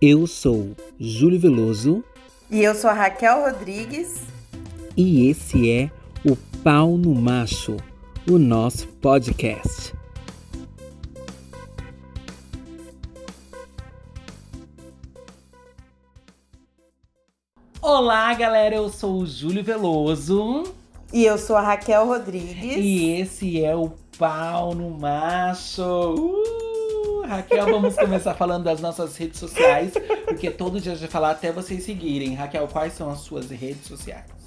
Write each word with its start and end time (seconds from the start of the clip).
Eu 0.00 0.28
sou 0.28 0.76
Júlio 0.96 1.40
Veloso. 1.40 2.04
E 2.48 2.62
eu 2.62 2.72
sou 2.72 2.88
a 2.88 2.92
Raquel 2.92 3.42
Rodrigues. 3.42 4.22
E 4.96 5.28
esse 5.28 5.68
é 5.68 5.90
o 6.24 6.36
Pau 6.62 6.96
no 6.96 7.12
Macho, 7.16 7.76
o 8.30 8.38
nosso 8.38 8.86
podcast. 8.86 9.92
Olá, 17.82 18.32
galera, 18.34 18.76
eu 18.76 18.88
sou 18.90 19.22
o 19.22 19.26
Júlio 19.26 19.64
Veloso. 19.64 20.62
E 21.12 21.24
eu 21.24 21.36
sou 21.36 21.56
a 21.56 21.60
Raquel 21.60 22.06
Rodrigues. 22.06 22.76
E 22.76 23.20
esse 23.20 23.64
é 23.64 23.74
o 23.74 23.90
Pau 24.16 24.76
no 24.76 24.90
Macho. 24.90 25.82
Uh, 25.82 26.57
Raquel, 27.28 27.66
vamos 27.66 27.94
começar 27.94 28.32
falando 28.32 28.64
das 28.64 28.80
nossas 28.80 29.14
redes 29.18 29.38
sociais, 29.38 29.92
porque 30.24 30.50
todo 30.50 30.80
dia 30.80 30.92
a 30.92 30.94
gente 30.94 31.02
vai 31.02 31.10
falar 31.10 31.30
até 31.32 31.52
vocês 31.52 31.84
seguirem. 31.84 32.34
Raquel, 32.34 32.66
quais 32.68 32.94
são 32.94 33.10
as 33.10 33.20
suas 33.20 33.50
redes 33.50 33.86
sociais? 33.86 34.37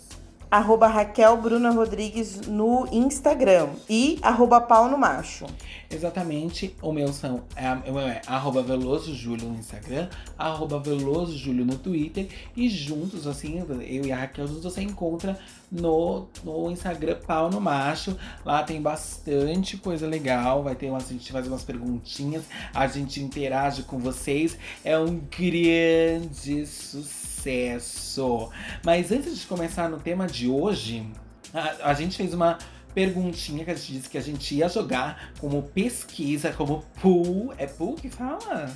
Arroba 0.51 0.87
Raquel 0.87 1.37
Bruna 1.37 1.71
Rodrigues 1.71 2.41
no 2.41 2.85
Instagram 2.91 3.69
e 3.89 4.19
arroba 4.21 4.59
pau 4.59 4.89
no 4.89 4.97
macho. 4.97 5.45
Exatamente, 5.89 6.75
o 6.81 6.91
meu 6.91 7.13
são 7.13 7.43
é, 7.55 7.89
o 7.89 7.99
é 7.99 8.21
arroba 8.27 8.61
Veloso 8.61 9.15
Júlio 9.15 9.47
no 9.47 9.57
Instagram, 9.57 10.09
arroba 10.37 10.77
Veloso 10.79 11.37
Júlio 11.37 11.65
no 11.65 11.77
Twitter 11.77 12.27
e 12.55 12.69
juntos, 12.69 13.25
assim, 13.25 13.59
eu 13.59 14.05
e 14.05 14.11
a 14.11 14.17
Raquel 14.17 14.47
juntos 14.47 14.63
você 14.63 14.81
encontra 14.81 15.39
no, 15.71 16.27
no 16.43 16.69
Instagram 16.69 17.17
Pau 17.25 17.49
no 17.49 17.61
Macho. 17.61 18.17
Lá 18.45 18.61
tem 18.63 18.81
bastante 18.81 19.77
coisa 19.77 20.05
legal, 20.05 20.63
vai 20.63 20.75
ter 20.75 20.89
uma, 20.89 20.97
a 20.97 21.01
gente 21.01 21.31
faz 21.31 21.47
umas 21.47 21.63
perguntinhas, 21.63 22.43
a 22.73 22.87
gente 22.87 23.21
interage 23.21 23.83
com 23.83 23.97
vocês. 23.99 24.57
É 24.83 24.97
um 24.99 25.21
grande 25.29 26.65
sucesso 26.65 27.20
sucesso. 27.41 28.49
Mas 28.85 29.11
antes 29.11 29.39
de 29.39 29.47
começar 29.47 29.89
no 29.89 29.99
tema 29.99 30.27
de 30.27 30.47
hoje, 30.47 31.05
a, 31.53 31.89
a 31.89 31.93
gente 31.93 32.15
fez 32.15 32.33
uma 32.33 32.57
perguntinha 32.93 33.65
que 33.65 33.71
a 33.71 33.75
gente 33.75 33.93
disse 33.93 34.09
que 34.09 34.17
a 34.17 34.21
gente 34.21 34.55
ia 34.55 34.69
jogar 34.69 35.31
como 35.39 35.63
pesquisa, 35.63 36.51
como 36.51 36.83
pool. 37.01 37.53
É 37.57 37.65
pool 37.65 37.95
que 37.95 38.09
fala? 38.09 38.71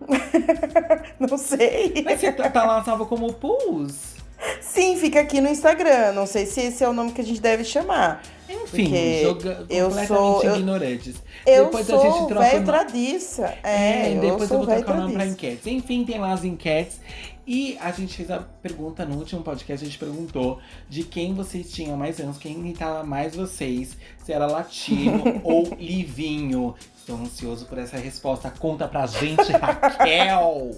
Não 1.18 1.38
sei. 1.38 2.02
Mas 2.04 2.20
você 2.20 2.32
tá, 2.32 2.50
tá 2.50 2.64
lá 2.64 2.84
salvo 2.84 3.06
como 3.06 3.32
pools? 3.32 4.16
Sim, 4.60 4.96
fica 4.98 5.20
aqui 5.20 5.40
no 5.40 5.48
Instagram. 5.48 6.12
Não 6.12 6.26
sei 6.26 6.44
se 6.44 6.60
esse 6.60 6.84
é 6.84 6.88
o 6.88 6.92
nome 6.92 7.12
que 7.12 7.20
a 7.22 7.24
gente 7.24 7.40
deve 7.40 7.64
chamar. 7.64 8.20
Enfim, 8.48 9.22
joga 9.22 9.64
eu 9.70 9.90
sou 10.06 10.44
ignorantes. 10.44 11.16
Eu 11.46 11.64
depois 11.66 11.86
sou 11.86 12.00
a 12.00 12.04
gente 12.04 12.28
troca 12.28 12.50
velho 12.50 12.64
tradiça. 12.64 13.54
É, 13.62 14.12
é 14.12 14.14
depois 14.20 14.50
eu, 14.50 14.58
eu 14.60 14.64
vou 14.64 14.74
trocar 14.74 14.94
o 14.94 15.00
nome 15.00 15.14
pra 15.14 15.26
enquetes. 15.26 15.66
Enfim, 15.66 16.04
tem 16.04 16.18
lá 16.18 16.32
as 16.32 16.44
enquetes. 16.44 17.00
E 17.46 17.78
a 17.80 17.92
gente 17.92 18.16
fez 18.16 18.28
a 18.28 18.40
pergunta 18.40 19.04
no 19.04 19.16
último 19.16 19.40
podcast, 19.42 19.84
a 19.84 19.88
gente 19.88 19.98
perguntou 19.98 20.58
de 20.88 21.04
quem 21.04 21.32
vocês 21.32 21.70
tinham 21.70 21.96
mais 21.96 22.18
anos, 22.18 22.38
quem 22.38 22.54
imitava 22.54 23.04
mais 23.04 23.36
vocês, 23.36 23.96
se 24.24 24.32
era 24.32 24.46
latino 24.46 25.40
ou 25.44 25.72
livinho. 25.78 26.74
Estou 26.98 27.16
ansioso 27.16 27.66
por 27.66 27.78
essa 27.78 27.96
resposta. 27.96 28.50
Conta 28.50 28.88
pra 28.88 29.06
gente, 29.06 29.52
Raquel! 29.52 30.72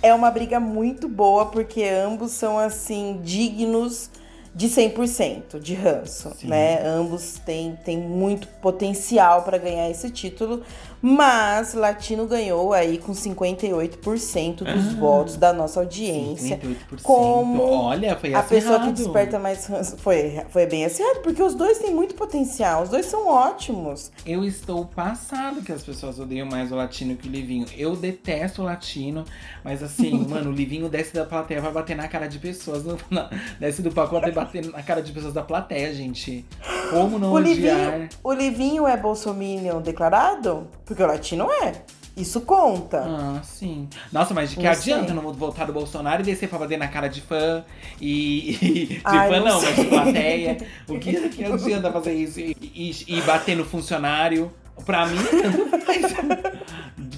É 0.00 0.14
uma 0.14 0.30
briga 0.30 0.60
muito 0.60 1.08
boa, 1.08 1.46
porque 1.46 1.82
ambos 1.82 2.30
são, 2.30 2.58
assim, 2.58 3.20
dignos 3.22 4.08
de 4.54 4.68
100% 4.68 5.58
de 5.58 5.74
ranço, 5.74 6.32
Sim. 6.36 6.48
né? 6.48 6.86
Ambos 6.86 7.38
têm, 7.44 7.74
têm 7.84 7.98
muito 7.98 8.46
potencial 8.46 9.42
para 9.42 9.58
ganhar 9.58 9.90
esse 9.90 10.10
título, 10.10 10.62
mas 11.02 11.74
Latino 11.74 12.26
ganhou 12.26 12.72
aí 12.72 12.96
com 12.96 13.12
58% 13.12 14.58
dos 14.58 14.68
ah, 14.68 14.96
votos 15.00 15.36
da 15.36 15.52
nossa 15.52 15.80
audiência. 15.80 16.58
58%. 16.58 17.02
Como 17.02 17.62
Olha, 17.64 18.16
foi 18.16 18.32
a 18.32 18.42
pessoa 18.42 18.80
que 18.80 18.92
desperta 18.92 19.36
mais. 19.36 19.66
Foi, 19.98 20.40
foi 20.50 20.66
bem 20.66 20.84
acirrado, 20.84 21.20
porque 21.20 21.42
os 21.42 21.56
dois 21.56 21.78
têm 21.78 21.92
muito 21.92 22.14
potencial, 22.14 22.84
os 22.84 22.88
dois 22.88 23.06
são 23.06 23.26
ótimos. 23.26 24.12
Eu 24.24 24.44
estou 24.44 24.86
passado 24.86 25.60
que 25.62 25.72
as 25.72 25.82
pessoas 25.82 26.20
odeiam 26.20 26.46
mais 26.46 26.70
o 26.70 26.76
latino 26.76 27.16
que 27.16 27.28
o 27.28 27.30
Livinho. 27.30 27.66
Eu 27.76 27.96
detesto 27.96 28.62
o 28.62 28.64
latino, 28.64 29.24
mas 29.64 29.82
assim, 29.82 30.12
mano, 30.30 30.50
o 30.50 30.52
Livinho 30.52 30.88
desce 30.88 31.12
da 31.12 31.24
plateia, 31.24 31.60
vai 31.60 31.72
bater 31.72 31.96
na 31.96 32.06
cara 32.06 32.28
de 32.28 32.38
pessoas. 32.38 32.84
Não, 32.84 33.28
desce 33.58 33.82
do 33.82 33.90
pacote 33.90 34.30
bater 34.30 34.66
na 34.66 34.82
cara 34.84 35.02
de 35.02 35.10
pessoas 35.10 35.34
da 35.34 35.42
plateia, 35.42 35.92
gente. 35.92 36.44
Como 36.90 37.18
não 37.18 37.32
o 37.32 37.34
odiar? 37.34 37.98
Livinho, 37.98 38.08
o 38.22 38.32
Livinho 38.32 38.86
é 38.86 38.96
bolsominion 38.96 39.80
declarado? 39.80 40.68
Porque 40.92 41.02
o 41.02 41.06
latino 41.06 41.50
é. 41.50 41.72
Isso 42.14 42.42
conta. 42.42 42.98
Ah, 43.06 43.40
sim. 43.42 43.88
Nossa, 44.12 44.34
mas 44.34 44.50
de 44.50 44.56
que 44.56 44.62
não 44.62 44.70
adianta 44.70 45.06
sei. 45.06 45.14
não 45.14 45.32
voltar 45.32 45.64
do 45.64 45.72
Bolsonaro 45.72 46.20
e 46.20 46.24
descer 46.24 46.46
pra 46.46 46.58
bater 46.58 46.76
na 46.76 46.86
cara 46.86 47.08
de 47.08 47.22
fã 47.22 47.64
e. 47.98 48.50
e 48.50 48.86
de 49.00 49.00
Ai, 49.02 49.30
fã 49.30 49.40
não, 49.40 49.46
não 49.46 49.62
mas 49.62 49.76
de 49.76 49.84
plateia. 49.86 50.58
o 50.88 50.98
que, 51.00 51.28
que 51.30 51.44
adianta 51.44 51.90
fazer 51.90 52.12
isso? 52.12 52.38
E, 52.38 52.54
e, 52.60 53.04
e 53.08 53.22
bater 53.22 53.56
no 53.56 53.64
funcionário? 53.64 54.52
Pra 54.84 55.06
mim, 55.06 55.18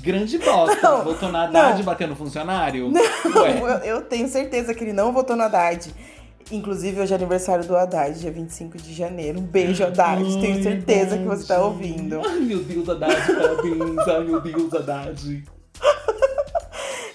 grande 0.03 0.39
bosta. 0.39 0.79
Não, 0.83 1.05
votou 1.05 1.31
na 1.31 1.45
Haddad 1.45 1.81
e 1.81 1.85
bateu 1.85 2.07
no 2.07 2.17
funcionário? 2.17 2.91
Não, 2.91 3.47
eu, 3.47 3.67
eu, 3.79 4.03
tenho 4.03 4.29
certeza 4.29 4.75
que 4.75 4.85
ele 4.85 4.93
não 4.93 5.13
votou 5.13 5.35
na 5.35 5.47
Haddad. 5.47 5.95
Inclusive, 6.53 7.01
hoje 7.01 7.13
é 7.13 7.17
aniversário 7.17 7.65
do 7.67 7.75
Haddad, 7.77 8.19
dia 8.19 8.31
25 8.31 8.77
de 8.79 8.93
janeiro. 8.93 9.41
Um 9.41 9.45
beijo, 9.45 9.83
Haddad. 9.85 10.23
Ai, 10.23 10.41
Tenho 10.41 10.63
certeza 10.63 11.19
que 11.19 11.25
você 11.25 11.47
tá 11.47 11.63
ouvindo. 11.63 12.21
Ai, 12.25 12.41
meu 12.41 12.63
Deus, 12.63 12.89
Haddad, 12.89 13.15
parabéns. 13.27 14.09
Ai, 14.09 14.25
meu 14.25 14.41
Deus, 14.41 14.75
Haddad. 14.75 15.45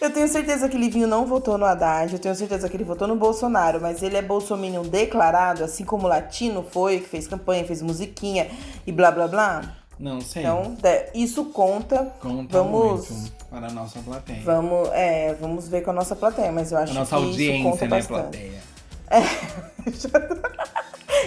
Eu 0.01 0.13
tenho 0.13 0.29
certeza 0.29 0.69
que 0.69 0.78
Livinho 0.78 1.07
não 1.07 1.25
votou 1.25 1.57
no 1.57 1.66
Haddad, 1.66 2.13
eu 2.13 2.19
tenho 2.19 2.34
certeza 2.34 2.69
que 2.69 2.78
ele 2.78 2.85
votou 2.85 3.06
no 3.06 3.18
Bolsonaro, 3.18 3.81
mas 3.81 4.01
ele 4.01 4.16
é 4.16 4.22
bolsominion 4.22 4.84
declarado, 4.84 5.62
assim 5.62 5.84
como 5.84 6.06
o 6.06 6.07
Latino 6.07 6.63
foi, 6.63 7.01
que 7.01 7.09
fez 7.09 7.28
campanha, 7.28 7.66
fez 7.66 7.81
musiquinha 7.81 8.47
e 8.88 8.94
blá 8.94 9.12
blá 9.12 9.28
blá. 9.28 9.75
Não 10.00 10.22
sei. 10.22 10.44
Então, 10.44 10.78
isso 11.13 11.45
conta. 11.45 12.13
Conta 12.22 12.57
vamos, 12.63 13.09
muito 13.09 13.31
para 13.50 13.68
a 13.68 13.72
nossa 13.72 14.00
plateia. 14.00 14.41
Vamos, 14.45 14.88
é, 14.94 15.34
vamos 15.34 15.68
ver 15.68 15.81
com 15.81 15.89
a 15.91 15.94
nossa 15.94 16.16
plateia, 16.16 16.51
mas 16.51 16.72
eu 16.72 16.78
acho 16.78 16.94
a 16.94 16.95
nossa 16.95 17.18
que 17.18 17.22
audiência, 17.22 17.53
isso 17.56 17.63
conta 17.63 17.84
né, 17.84 17.89
bastante. 17.89 18.07
plateia. 18.22 18.78
É. 19.09 19.23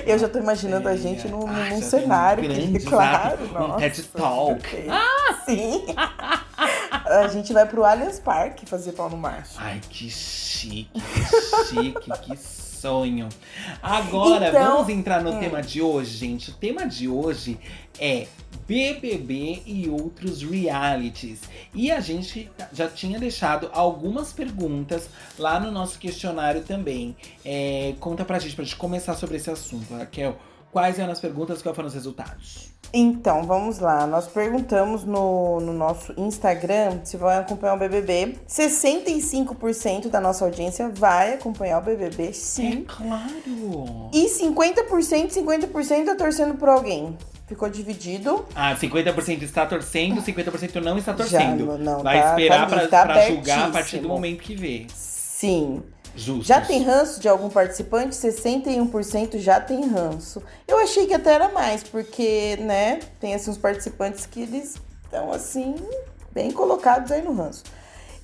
Eu 0.06 0.18
já 0.18 0.28
tô 0.28 0.38
imaginando 0.38 0.88
a 0.88 0.96
gente 0.96 1.28
num, 1.28 1.46
ah, 1.46 1.68
num 1.70 1.82
cenário. 1.82 2.44
Grande, 2.44 2.80
claro, 2.80 3.46
nossa, 3.48 3.74
um 3.74 3.78
TED 3.78 4.02
Talk. 4.04 4.86
Ah! 4.88 5.42
Sim. 5.44 5.84
a 7.06 7.28
gente 7.28 7.52
vai 7.52 7.66
pro 7.66 7.84
Allianz 7.84 8.18
Parque 8.18 8.66
fazer 8.66 8.92
pau 8.92 9.10
no 9.10 9.16
macho. 9.16 9.54
Ai, 9.58 9.80
que 9.88 10.10
chique, 10.10 10.90
que 10.92 11.64
chique, 11.66 12.10
que 12.22 12.36
sonho. 12.82 13.28
Agora, 13.80 14.48
então, 14.48 14.76
vamos 14.76 14.88
entrar 14.88 15.22
no 15.22 15.30
hum. 15.30 15.38
tema 15.38 15.62
de 15.62 15.80
hoje, 15.80 16.16
gente. 16.16 16.50
O 16.50 16.54
tema 16.54 16.84
de 16.84 17.08
hoje 17.08 17.58
é 17.98 18.26
BBB 18.66 19.62
e 19.64 19.88
outros 19.88 20.42
realities. 20.42 21.40
E 21.72 21.90
a 21.90 22.00
gente 22.00 22.50
já 22.72 22.88
tinha 22.88 23.18
deixado 23.20 23.70
algumas 23.72 24.32
perguntas 24.32 25.08
lá 25.38 25.60
no 25.60 25.70
nosso 25.70 25.98
questionário 25.98 26.62
também. 26.62 27.16
É, 27.44 27.94
conta 28.00 28.24
pra 28.24 28.38
gente, 28.40 28.56
pra 28.56 28.64
gente 28.64 28.76
começar 28.76 29.14
sobre 29.14 29.36
esse 29.36 29.50
assunto, 29.50 29.94
Raquel. 29.94 30.36
Quais 30.72 30.98
eram 30.98 31.12
as 31.12 31.20
perguntas 31.20 31.60
e 31.60 31.62
quais 31.62 31.76
foram 31.76 31.88
os 31.88 31.94
resultados? 31.94 32.72
Então, 32.94 33.44
vamos 33.44 33.78
lá. 33.78 34.06
Nós 34.06 34.26
perguntamos 34.26 35.04
no, 35.04 35.60
no 35.60 35.72
nosso 35.72 36.14
Instagram 36.16 37.00
se 37.04 37.18
vai 37.18 37.38
acompanhar 37.38 37.74
o 37.74 37.78
BBB. 37.78 38.38
65% 38.48 40.08
da 40.08 40.18
nossa 40.18 40.46
audiência 40.46 40.88
vai 40.88 41.34
acompanhar 41.34 41.78
o 41.78 41.82
BBB, 41.82 42.32
sim. 42.32 42.86
É 42.88 42.94
claro! 42.94 44.10
E 44.14 44.26
50%, 44.26 45.30
50% 45.30 46.04
tá 46.06 46.14
torcendo 46.16 46.54
por 46.54 46.70
alguém. 46.70 47.18
Ficou 47.46 47.68
dividido. 47.68 48.46
Ah, 48.54 48.74
50% 48.74 49.42
está 49.42 49.66
torcendo, 49.66 50.22
50% 50.22 50.80
não 50.82 50.96
está 50.96 51.12
torcendo. 51.12 51.66
Já, 51.66 51.78
não, 51.78 52.02
Vai 52.02 52.22
tá, 52.22 52.30
esperar 52.30 52.66
tá, 52.66 52.76
pra, 52.76 53.14
tá 53.14 53.28
julgar 53.28 53.68
a 53.68 53.70
partir 53.70 53.98
do 53.98 54.08
momento 54.08 54.40
que 54.42 54.56
vê. 54.56 54.86
Sim. 54.94 55.82
Justos. 56.14 56.46
Já 56.46 56.60
tem 56.60 56.82
ranço 56.82 57.20
de 57.20 57.28
algum 57.28 57.48
participante? 57.48 58.14
61% 58.14 59.38
já 59.38 59.60
tem 59.60 59.86
ranço. 59.88 60.42
Eu 60.68 60.78
achei 60.78 61.06
que 61.06 61.14
até 61.14 61.32
era 61.32 61.48
mais, 61.48 61.82
porque, 61.82 62.56
né, 62.60 63.00
tem 63.18 63.34
assim 63.34 63.50
uns 63.50 63.58
participantes 63.58 64.26
que 64.26 64.42
eles 64.42 64.76
estão 65.04 65.32
assim, 65.32 65.74
bem 66.30 66.50
colocados 66.50 67.10
aí 67.10 67.22
no 67.22 67.32
ranço. 67.32 67.64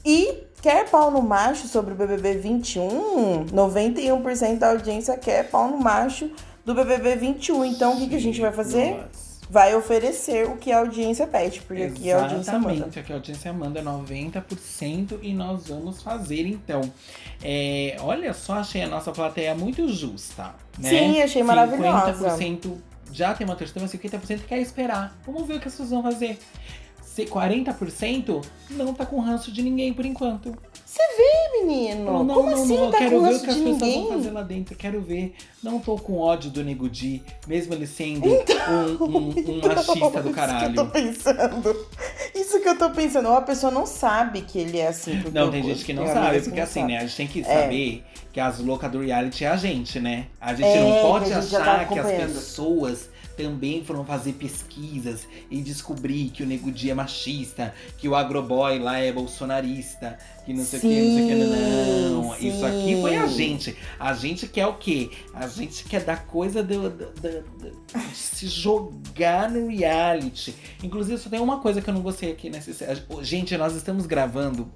E 0.04 0.44
quer 0.60 0.88
pau 0.88 1.10
no 1.10 1.22
macho 1.22 1.66
sobre 1.66 1.92
o 1.92 1.96
BBB 1.96 2.34
21? 2.34 3.46
91% 3.46 4.58
da 4.58 4.70
audiência 4.70 5.16
quer 5.16 5.48
pau 5.50 5.68
no 5.68 5.78
macho 5.78 6.30
do 6.64 6.74
BBB 6.74 7.16
21. 7.16 7.64
Então, 7.64 7.94
o 7.94 7.98
que, 7.98 8.08
que 8.08 8.16
a 8.16 8.20
gente 8.20 8.40
vai 8.40 8.52
fazer? 8.52 8.92
Nossa. 8.92 9.27
Vai 9.50 9.74
oferecer 9.74 10.46
o 10.46 10.56
que 10.56 10.70
a 10.70 10.78
audiência 10.78 11.26
pede, 11.26 11.60
porque 11.62 11.82
Exatamente, 11.82 12.00
aqui 12.00 12.12
a 12.12 12.22
audiência 12.22 12.58
manda. 12.58 13.00
aqui 13.00 13.12
a 13.12 13.14
audiência 13.14 13.52
manda 13.52 13.82
90% 13.82 15.18
e 15.22 15.32
nós 15.32 15.68
vamos 15.68 16.02
fazer 16.02 16.46
então. 16.46 16.82
É, 17.42 17.96
olha 18.00 18.34
só, 18.34 18.54
achei 18.54 18.82
a 18.82 18.88
nossa 18.88 19.10
plateia 19.10 19.54
muito 19.54 19.88
justa. 19.88 20.54
Né? 20.78 20.90
Sim, 20.90 21.22
achei 21.22 21.42
maravilhosa. 21.42 22.36
50% 22.36 22.76
já 23.12 23.34
tem 23.34 23.46
uma 23.46 23.56
torcida, 23.56 23.80
mas 23.80 23.92
50% 23.92 24.40
quer 24.46 24.58
esperar. 24.58 25.16
Vamos 25.24 25.46
ver 25.46 25.54
o 25.54 25.60
que 25.60 25.68
as 25.68 25.74
pessoas 25.74 25.90
vão 25.90 26.02
fazer. 26.02 26.38
ser 27.02 27.26
40% 27.28 28.44
não 28.70 28.92
tá 28.92 29.06
com 29.06 29.18
ranço 29.20 29.50
de 29.50 29.62
ninguém 29.62 29.92
por 29.92 30.04
enquanto. 30.04 30.54
Você 30.98 31.16
vê, 31.16 31.60
menino? 31.64 32.04
Não, 32.04 32.24
não, 32.24 32.34
Como 32.34 32.50
não, 32.50 32.62
assim 32.64 32.76
não. 32.76 32.90
tá 32.90 32.98
quero 32.98 33.10
com 33.20 33.22
ver 33.22 33.34
o 33.34 33.40
que 33.40 33.50
as 33.50 33.54
de 33.56 33.62
pessoas 33.62 33.64
ninguém? 33.80 34.02
vão 34.02 34.12
fazer 34.16 34.30
lá 34.32 34.42
dentro. 34.42 34.74
Quero 34.74 35.00
ver. 35.00 35.34
Não 35.62 35.78
tô 35.78 35.96
com 35.96 36.18
ódio 36.18 36.50
do 36.50 36.64
Nego 36.64 36.88
Di, 36.88 37.22
mesmo 37.46 37.72
ele 37.74 37.86
sendo 37.86 38.26
um, 38.28 39.04
um- 39.04 39.28
um 39.28 39.60
machista 39.62 39.94
do 39.94 40.00
Isso 40.00 40.12
que 40.12 40.18
eu 40.18 40.22
tô 40.24 40.30
caralho. 40.32 40.86
pensando. 40.90 41.86
Isso 42.34 42.60
que 42.60 42.68
eu 42.68 42.78
tô 42.78 42.90
pensando. 42.90 43.28
Ou 43.28 43.36
a 43.36 43.42
pessoa 43.42 43.70
não 43.70 43.86
sabe 43.86 44.42
que 44.42 44.58
ele 44.58 44.78
é 44.78 44.88
assim. 44.88 45.20
porque 45.22 45.38
Não, 45.38 45.50
tem 45.52 45.62
gente 45.62 45.84
que 45.84 45.92
não 45.92 46.06
sabe, 46.06 46.40
porque 46.40 46.56
não 46.56 46.64
assim, 46.64 46.80
sabem. 46.80 46.96
né? 46.96 47.02
A 47.02 47.06
gente 47.06 47.16
tem 47.16 47.26
que 47.28 47.40
É. 47.42 47.44
saber 47.62 48.04
que 48.32 48.40
as 48.40 48.58
loucas 48.58 48.90
do 48.90 49.00
reality 49.00 49.44
é 49.44 49.48
a 49.48 49.56
gente, 49.56 50.00
né? 50.00 50.26
A 50.40 50.52
gente 50.54 50.66
É, 50.68 50.80
não 50.80 51.00
pode 51.02 51.26
que 51.26 51.32
a 51.32 51.40
gente 51.40 51.50
já 51.50 51.64
tá 51.64 51.72
achar 51.74 51.88
que 51.88 51.98
as 51.98 52.10
pessoas 52.32 53.08
também 53.38 53.84
foram 53.84 54.04
fazer 54.04 54.32
pesquisas 54.32 55.26
e 55.50 55.62
descobrir 55.62 56.28
que 56.30 56.42
o 56.42 56.46
Nego 56.46 56.70
Di 56.72 56.90
é 56.90 56.94
machista, 56.94 57.72
que 57.96 58.08
o 58.08 58.14
Agroboy 58.16 58.78
lá 58.80 58.98
é 58.98 59.12
bolsonarista, 59.12 60.18
que 60.44 60.52
não 60.52 60.64
sei 60.64 60.78
o 60.78 60.82
que, 60.82 60.88
não 60.88 61.14
sei 61.16 61.24
o 61.24 61.28
que. 61.28 61.34
Não, 62.10 62.34
Sim, 62.36 62.48
isso 62.48 62.66
aqui 62.66 63.00
foi 63.00 63.16
a 63.16 63.26
gente. 63.26 63.76
A 63.98 64.12
gente 64.14 64.46
quer 64.48 64.66
o 64.66 64.74
quê? 64.74 65.10
A 65.32 65.46
gente 65.46 65.84
quer 65.84 66.02
dar 66.04 66.26
coisa 66.26 66.62
do- 66.62 66.90
do- 66.90 67.12
do- 67.12 67.88
de 67.96 68.16
se 68.16 68.46
jogar 68.48 69.50
no 69.50 69.68
reality. 69.68 70.54
Inclusive, 70.82 71.16
só 71.18 71.30
tem 71.30 71.40
uma 71.40 71.60
coisa 71.60 71.80
que 71.80 71.88
eu 71.88 71.94
não 71.94 72.02
gostei 72.02 72.32
aqui 72.32 72.50
nessa. 72.50 72.72
Gente, 73.22 73.56
nós 73.56 73.74
estamos 73.74 74.04
gravando 74.06 74.70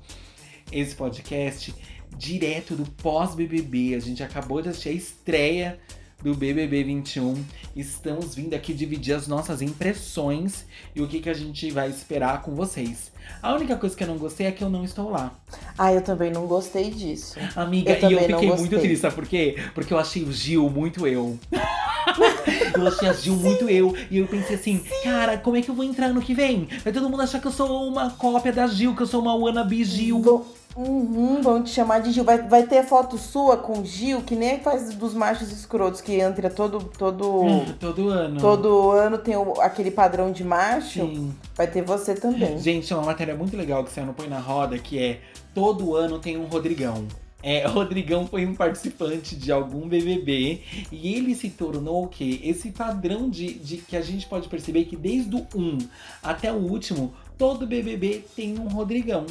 esse 0.70 0.94
podcast 0.94 1.74
direto 2.16 2.74
do 2.76 2.84
pós-BBB. 3.02 3.94
A 3.94 3.98
gente 4.00 4.22
acabou 4.22 4.62
de 4.62 4.68
assistir 4.68 4.90
a 4.90 4.92
estreia 4.92 5.78
do 6.22 6.34
BBB 6.34 6.84
21. 6.84 7.44
Estamos 7.74 8.34
vindo 8.34 8.54
aqui 8.54 8.72
dividir 8.72 9.14
as 9.14 9.26
nossas 9.26 9.60
impressões 9.60 10.64
e 10.94 11.02
o 11.02 11.08
que, 11.08 11.20
que 11.20 11.28
a 11.28 11.34
gente 11.34 11.70
vai 11.70 11.90
esperar 11.90 12.42
com 12.42 12.54
vocês. 12.54 13.10
A 13.42 13.54
única 13.54 13.76
coisa 13.76 13.96
que 13.96 14.04
eu 14.04 14.08
não 14.08 14.18
gostei 14.18 14.46
é 14.46 14.52
que 14.52 14.62
eu 14.62 14.70
não 14.70 14.84
estou 14.84 15.10
lá. 15.10 15.32
Ah, 15.76 15.92
eu 15.92 16.02
também 16.02 16.30
não 16.30 16.46
gostei 16.46 16.90
disso. 16.90 17.38
Amiga, 17.56 17.92
Eu 17.92 18.10
e 18.10 18.12
eu 18.14 18.20
fiquei 18.20 18.48
muito 18.48 18.78
triste, 18.78 19.00
sabe 19.00 19.14
por 19.14 19.26
quê? 19.26 19.56
Porque 19.74 19.92
eu 19.92 19.98
achei 19.98 20.22
o 20.22 20.32
Gil 20.32 20.68
muito 20.70 21.06
eu. 21.06 21.38
eu 22.76 22.86
achei 22.86 23.08
a 23.08 23.12
Gil 23.12 23.34
muito 23.34 23.68
eu. 23.68 23.96
E 24.10 24.18
eu 24.18 24.28
pensei 24.28 24.56
assim, 24.56 24.84
cara, 25.02 25.38
como 25.38 25.56
é 25.56 25.62
que 25.62 25.70
eu 25.70 25.74
vou 25.74 25.84
entrar 25.84 26.10
no 26.10 26.20
que 26.20 26.34
vem? 26.34 26.68
Vai 26.84 26.92
todo 26.92 27.08
mundo 27.08 27.22
achar 27.22 27.40
que 27.40 27.46
eu 27.46 27.52
sou 27.52 27.88
uma 27.88 28.10
cópia 28.10 28.52
da 28.52 28.66
Gil, 28.66 28.94
que 28.94 29.02
eu 29.02 29.06
sou 29.06 29.20
uma 29.20 29.34
wannabe 29.34 29.82
Gil. 29.84 30.20
Vão, 30.20 30.44
uhum, 30.76 31.40
vão 31.42 31.62
te 31.62 31.70
chamar 31.70 32.00
de 32.00 32.12
Gil. 32.12 32.24
Vai, 32.24 32.42
vai 32.42 32.62
ter 32.66 32.82
foto 32.84 33.18
sua 33.18 33.56
com 33.56 33.84
Gil, 33.84 34.22
que 34.22 34.34
nem 34.34 34.60
faz 34.60 34.94
dos 34.94 35.14
machos 35.14 35.50
escrotos, 35.52 36.00
que 36.00 36.14
entra 36.20 36.48
todo, 36.50 36.80
todo, 36.98 37.42
Hum, 37.42 37.64
Todo 37.78 38.08
ano. 38.08 38.40
todo 38.40 38.90
ano 38.90 39.18
tem 39.18 39.36
o- 39.36 39.60
aquele 39.60 39.90
padrão 39.90 40.32
de 40.32 40.44
macho. 40.44 41.00
Sim. 41.00 41.34
Vai 41.54 41.66
ter 41.66 41.82
você 41.82 42.14
também. 42.14 42.58
Gente, 42.58 42.92
é 42.92 42.96
uma 42.96 43.06
matéria 43.06 43.34
muito 43.34 43.56
legal 43.56 43.84
que 43.84 43.92
saiu 43.92 44.06
no 44.06 44.14
Põe 44.14 44.28
na 44.28 44.38
Roda, 44.38 44.78
que 44.78 44.98
é 44.98 45.20
todo 45.54 45.94
ano 45.94 46.18
tem 46.18 46.36
um 46.38 46.46
Rodrigão. 46.46 47.06
É, 47.44 47.66
Rodrigão 47.66 48.24
foi 48.28 48.46
um 48.46 48.54
participante 48.54 49.34
de 49.34 49.50
algum 49.50 49.88
BBB 49.88 50.60
e 50.92 51.14
ele 51.16 51.34
se 51.34 51.50
tornou 51.50 52.04
o 52.04 52.06
quê? 52.08 52.40
Esse 52.44 52.70
padrão 52.70 53.28
de, 53.28 53.54
de 53.54 53.78
que 53.78 53.96
a 53.96 54.00
gente 54.00 54.26
pode 54.26 54.48
perceber 54.48 54.84
que 54.84 54.94
desde 54.96 55.34
o 55.34 55.44
1 55.52 55.78
até 56.22 56.52
o 56.52 56.56
último, 56.56 57.12
todo 57.38 57.66
BBB 57.66 58.24
tem 58.36 58.58
um 58.58 58.68
Rodrigão. 58.68 59.26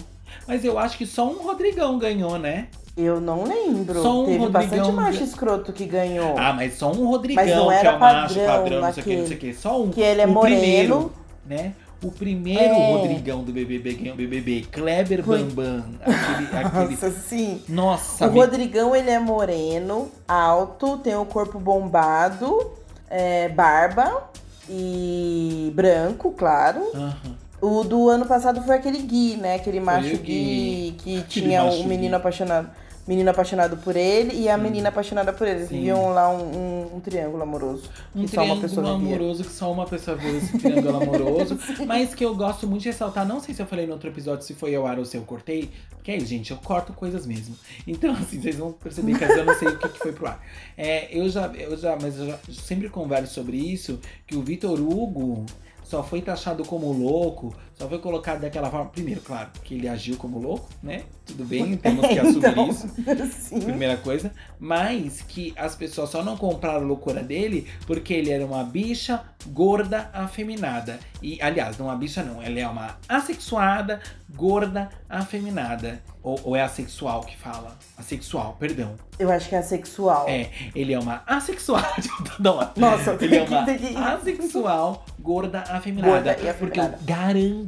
Mas 0.48 0.64
eu 0.64 0.78
acho 0.80 0.98
que 0.98 1.06
só 1.06 1.28
um 1.30 1.44
Rodrigão 1.44 1.98
ganhou, 2.00 2.38
né? 2.40 2.68
Eu 2.98 3.22
não 3.22 3.44
lembro. 3.44 4.02
Só 4.02 4.22
um 4.22 4.26
Teve 4.26 4.50
bastante 4.50 4.80
Rodrigão 4.80 4.92
macho 4.94 5.20
ga- 5.20 5.26
escroto 5.26 5.74
que 5.74 5.86
ganhou. 5.86 6.36
Ah, 6.38 6.54
mas 6.54 6.74
só 6.78 6.92
um 6.92 7.06
Rodrigão, 7.08 7.44
Mas 7.46 7.56
não 7.56 7.68
que 7.70 7.74
é 7.88 7.92
o 7.92 8.00
macho 8.00 8.34
padrão 8.36 8.46
padrão, 8.46 8.82
não 8.82 8.94
sei 8.94 9.02
o 9.02 9.06
que, 9.06 9.16
não 9.18 9.28
sei 9.28 9.38
o 9.38 9.40
que. 9.40 9.54
Só 9.54 9.82
um. 9.82 9.90
que 9.90 10.02
ele 10.02 10.22
é 10.22 10.26
o 10.26 10.30
moreno. 10.30 10.58
primeiro, 10.60 11.12
né? 11.46 11.74
O 12.04 12.12
primeiro 12.12 12.64
É. 12.64 12.92
Rodrigão 12.94 13.44
do 13.44 13.52
BBB 13.52 13.94
ganhou 13.94 14.14
o 14.16 14.18
BBB. 14.18 14.66
Kleber 14.72 15.24
Foi. 15.24 15.44
Bambam. 15.44 15.86
Aquele, 16.02 16.48
aquele 16.66 16.92
Nossa, 16.96 17.12
sim. 17.12 17.62
Nossa, 17.70 18.26
O 18.26 18.28
amigo. 18.30 18.44
Rodrigão, 18.46 18.96
ele 18.96 19.10
é 19.12 19.20
moreno, 19.20 20.10
alto, 20.28 20.98
tem 20.98 21.16
o 21.16 21.26
corpo 21.26 21.60
bombado, 21.60 22.72
é, 23.10 23.50
barba 23.50 24.30
e 24.70 25.72
branco, 25.76 26.32
claro. 26.32 26.82
Aham. 26.94 27.31
O 27.62 27.84
do 27.84 28.10
ano 28.10 28.26
passado 28.26 28.62
foi 28.64 28.76
aquele 28.76 29.00
Gui, 29.00 29.38
né? 29.38 29.56
Aquele 29.56 29.80
macho 29.80 30.18
Gui, 30.18 30.96
que 30.98 31.22
tinha 31.30 31.64
um 31.64 31.84
menino 31.86 32.10
Gui. 32.10 32.16
apaixonado. 32.16 32.70
Menino 33.08 33.32
apaixonado 33.32 33.78
por 33.78 33.96
ele 33.96 34.36
e 34.44 34.48
a 34.48 34.56
menina 34.58 34.90
apaixonada 34.90 35.34
por 35.34 35.48
ele. 35.48 35.58
Eles 35.62 35.70
Sim. 35.70 35.78
viviam 35.78 36.10
lá 36.14 36.30
um, 36.30 36.44
um- 36.56 36.96
um 36.98 37.00
triângulo 37.00 37.42
amoroso. 37.42 37.90
Um 38.16 38.26
triângulo 38.26 38.88
amoroso 38.88 39.44
que 39.44 39.50
só 39.52 39.72
uma 39.72 39.86
pessoa 39.88 40.16
viu 40.16 40.38
esse 40.38 40.58
triângulo 40.60 40.98
amoroso. 41.02 41.58
mas 41.88 42.14
que 42.14 42.24
eu 42.24 42.36
gosto 42.36 42.68
muito 42.68 42.84
de 42.84 42.90
ressaltar. 42.90 43.28
Não 43.28 43.40
sei 43.40 43.56
se 43.56 43.62
eu 43.62 43.66
falei 43.66 43.88
no 43.88 43.94
outro 43.94 44.08
episódio 44.08 44.46
se 44.46 44.54
foi 44.54 44.76
ao 44.76 44.86
ar 44.86 45.00
ou 45.00 45.06
se 45.06 45.18
eu 45.18 45.24
cortei. 45.24 45.72
Porque 45.90 46.12
aí, 46.12 46.20
gente, 46.24 46.52
eu 46.52 46.58
corto 46.58 46.94
coisas 46.94 47.26
mesmo. 47.26 47.56
Então, 47.88 48.12
assim, 48.22 48.40
vocês 48.40 48.56
vão 48.56 48.72
perceber 48.72 49.18
que 49.18 49.24
às 49.24 49.30
vezes 49.30 49.42
eu 49.42 49.46
não 49.48 49.60
sei 49.60 49.68
o 49.70 49.78
que, 49.80 49.90
que 49.90 50.00
foi 50.00 50.12
pro 50.14 50.28
ar. 50.28 50.40
É, 50.78 51.10
eu 51.12 51.28
já, 51.28 51.48
eu 51.48 51.76
já, 51.76 51.98
mas 52.00 52.18
eu 52.20 52.28
já 52.28 52.38
sempre 52.52 52.88
converso 52.88 53.34
sobre 53.34 53.58
isso, 53.58 54.00
que 54.28 54.38
o 54.38 54.44
Vitor 54.44 54.80
Hugo 54.80 55.44
só 55.92 56.02
foi 56.02 56.22
taxado 56.22 56.64
como 56.64 56.90
louco, 56.94 57.54
só 57.82 57.90
foi 57.90 57.98
colocado 57.98 58.42
daquela 58.42 58.70
forma. 58.70 58.90
Primeiro, 58.92 59.22
claro, 59.22 59.50
que 59.64 59.74
ele 59.74 59.88
agiu 59.88 60.16
como 60.16 60.38
louco, 60.38 60.70
né? 60.84 61.04
Tudo 61.26 61.44
bem, 61.46 61.76
temos 61.78 62.08
que 62.08 62.20
assumir 62.20 62.48
Então, 62.48 62.70
isso 62.70 62.88
Sim. 63.32 63.60
primeira 63.60 63.98
coisa, 63.98 64.32
mas 64.60 65.22
que 65.22 65.52
as 65.58 65.76
pessoas 65.76 66.12
só 66.12 66.24
não 66.24 66.38
compraram 66.38 66.82
a 66.82 66.88
loucura 66.88 67.24
dele 67.24 67.68
porque 67.88 68.14
ele 68.14 68.30
era 68.30 68.46
uma 68.46 68.64
bicha 68.64 69.24
gorda 69.48 70.12
afeminada. 70.14 71.00
E, 71.22 71.42
aliás, 71.42 71.78
não 71.78 71.88
uma 71.88 71.96
bicha 71.96 72.24
não, 72.24 72.42
ela 72.42 72.60
é 72.60 72.68
uma 72.68 72.98
assexuada, 73.10 74.00
gorda 74.36 74.90
afeminada. 75.10 76.02
Ou, 76.24 76.40
ou 76.44 76.56
é 76.56 76.62
assexual 76.62 77.22
que 77.22 77.36
fala? 77.36 77.76
Assexual, 77.98 78.56
perdão. 78.60 78.94
Eu 79.18 79.32
acho 79.32 79.50
que 79.50 79.56
é 79.56 79.62
sexual. 79.62 80.28
É, 80.30 80.52
ele 80.76 80.94
é 80.94 81.00
uma 81.00 81.24
assexual. 81.26 81.84
não, 82.40 82.60
Nossa, 82.78 83.18
ele 83.20 83.38
é 83.38 83.42
uma 83.42 83.64
assexual, 84.14 85.04
gorda 85.20 85.62
afeminada. 85.62 86.14
Gorda 86.14 86.32
e 86.32 86.36
Porque 86.36 86.80
eu 86.80 86.84
afeminada. 86.84 87.00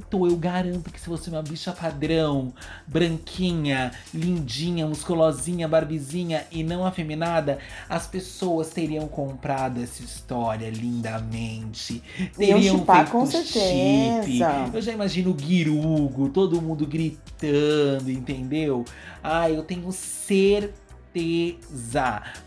Garanto, 0.04 0.28
eu 0.28 0.38
garanto 0.38 0.92
que 0.92 1.00
se 1.00 1.10
você 1.10 1.30
é 1.30 1.34
uma 1.34 1.42
bicha 1.42 1.72
padrão, 1.72 2.54
branquinha, 2.88 3.92
lindinha, 4.14 4.86
musculosinha, 4.88 5.68
barbizinha 5.68 6.46
e 6.52 6.64
não 6.64 6.86
afeminada, 6.86 7.58
as 7.90 8.06
pessoas 8.08 8.70
teriam 8.70 9.08
comprado 9.08 9.82
essa 9.82 10.04
história 10.04 10.70
lindamente. 10.70 12.04
Iam 12.40 12.60
Teriam 12.60 12.80
chipar 12.80 13.08
feito 13.08 13.12
com 13.12 13.26
chip. 13.26 13.48
certeza. 13.48 14.70
Eu 14.74 14.82
já 14.82 14.92
imagino 14.92 15.32
o 15.32 15.34
Guirugo, 15.34 16.30
todo 16.30 16.62
mundo 16.62 16.86
gritando, 16.86 18.10
entendeu? 18.10 18.86
Ah, 19.24 19.50
eu 19.50 19.64
tenho 19.64 19.92
certeza. 19.92 20.74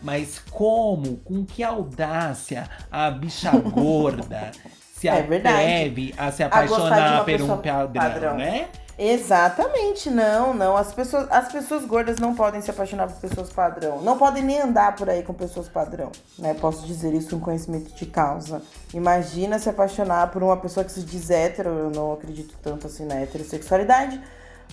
Mas 0.01 0.39
como, 0.51 1.17
com 1.17 1.45
que 1.45 1.63
audácia 1.63 2.69
a 2.91 3.09
bicha 3.09 3.51
gorda 3.71 4.51
se 4.97 5.07
É 5.07 5.19
atreve 5.19 6.13
a 6.17 6.31
se 6.31 6.43
A 6.43 6.47
apaixonar 6.47 7.13
uma 7.13 7.23
por 7.23 7.41
um 7.41 7.47
padrão, 7.57 7.91
padrão. 7.93 8.35
né? 8.35 8.67
Exatamente, 8.99 10.09
não, 10.09 10.55
não. 10.55 10.75
As 10.75 10.91
pessoas, 10.91 11.27
as 11.29 11.51
pessoas 11.51 11.85
gordas 11.85 12.17
não 12.17 12.33
podem 12.33 12.61
se 12.61 12.71
apaixonar 12.71 13.07
por 13.07 13.17
pessoas 13.21 13.51
padrão. 13.51 14.01
Não 14.01 14.17
podem 14.17 14.41
nem 14.43 14.59
andar 14.59 14.95
por 14.95 15.07
aí 15.07 15.21
com 15.21 15.33
pessoas 15.33 15.67
padrão. 15.69 16.11
Né? 16.39 16.55
Posso 16.55 16.85
dizer 16.87 17.13
isso 17.13 17.37
com 17.37 17.45
conhecimento 17.45 17.93
de 17.93 18.05
causa. 18.07 18.59
Imagina 18.91 19.59
se 19.59 19.69
apaixonar 19.69 20.31
por 20.31 20.41
uma 20.41 20.57
pessoa 20.57 20.83
que 20.83 20.91
se 20.91 21.03
diz 21.03 21.29
hétero. 21.29 21.69
Eu 21.69 21.91
não 21.91 22.11
acredito 22.13 22.55
tanto 22.63 22.87
assim 22.87 23.05
na 23.05 23.15
heterossexualidade. 23.21 24.19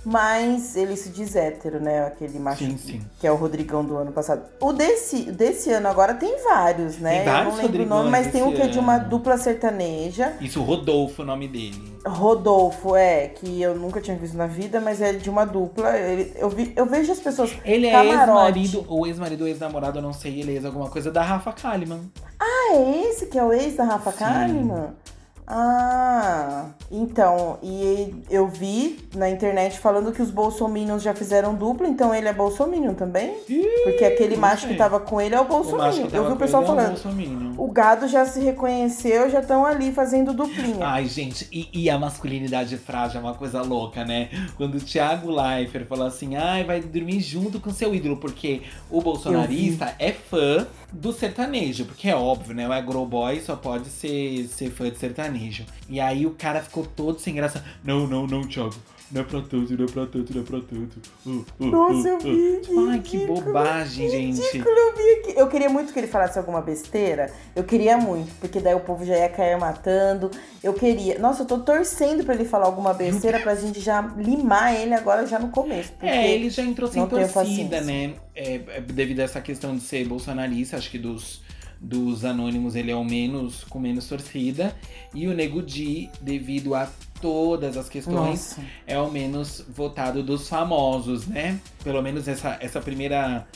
Mas 0.04 0.76
ele 0.76 0.96
se 0.96 1.08
diz 1.08 1.34
hétero, 1.34 1.80
né? 1.80 2.04
Aquele 2.06 2.38
macho 2.38 2.64
Sim, 2.64 2.76
sim. 2.76 3.00
que 3.18 3.26
é 3.26 3.32
o 3.32 3.36
Rodrigão 3.36 3.84
do 3.84 3.96
ano 3.96 4.12
passado. 4.12 4.42
O 4.60 4.72
desse, 4.72 5.22
desse 5.32 5.70
ano 5.72 5.88
agora 5.88 6.14
tem 6.14 6.42
vários, 6.44 6.98
né? 6.98 7.16
Tem 7.16 7.24
vários 7.24 7.46
Eu 7.54 7.56
não 7.56 7.62
lembro 7.64 7.82
o 7.82 7.86
nome, 7.86 8.10
mas 8.10 8.30
tem 8.30 8.42
um 8.42 8.52
que 8.52 8.60
é 8.62 8.66
de 8.66 8.78
uma 8.78 8.98
dupla 8.98 9.38
sertaneja. 9.38 10.34
Isso, 10.40 10.62
Rodolfo, 10.62 11.22
o 11.22 11.24
nome 11.24 11.48
dele. 11.48 11.94
Rodolfo, 12.06 12.94
é, 12.94 13.28
que 13.28 13.62
eu 13.62 13.74
nunca 13.74 14.00
tinha 14.00 14.16
visto 14.16 14.36
na 14.36 14.46
vida, 14.46 14.80
mas 14.80 15.00
é 15.00 15.12
de 15.14 15.30
uma 15.30 15.44
dupla. 15.46 15.96
Ele- 15.96 16.32
eu, 16.36 16.50
vi, 16.50 16.72
eu 16.76 16.84
vejo 16.86 17.10
as 17.10 17.18
pessoas. 17.20 17.50
Ele 17.64 17.86
é 17.86 18.04
ex-marido, 18.04 18.84
ou 18.88 19.06
ex-marido 19.06 19.40
ou 19.42 19.48
ex-namorado, 19.48 19.98
eu 19.98 20.02
não 20.02 20.12
sei, 20.12 20.40
ele 20.40 20.52
é 20.52 20.54
ex 20.56 20.64
alguma 20.64 20.90
coisa 20.90 21.10
da 21.10 21.22
Rafa 21.22 21.52
Kalimann. 21.52 22.10
Ah, 22.38 22.74
é 22.74 23.08
esse 23.08 23.26
que 23.26 23.38
é 23.38 23.42
o 23.44 23.52
ex 23.52 23.74
da 23.76 23.84
Rafa 23.84 24.12
Sim. 24.12 24.18
Kalimann? 24.18 24.88
Ah, 25.46 26.70
então, 26.90 27.58
e 27.62 28.14
eu 28.30 28.48
vi 28.48 28.98
na 29.14 29.28
internet 29.28 29.78
falando 29.78 30.10
que 30.10 30.22
os 30.22 30.30
bolsominions 30.30 31.02
já 31.02 31.14
fizeram 31.14 31.54
dupla, 31.54 31.86
então 31.86 32.14
ele 32.14 32.28
é 32.28 32.32
bolsominion 32.32 32.94
também? 32.94 33.34
Porque 33.84 34.04
aquele 34.04 34.36
macho 34.36 34.66
que 34.66 34.74
tava 34.74 34.98
com 34.98 35.20
ele 35.20 35.34
é 35.34 35.40
o 35.40 35.44
O 35.44 35.46
bolsominion. 35.46 36.08
Eu 36.12 36.26
vi 36.26 36.32
o 36.32 36.36
pessoal 36.36 36.62
é 36.62 36.66
falando. 36.66 36.88
bolsominion. 36.88 37.52
O 37.58 37.70
gado 37.70 38.08
já 38.08 38.24
se 38.24 38.40
reconheceu, 38.40 39.28
já 39.28 39.40
estão 39.40 39.66
ali 39.66 39.92
fazendo 39.92 40.32
duplinha. 40.32 40.86
Ai, 40.86 41.06
gente, 41.06 41.46
e, 41.52 41.68
e 41.72 41.90
a 41.90 41.98
masculinidade 41.98 42.76
frágil 42.78 43.20
é 43.20 43.22
uma 43.22 43.34
coisa 43.34 43.60
louca, 43.60 44.04
né? 44.04 44.30
Quando 44.56 44.76
o 44.76 44.80
Thiago 44.80 45.30
Leifert 45.30 45.86
falou 45.86 46.06
assim, 46.06 46.36
ai, 46.36 46.64
vai 46.64 46.80
dormir 46.80 47.20
junto 47.20 47.60
com 47.60 47.70
seu 47.70 47.94
ídolo, 47.94 48.16
porque 48.16 48.62
o 48.90 49.02
bolsonarista 49.02 49.94
é 49.98 50.12
fã 50.12 50.66
do 50.94 51.12
sertanejo, 51.12 51.84
porque 51.84 52.08
é 52.08 52.14
óbvio, 52.14 52.54
né? 52.54 52.66
O 52.68 52.72
agroboy 52.72 53.40
só 53.40 53.56
pode 53.56 53.88
ser, 53.88 54.46
ser 54.46 54.70
fã 54.70 54.88
de 54.88 54.98
sertanejo. 54.98 55.66
E 55.88 56.00
aí 56.00 56.24
o 56.24 56.30
cara 56.30 56.62
ficou 56.62 56.86
todo 56.86 57.18
sem 57.18 57.34
graça. 57.34 57.64
Não, 57.82 58.06
não, 58.06 58.26
não, 58.26 58.46
Thiago. 58.46 58.74
Não 59.12 59.20
é 59.20 59.24
pra 59.24 59.40
tanto, 59.42 59.76
não 59.76 59.84
é 59.84 59.88
pra 59.88 60.06
tanto, 60.06 60.34
não 60.34 60.40
é 60.40 60.44
pra 60.44 60.60
tanto. 60.60 61.00
Uh, 61.26 61.44
uh, 61.60 61.66
Nossa, 61.66 62.08
uh, 62.08 62.12
eu 62.12 62.16
uh. 62.16 62.20
vi. 62.20 62.60
que 62.60 62.88
Ai, 62.88 63.00
que 63.00 63.26
bobagem, 63.26 64.10
gente. 64.10 64.40
ridículo, 64.40 64.74
eu 64.74 64.96
vi 64.96 65.10
aqui. 65.20 65.38
Eu 65.38 65.48
queria 65.48 65.68
muito 65.68 65.92
que 65.92 65.98
ele 65.98 66.06
falasse 66.06 66.38
alguma 66.38 66.62
besteira. 66.62 67.30
Eu 67.54 67.64
queria 67.64 67.98
muito, 67.98 68.32
porque 68.40 68.60
daí 68.60 68.74
o 68.74 68.80
povo 68.80 69.04
já 69.04 69.16
ia 69.16 69.28
cair 69.28 69.58
matando. 69.58 70.30
Eu 70.62 70.72
queria. 70.72 71.18
Nossa, 71.18 71.42
eu 71.42 71.46
tô 71.46 71.58
torcendo 71.58 72.24
pra 72.24 72.34
ele 72.34 72.46
falar 72.46 72.66
alguma 72.66 72.94
besteira 72.94 73.38
pra 73.40 73.54
gente 73.54 73.78
já 73.78 74.00
limar 74.16 74.74
ele 74.74 74.94
agora 74.94 75.26
já 75.26 75.38
no 75.38 75.48
começo. 75.48 75.92
É, 76.00 76.32
ele 76.32 76.48
já 76.48 76.62
entrou 76.62 76.90
sem 76.90 77.06
torcida, 77.06 77.82
né? 77.82 78.14
É, 78.34 78.54
é 78.54 78.80
devido 78.80 79.20
a 79.20 79.24
essa 79.24 79.40
questão 79.40 79.76
de 79.76 79.82
ser 79.82 80.06
bolsonarista, 80.08 80.76
acho 80.76 80.90
que 80.90 80.98
dos, 80.98 81.42
dos 81.78 82.24
anônimos 82.24 82.74
ele 82.74 82.90
é 82.90 82.96
o 82.96 83.04
menos, 83.04 83.64
com 83.64 83.78
menos 83.78 84.08
torcida. 84.08 84.74
E 85.14 85.28
o 85.28 85.34
Nego 85.34 85.62
Di, 85.62 86.10
devido 86.20 86.74
a 86.74 86.88
todas 87.20 87.76
as 87.76 87.88
questões, 87.88 88.56
Nossa. 88.56 88.60
é 88.86 88.98
o 88.98 89.10
menos 89.10 89.64
votado 89.68 90.22
dos 90.22 90.48
famosos, 90.48 91.26
né? 91.26 91.58
Pelo 91.82 92.02
menos 92.02 92.28
essa, 92.28 92.56
essa 92.60 92.80
primeira 92.80 93.46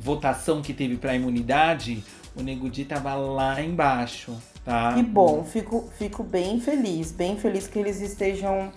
votação 0.00 0.62
que 0.62 0.72
teve 0.72 0.96
pra 0.96 1.14
imunidade, 1.14 2.02
o 2.36 2.42
Nego 2.42 2.70
Di 2.70 2.84
tava 2.84 3.14
lá 3.14 3.60
embaixo, 3.60 4.36
tá? 4.64 4.94
Que 4.94 5.02
bom, 5.02 5.44
fico, 5.44 5.88
fico 5.98 6.22
bem 6.22 6.60
feliz, 6.60 7.10
bem 7.10 7.36
feliz 7.36 7.66
que 7.66 7.78
eles 7.78 8.00
estejam 8.00 8.70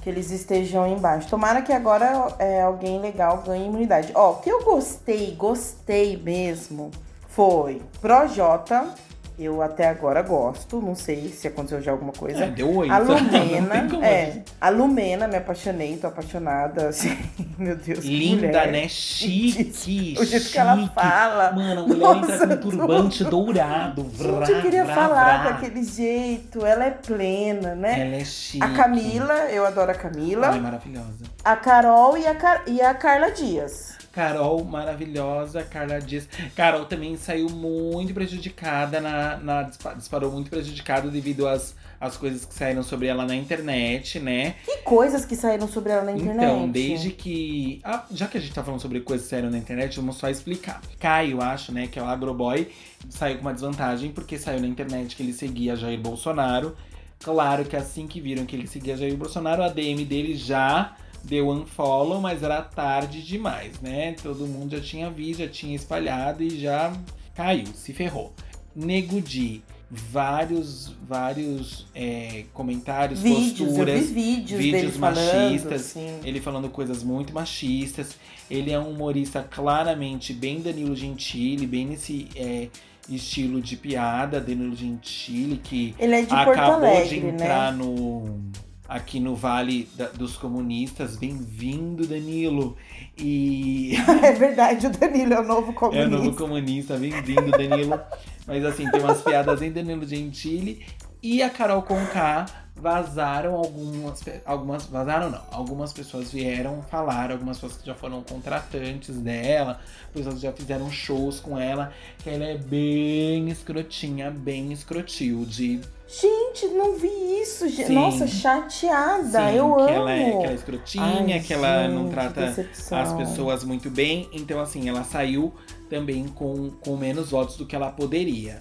que 0.00 0.08
eles 0.08 0.30
estejam 0.30 0.86
embaixo. 0.86 1.28
Tomara 1.28 1.60
que 1.60 1.72
agora 1.72 2.34
é, 2.38 2.62
alguém 2.62 2.98
legal 2.98 3.42
ganhe 3.46 3.66
imunidade. 3.66 4.12
Ó, 4.14 4.32
o 4.32 4.36
que 4.36 4.50
eu 4.50 4.64
gostei, 4.64 5.32
gostei 5.32 6.16
mesmo, 6.16 6.90
foi 7.28 7.82
Projota. 8.00 8.94
Eu 9.42 9.62
até 9.62 9.88
agora 9.88 10.20
gosto, 10.20 10.82
não 10.82 10.94
sei 10.94 11.30
se 11.30 11.48
aconteceu 11.48 11.80
já 11.80 11.92
alguma 11.92 12.12
coisa. 12.12 12.44
É, 12.44 12.50
deu 12.50 12.70
oito. 12.76 12.92
A 12.92 12.98
tem 13.30 13.58
Lumena, 13.62 14.06
é, 14.06 14.42
a 14.60 14.68
Lumena, 14.68 15.26
me 15.26 15.36
apaixonei, 15.36 15.96
tô 15.96 16.08
apaixonada, 16.08 16.88
assim, 16.90 17.16
meu 17.56 17.74
Deus. 17.74 18.04
Linda, 18.04 18.48
mulher. 18.48 18.70
né? 18.70 18.86
Chique, 18.90 20.16
O 20.20 20.24
jeito 20.26 20.50
que 20.50 20.58
ela 20.58 20.76
fala. 20.88 21.52
Mano, 21.52 21.84
a 21.84 21.86
mulher 21.86 21.98
Nossa, 22.00 22.34
entra 22.34 22.56
com 22.58 22.68
um 22.68 22.70
turbante 22.70 23.24
dourado. 23.24 24.04
Vrá, 24.04 24.44
Gente, 24.44 24.56
eu 24.56 24.60
queria 24.62 24.84
vrá, 24.84 24.94
falar 24.94 25.42
vrá. 25.42 25.50
daquele 25.52 25.84
jeito, 25.84 26.66
ela 26.66 26.84
é 26.84 26.90
plena, 26.90 27.74
né? 27.74 27.98
Ela 28.08 28.16
é 28.16 28.24
chique. 28.26 28.62
A 28.62 28.68
Camila, 28.74 29.34
eu 29.50 29.64
adoro 29.64 29.90
a 29.90 29.94
Camila. 29.94 30.48
Ai, 30.50 30.60
maravilhosa. 30.60 31.24
A 31.42 31.56
Carol 31.56 32.18
e 32.18 32.26
a, 32.26 32.34
Car- 32.34 32.64
e 32.66 32.82
a 32.82 32.92
Carla 32.92 33.30
Dias. 33.30 33.98
Carol, 34.12 34.64
maravilhosa. 34.64 35.62
Carla 35.62 36.00
Dias. 36.00 36.28
Carol 36.56 36.84
também 36.84 37.16
saiu 37.16 37.48
muito 37.48 38.12
prejudicada, 38.12 39.00
na, 39.00 39.36
na- 39.38 39.62
dispa- 39.64 39.94
disparou 39.94 40.32
muito 40.32 40.50
prejudicada 40.50 41.08
devido 41.08 41.46
às, 41.46 41.74
às 42.00 42.16
coisas 42.16 42.44
que 42.44 42.52
saíram 42.54 42.82
sobre 42.82 43.06
ela 43.06 43.24
na 43.24 43.34
internet, 43.36 44.18
né? 44.18 44.56
Que 44.64 44.78
coisas 44.78 45.24
que 45.24 45.36
saíram 45.36 45.68
sobre 45.68 45.92
ela 45.92 46.02
na 46.04 46.12
internet. 46.12 46.44
Então, 46.44 46.68
desde 46.68 47.10
que. 47.10 47.80
ah, 47.84 48.04
já 48.10 48.26
que 48.26 48.38
a 48.38 48.40
gente 48.40 48.52
tá 48.52 48.64
falando 48.64 48.80
sobre 48.80 49.00
coisas 49.00 49.26
que 49.26 49.30
saíram 49.30 49.50
na 49.50 49.58
internet, 49.58 49.96
vamos 49.96 50.16
só 50.16 50.28
explicar. 50.28 50.80
Caio, 50.98 51.40
acho, 51.40 51.72
né, 51.72 51.86
que 51.86 51.98
é 51.98 52.02
o 52.02 52.06
agroboy, 52.06 52.68
saiu 53.08 53.36
com 53.36 53.42
uma 53.42 53.52
desvantagem 53.54 54.10
porque 54.10 54.38
saiu 54.38 54.60
na 54.60 54.66
internet 54.66 55.14
que 55.14 55.22
ele 55.22 55.32
seguia 55.32 55.76
Jair 55.76 56.00
Bolsonaro. 56.00 56.76
Claro 57.22 57.64
que 57.66 57.76
assim 57.76 58.06
que 58.06 58.18
viram 58.20 58.46
que 58.46 58.56
ele 58.56 58.66
seguia 58.66 58.96
Jair 58.96 59.14
Bolsonaro, 59.14 59.62
a 59.62 59.68
DM 59.68 60.04
dele 60.06 60.34
já 60.34 60.96
deu 61.22 61.48
unfollow, 61.48 62.20
mas 62.20 62.42
era 62.42 62.62
tarde 62.62 63.22
demais, 63.22 63.80
né? 63.80 64.14
Todo 64.22 64.46
mundo 64.46 64.76
já 64.76 64.82
tinha 64.82 65.10
visto, 65.10 65.40
já 65.40 65.48
tinha 65.48 65.74
espalhado 65.74 66.42
e 66.42 66.58
já 66.58 66.92
caiu, 67.34 67.66
se 67.74 67.92
ferrou. 67.92 68.32
Nego 68.74 69.20
Di, 69.20 69.62
vários, 69.90 70.94
vários 71.06 71.86
é, 71.94 72.44
comentários, 72.54 73.20
Vídeos, 73.20 73.68
posturas 73.68 74.10
vídeos, 74.10 74.60
vídeos 74.60 74.96
falando, 74.96 75.16
machistas, 75.16 75.80
assim. 75.80 76.20
ele 76.24 76.40
falando 76.40 76.68
coisas 76.68 77.02
muito 77.02 77.34
machistas. 77.34 78.16
Ele 78.48 78.70
é 78.70 78.78
um 78.78 78.90
humorista 78.90 79.42
claramente 79.42 80.32
bem 80.32 80.60
Danilo 80.60 80.94
Gentili, 80.94 81.66
bem 81.66 81.86
nesse 81.86 82.28
é, 82.36 82.68
estilo 83.08 83.60
de 83.60 83.76
piada, 83.76 84.40
Danilo 84.40 84.76
Gentili, 84.76 85.56
que 85.56 85.94
Ele 85.98 86.14
é 86.14 86.22
de 86.22 86.32
acabou 86.32 86.74
Alegre, 86.74 87.20
de 87.20 87.26
entrar 87.26 87.72
né? 87.72 87.78
no 87.78 88.40
aqui 88.90 89.20
no 89.20 89.36
Vale 89.36 89.88
da- 89.96 90.08
dos 90.08 90.36
Comunistas. 90.36 91.16
Bem-vindo, 91.16 92.06
Danilo. 92.06 92.76
E 93.16 93.92
É 94.22 94.32
verdade, 94.32 94.86
o 94.88 94.90
Danilo 94.90 95.32
é 95.34 95.40
o 95.40 95.44
novo 95.44 95.68
é 95.70 95.70
o 95.70 95.74
comunista. 95.74 96.08
novo 96.10 96.32
comunista, 96.36 96.96
bem-vindo, 96.96 97.50
Danilo. 97.52 98.00
Mas 98.46 98.64
assim, 98.64 98.90
tem 98.90 99.00
umas 99.00 99.22
piadas 99.22 99.62
em 99.62 99.70
Danilo 99.70 100.04
Gentili 100.04 100.84
e 101.22 101.42
a 101.42 101.50
Carol 101.50 101.82
Conká 101.82 102.46
vazaram 102.80 103.54
algumas, 103.56 104.22
algumas 104.46 104.86
vazaram 104.86 105.30
não, 105.30 105.42
algumas 105.52 105.92
pessoas 105.92 106.32
vieram 106.32 106.82
falar, 106.82 107.30
algumas 107.30 107.58
pessoas 107.58 107.80
que 107.80 107.86
já 107.86 107.94
foram 107.94 108.22
contratantes 108.22 109.16
dela, 109.16 109.80
pessoas 110.14 110.36
que 110.36 110.40
já 110.40 110.52
fizeram 110.52 110.90
shows 110.90 111.40
com 111.40 111.58
ela, 111.58 111.92
que 112.18 112.30
ela 112.30 112.44
é 112.44 112.56
bem 112.56 113.50
escrotinha, 113.50 114.30
bem 114.30 114.72
escrotilde. 114.72 115.80
Gente, 116.08 116.66
não 116.68 116.96
vi 116.98 117.08
isso. 117.40 117.68
gente. 117.68 117.86
Sim. 117.86 117.94
Nossa, 117.94 118.26
chateada. 118.26 119.50
Sim, 119.50 119.56
eu 119.56 119.74
que 119.76 119.82
amo. 119.82 119.88
ela 119.88 120.12
é, 120.12 120.30
que 120.30 120.36
ela 120.36 120.50
é 120.50 120.54
escrotinha, 120.54 121.34
Ai, 121.36 121.40
que 121.40 121.54
ela 121.54 121.86
não 121.86 122.04
gente, 122.04 122.12
trata 122.12 122.46
decepção. 122.46 122.98
as 122.98 123.12
pessoas 123.12 123.62
muito 123.62 123.88
bem. 123.88 124.28
Então, 124.32 124.58
assim, 124.60 124.88
ela 124.88 125.04
saiu 125.04 125.54
também 125.88 126.26
com, 126.26 126.70
com 126.70 126.96
menos 126.96 127.30
votos 127.30 127.56
do 127.56 127.64
que 127.64 127.76
ela 127.76 127.92
poderia. 127.92 128.60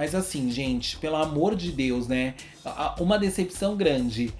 Mas 0.00 0.14
assim, 0.14 0.50
gente, 0.50 0.96
pelo 0.96 1.16
amor 1.16 1.54
de 1.54 1.70
Deus, 1.70 2.08
né? 2.08 2.34
Uma 2.98 3.18
decepção 3.18 3.76
grande. 3.76 4.32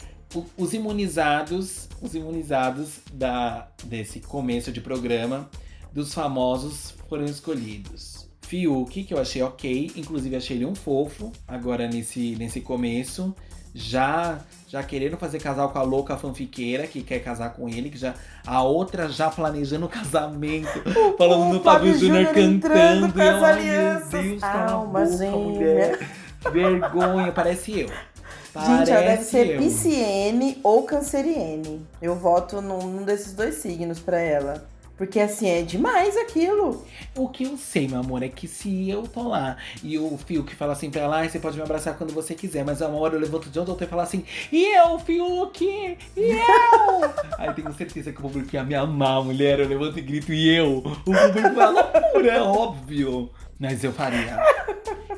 Os 0.57 0.73
imunizados, 0.73 1.87
os 2.01 2.15
imunizados 2.15 3.01
da, 3.13 3.69
desse 3.85 4.21
começo 4.21 4.73
de 4.73 4.81
programa, 4.81 5.51
dos 5.93 6.15
famosos, 6.15 6.95
foram 7.11 7.27
escolhidos. 7.27 8.27
Fiuk, 8.41 9.05
que 9.05 9.13
eu 9.13 9.19
achei 9.21 9.43
ok, 9.43 9.91
inclusive 9.97 10.35
achei 10.35 10.57
ele 10.57 10.65
um 10.65 10.75
fofo, 10.75 11.31
agora 11.47 11.87
nesse, 11.87 12.35
nesse 12.37 12.63
começo. 12.63 13.37
Já 13.75 14.39
já 14.69 14.83
querendo 14.85 15.17
fazer 15.17 15.41
casal 15.41 15.71
com 15.71 15.79
a 15.81 15.83
louca 15.83 16.17
fanfiqueira 16.17 16.87
que 16.87 17.03
quer 17.03 17.19
casar 17.19 17.51
com 17.55 17.69
ele, 17.69 17.91
que 17.91 17.99
já 17.99 18.15
a 18.47 18.63
outra 18.63 19.09
já 19.09 19.29
planejando 19.29 19.87
o 19.87 19.89
casamento, 19.89 20.69
falando 21.19 21.51
o 21.51 21.55
no 21.55 21.61
Fábio 21.61 21.93
Júnior 21.99 22.33
cantando. 22.33 23.13
com 23.13 23.21
as 23.21 23.43
alianças. 23.43 24.13
Meu 24.13 24.23
Deus, 24.23 24.41
cala 24.41 24.55
a 24.61 24.71
Alma 24.73 25.01
boca, 25.01 25.17
gêmea. 25.17 25.37
mulher. 25.37 25.99
Vergonha, 26.53 27.33
parece 27.33 27.81
eu. 27.81 27.89
Gente, 27.89 28.91
ela 28.91 29.03
deve 29.03 29.05
Parece 29.07 29.25
ser 29.31 29.47
eu. 29.51 29.59
pisciene 29.59 30.59
ou 30.63 30.83
canceriene. 30.85 31.85
Eu 32.01 32.15
voto 32.17 32.61
num, 32.61 32.79
num 32.83 33.05
desses 33.05 33.33
dois 33.33 33.57
signos 33.57 33.99
pra 34.01 34.19
ela. 34.21 34.65
Porque 35.01 35.19
assim, 35.19 35.49
é 35.49 35.63
demais 35.63 36.15
aquilo. 36.15 36.85
O 37.17 37.27
que 37.27 37.45
eu 37.45 37.57
sei, 37.57 37.89
meu 37.89 38.01
amor, 38.01 38.23
é 38.23 38.29
que 38.29 38.47
se 38.47 38.91
eu 38.91 39.05
tô 39.05 39.29
lá 39.29 39.57
e 39.83 39.99
o 39.99 40.19
Fiuk 40.19 40.55
fala 40.55 40.75
assim 40.75 40.91
pra 40.91 41.01
ela, 41.01 41.17
"Ai, 41.17 41.31
você 41.31 41.39
pode 41.39 41.57
me 41.57 41.63
abraçar 41.63 41.97
quando 41.97 42.13
você 42.13 42.35
quiser, 42.35 42.67
mas 42.67 42.83
uma 42.83 42.99
hora 42.99 43.15
eu 43.15 43.21
levanto 43.21 43.49
de 43.49 43.59
onde 43.59 43.71
eu 43.71 43.75
tô 43.77 43.83
e 43.83 43.87
falo 43.87 44.03
assim, 44.03 44.23
e 44.53 44.77
eu, 44.77 44.99
Fiuk? 44.99 45.65
E 45.65 45.97
eu? 46.21 47.15
Aí 47.39 47.51
tenho 47.55 47.73
certeza 47.73 48.13
que 48.13 48.19
o 48.19 48.23
público 48.25 48.55
ia 48.55 48.63
me 48.63 48.75
amar, 48.75 49.25
mulher. 49.25 49.59
Eu 49.61 49.69
levanto 49.69 49.99
e 49.99 50.03
grito, 50.03 50.35
e 50.35 50.55
eu? 50.55 50.77
O 50.81 50.83
público 50.83 51.55
fala, 51.55 51.81
loucura, 51.81 52.33
é 52.33 52.43
óbvio. 52.43 53.31
Mas 53.59 53.83
eu 53.83 53.93
faria. 53.95 54.39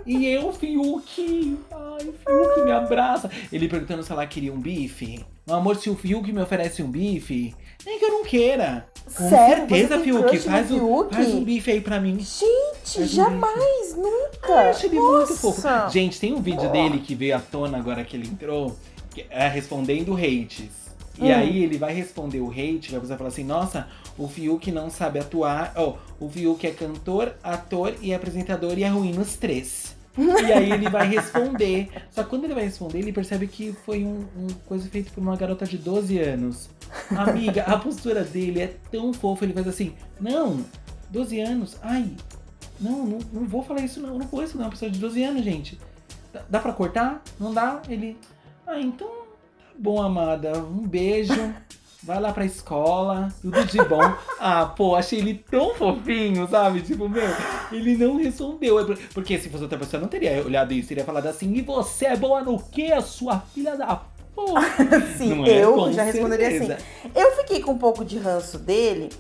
E 0.06 0.26
eu, 0.26 0.52
Fiuk? 0.52 1.58
Ai, 1.72 2.12
Fiuk, 2.24 2.64
me 2.64 2.70
abraça. 2.70 3.28
Ele 3.52 3.68
perguntando 3.68 4.04
se 4.04 4.12
ela 4.12 4.26
queria 4.26 4.52
um 4.52 4.60
bife. 4.60 5.24
Meu 5.44 5.56
amor, 5.56 5.74
se 5.74 5.90
o 5.90 5.96
Fiuk 5.96 6.32
me 6.32 6.40
oferece 6.40 6.82
um 6.84 6.90
bife, 6.90 7.52
nem 7.86 7.98
que 7.98 8.04
eu 8.04 8.10
não 8.10 8.24
queira. 8.24 8.86
Com 9.14 9.28
Sério? 9.28 9.68
certeza, 9.68 9.98
Fiuk. 10.00 10.38
Faz, 10.38 10.70
o- 10.70 10.78
Fiuk? 10.78 11.14
faz 11.14 11.28
um 11.34 11.44
bife 11.44 11.70
aí 11.70 11.80
pra 11.80 12.00
mim. 12.00 12.18
Gente, 12.20 13.00
um 13.00 13.06
jamais, 13.06 13.94
nunca. 13.96 14.48
Eu 14.52 14.56
acho 14.70 14.86
ele 14.86 14.98
muito 15.00 15.34
fofo. 15.36 15.62
Gente, 15.90 16.18
tem 16.20 16.32
um 16.32 16.40
vídeo 16.40 16.70
dele 16.70 16.98
que 17.00 17.14
veio 17.14 17.36
à 17.36 17.40
tona 17.40 17.76
agora 17.78 18.04
que 18.04 18.16
ele 18.16 18.28
entrou, 18.28 18.76
que 19.10 19.26
é 19.28 19.48
respondendo 19.48 20.14
hates. 20.14 20.70
E 21.18 21.24
Hum. 21.24 21.34
aí 21.36 21.62
ele 21.62 21.76
vai 21.76 21.92
responder 21.92 22.40
o 22.40 22.48
hate, 22.50 22.96
vai 22.96 23.18
falar 23.18 23.28
assim, 23.28 23.44
nossa, 23.44 23.86
o 24.16 24.26
Fiuk 24.28 24.72
não 24.72 24.88
sabe 24.88 25.18
atuar. 25.18 25.72
Ó, 25.76 25.96
o 26.18 26.28
Fiuk 26.30 26.66
é 26.66 26.70
cantor, 26.70 27.34
ator 27.42 27.94
e 28.00 28.14
apresentador 28.14 28.78
e 28.78 28.84
é 28.84 28.88
ruim 28.88 29.12
nos 29.12 29.36
três. 29.36 29.94
E 30.16 30.52
aí 30.52 30.70
ele 30.70 30.88
vai 30.88 31.08
responder. 31.08 31.88
Só 32.10 32.22
que 32.22 32.30
quando 32.30 32.44
ele 32.44 32.54
vai 32.54 32.64
responder, 32.64 32.98
ele 32.98 33.12
percebe 33.12 33.46
que 33.46 33.72
foi 33.72 34.04
um, 34.04 34.26
um 34.36 34.46
coisa 34.66 34.88
feita 34.88 35.10
por 35.10 35.20
uma 35.20 35.36
garota 35.36 35.64
de 35.64 35.78
12 35.78 36.18
anos. 36.18 36.68
Amiga, 37.10 37.62
a 37.62 37.78
postura 37.78 38.22
dele 38.22 38.60
é 38.60 38.74
tão 38.90 39.12
fofa, 39.12 39.44
ele 39.44 39.54
faz 39.54 39.66
assim, 39.66 39.94
não, 40.20 40.64
12 41.10 41.40
anos, 41.40 41.76
ai, 41.82 42.10
não, 42.78 43.06
não, 43.06 43.18
não 43.32 43.44
vou 43.46 43.62
falar 43.62 43.80
isso 43.80 44.00
não, 44.00 44.18
não 44.18 44.26
vou 44.26 44.42
isso 44.42 44.56
não, 44.56 44.64
uma 44.64 44.70
pessoa 44.70 44.90
de 44.90 44.98
12 44.98 45.22
anos, 45.22 45.44
gente. 45.44 45.78
Dá, 46.32 46.42
dá 46.48 46.60
pra 46.60 46.72
cortar? 46.72 47.22
Não 47.38 47.52
dá? 47.52 47.80
Ele, 47.88 48.16
ah, 48.66 48.80
então, 48.80 49.08
tá 49.08 49.64
bom, 49.78 50.02
amada, 50.02 50.58
um 50.58 50.86
beijo. 50.86 51.32
Vai 52.02 52.20
lá 52.20 52.32
pra 52.32 52.44
escola, 52.44 53.28
tudo 53.40 53.64
de 53.64 53.78
bom. 53.84 54.00
ah, 54.40 54.66
pô, 54.66 54.94
achei 54.94 55.18
ele 55.18 55.44
tão 55.50 55.74
fofinho, 55.74 56.48
sabe? 56.48 56.80
Tipo, 56.82 57.08
meu, 57.08 57.22
ele 57.70 57.96
não 57.96 58.16
respondeu. 58.16 58.80
É 58.80 58.96
porque 59.14 59.38
se 59.38 59.48
fosse 59.48 59.62
outra 59.62 59.78
pessoa, 59.78 60.00
não 60.00 60.08
teria 60.08 60.44
olhado 60.44 60.72
isso, 60.72 60.88
teria 60.88 61.04
falado 61.04 61.26
assim: 61.26 61.52
e 61.54 61.62
você 61.62 62.06
é 62.06 62.16
boa 62.16 62.42
no 62.42 62.58
quê, 62.58 62.90
sua 63.00 63.40
filha 63.40 63.76
da 63.76 64.02
porra? 64.34 64.62
Sim, 65.16 65.44
é? 65.48 65.64
eu 65.64 65.92
já 65.92 66.02
responderia 66.02 66.48
assim. 66.48 66.84
Eu 67.14 67.32
fiquei 67.36 67.60
com 67.60 67.72
um 67.72 67.78
pouco 67.78 68.04
de 68.04 68.18
ranço 68.18 68.58
dele, 68.58 69.10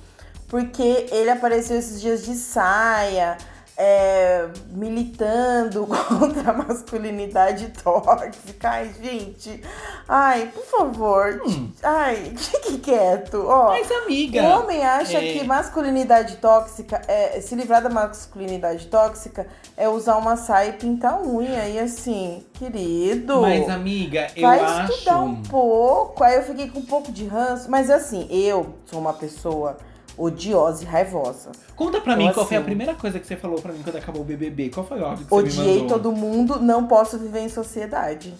porque 0.48 1.06
ele 1.10 1.30
apareceu 1.30 1.78
esses 1.78 2.00
dias 2.00 2.24
de 2.24 2.34
saia 2.34 3.36
é, 3.76 4.48
militando 4.70 5.86
contra 6.08 6.50
a 6.50 6.52
masculinidade 6.52 7.72
tóxica. 7.82 8.68
Ai, 8.68 8.90
gente. 9.02 9.62
Ai, 10.08 10.50
por 10.54 10.64
favor. 10.64 11.40
Hum. 11.46 11.70
Ai, 11.82 12.32
fique 12.36 12.78
quieto. 12.78 13.44
Ó, 13.46 13.68
Mas, 13.68 13.90
amiga. 13.90 14.42
O 14.42 14.60
homem 14.60 14.84
acha 14.84 15.18
é... 15.18 15.32
que 15.32 15.44
masculinidade 15.44 16.36
tóxica, 16.36 17.00
é, 17.08 17.40
se 17.40 17.54
livrar 17.54 17.82
da 17.82 17.90
masculinidade 17.90 18.86
tóxica, 18.86 19.46
é 19.76 19.88
usar 19.88 20.16
uma 20.16 20.36
saia 20.36 20.70
e 20.70 20.72
pintar 20.74 21.20
unha. 21.22 21.68
E 21.68 21.78
assim, 21.78 22.44
querido. 22.52 23.40
Mas, 23.40 23.68
amiga, 23.68 24.28
eu 24.36 24.42
vai 24.42 24.60
acho. 24.60 24.74
Vai 24.74 24.90
estudar 24.90 25.20
um 25.20 25.42
pouco. 25.42 26.22
Aí 26.22 26.36
eu 26.36 26.42
fiquei 26.42 26.68
com 26.68 26.80
um 26.80 26.86
pouco 26.86 27.10
de 27.10 27.26
ranço. 27.26 27.70
Mas 27.70 27.90
assim, 27.90 28.26
eu 28.30 28.74
sou 28.86 29.00
uma 29.00 29.12
pessoa 29.12 29.76
odiosa 30.16 30.84
e 30.84 30.86
raivosa. 30.86 31.52
Conta 31.74 32.00
pra 32.00 32.14
então, 32.14 32.26
mim 32.26 32.32
qual 32.32 32.46
foi 32.46 32.56
a 32.56 32.60
assim, 32.60 32.66
primeira 32.66 32.94
coisa 32.94 33.18
que 33.18 33.26
você 33.26 33.36
falou 33.36 33.60
pra 33.60 33.72
mim 33.72 33.82
quando 33.82 33.96
acabou 33.96 34.22
o 34.22 34.24
BBB. 34.24 34.70
Qual 34.70 34.86
foi 34.86 35.00
o 35.00 35.04
óbvio 35.04 35.24
que 35.24 35.30
você 35.30 35.60
Odiei 35.60 35.86
todo 35.86 36.12
mundo, 36.12 36.60
não 36.60 36.86
posso 36.86 37.18
viver 37.18 37.40
em 37.40 37.48
sociedade. 37.48 38.34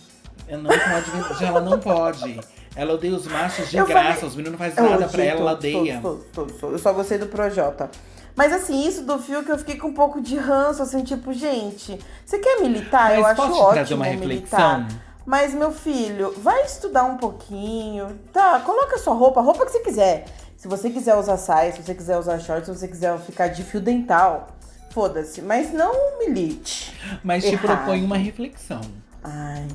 Ela 0.48 0.62
não 0.62 0.70
pode, 0.70 1.44
ela 1.44 1.60
não 1.60 1.78
pode. 1.78 2.40
Ela 2.74 2.94
odeia 2.94 3.14
os 3.14 3.26
machos 3.26 3.70
de 3.70 3.76
eu 3.76 3.86
graça, 3.86 4.14
falei, 4.14 4.28
os 4.28 4.36
meninos 4.36 4.58
não 4.58 4.66
fazem 4.66 4.90
nada 4.90 5.08
pra 5.08 5.24
ela, 5.24 5.40
ela 5.40 5.52
odeia. 5.52 6.00
Todos, 6.00 6.24
todos, 6.32 6.56
todos, 6.56 6.72
eu 6.72 6.78
só 6.78 6.92
gostei 6.92 7.18
do 7.18 7.26
Projota. 7.26 7.90
Mas 8.34 8.52
assim, 8.52 8.86
isso 8.86 9.04
do 9.04 9.18
fio 9.18 9.44
que 9.44 9.52
eu 9.52 9.58
fiquei 9.58 9.76
com 9.76 9.88
um 9.88 9.94
pouco 9.94 10.20
de 10.20 10.36
ranço, 10.36 10.82
assim, 10.82 11.02
tipo, 11.04 11.32
gente, 11.34 11.98
você 12.24 12.38
quer 12.38 12.60
militar? 12.60 13.10
Mas 13.10 13.18
eu 13.18 13.26
acho 13.26 13.42
ótimo 13.42 13.72
trazer 13.72 13.94
uma 13.94 14.04
reflexão? 14.06 14.28
militar. 14.28 14.88
Mas, 15.24 15.54
meu 15.54 15.70
filho, 15.70 16.34
vai 16.38 16.62
estudar 16.64 17.04
um 17.04 17.16
pouquinho. 17.16 18.18
Tá, 18.32 18.60
coloca 18.60 18.98
sua 18.98 19.14
roupa, 19.14 19.40
a 19.40 19.42
roupa 19.42 19.64
que 19.66 19.72
você 19.72 19.80
quiser. 19.80 20.24
Se 20.62 20.68
você 20.68 20.90
quiser 20.90 21.16
usar 21.16 21.38
saia, 21.38 21.72
se 21.72 21.82
você 21.82 21.92
quiser 21.92 22.16
usar 22.16 22.38
shorts, 22.38 22.66
se 22.66 22.78
você 22.78 22.86
quiser 22.86 23.18
ficar 23.18 23.48
de 23.48 23.64
fio 23.64 23.80
dental, 23.80 24.56
foda-se. 24.90 25.42
Mas 25.42 25.72
não 25.72 26.20
milite. 26.20 26.94
Mas 27.20 27.44
te 27.44 27.56
propõe 27.58 28.04
uma 28.04 28.16
reflexão. 28.16 28.80
Ai, 29.24 29.66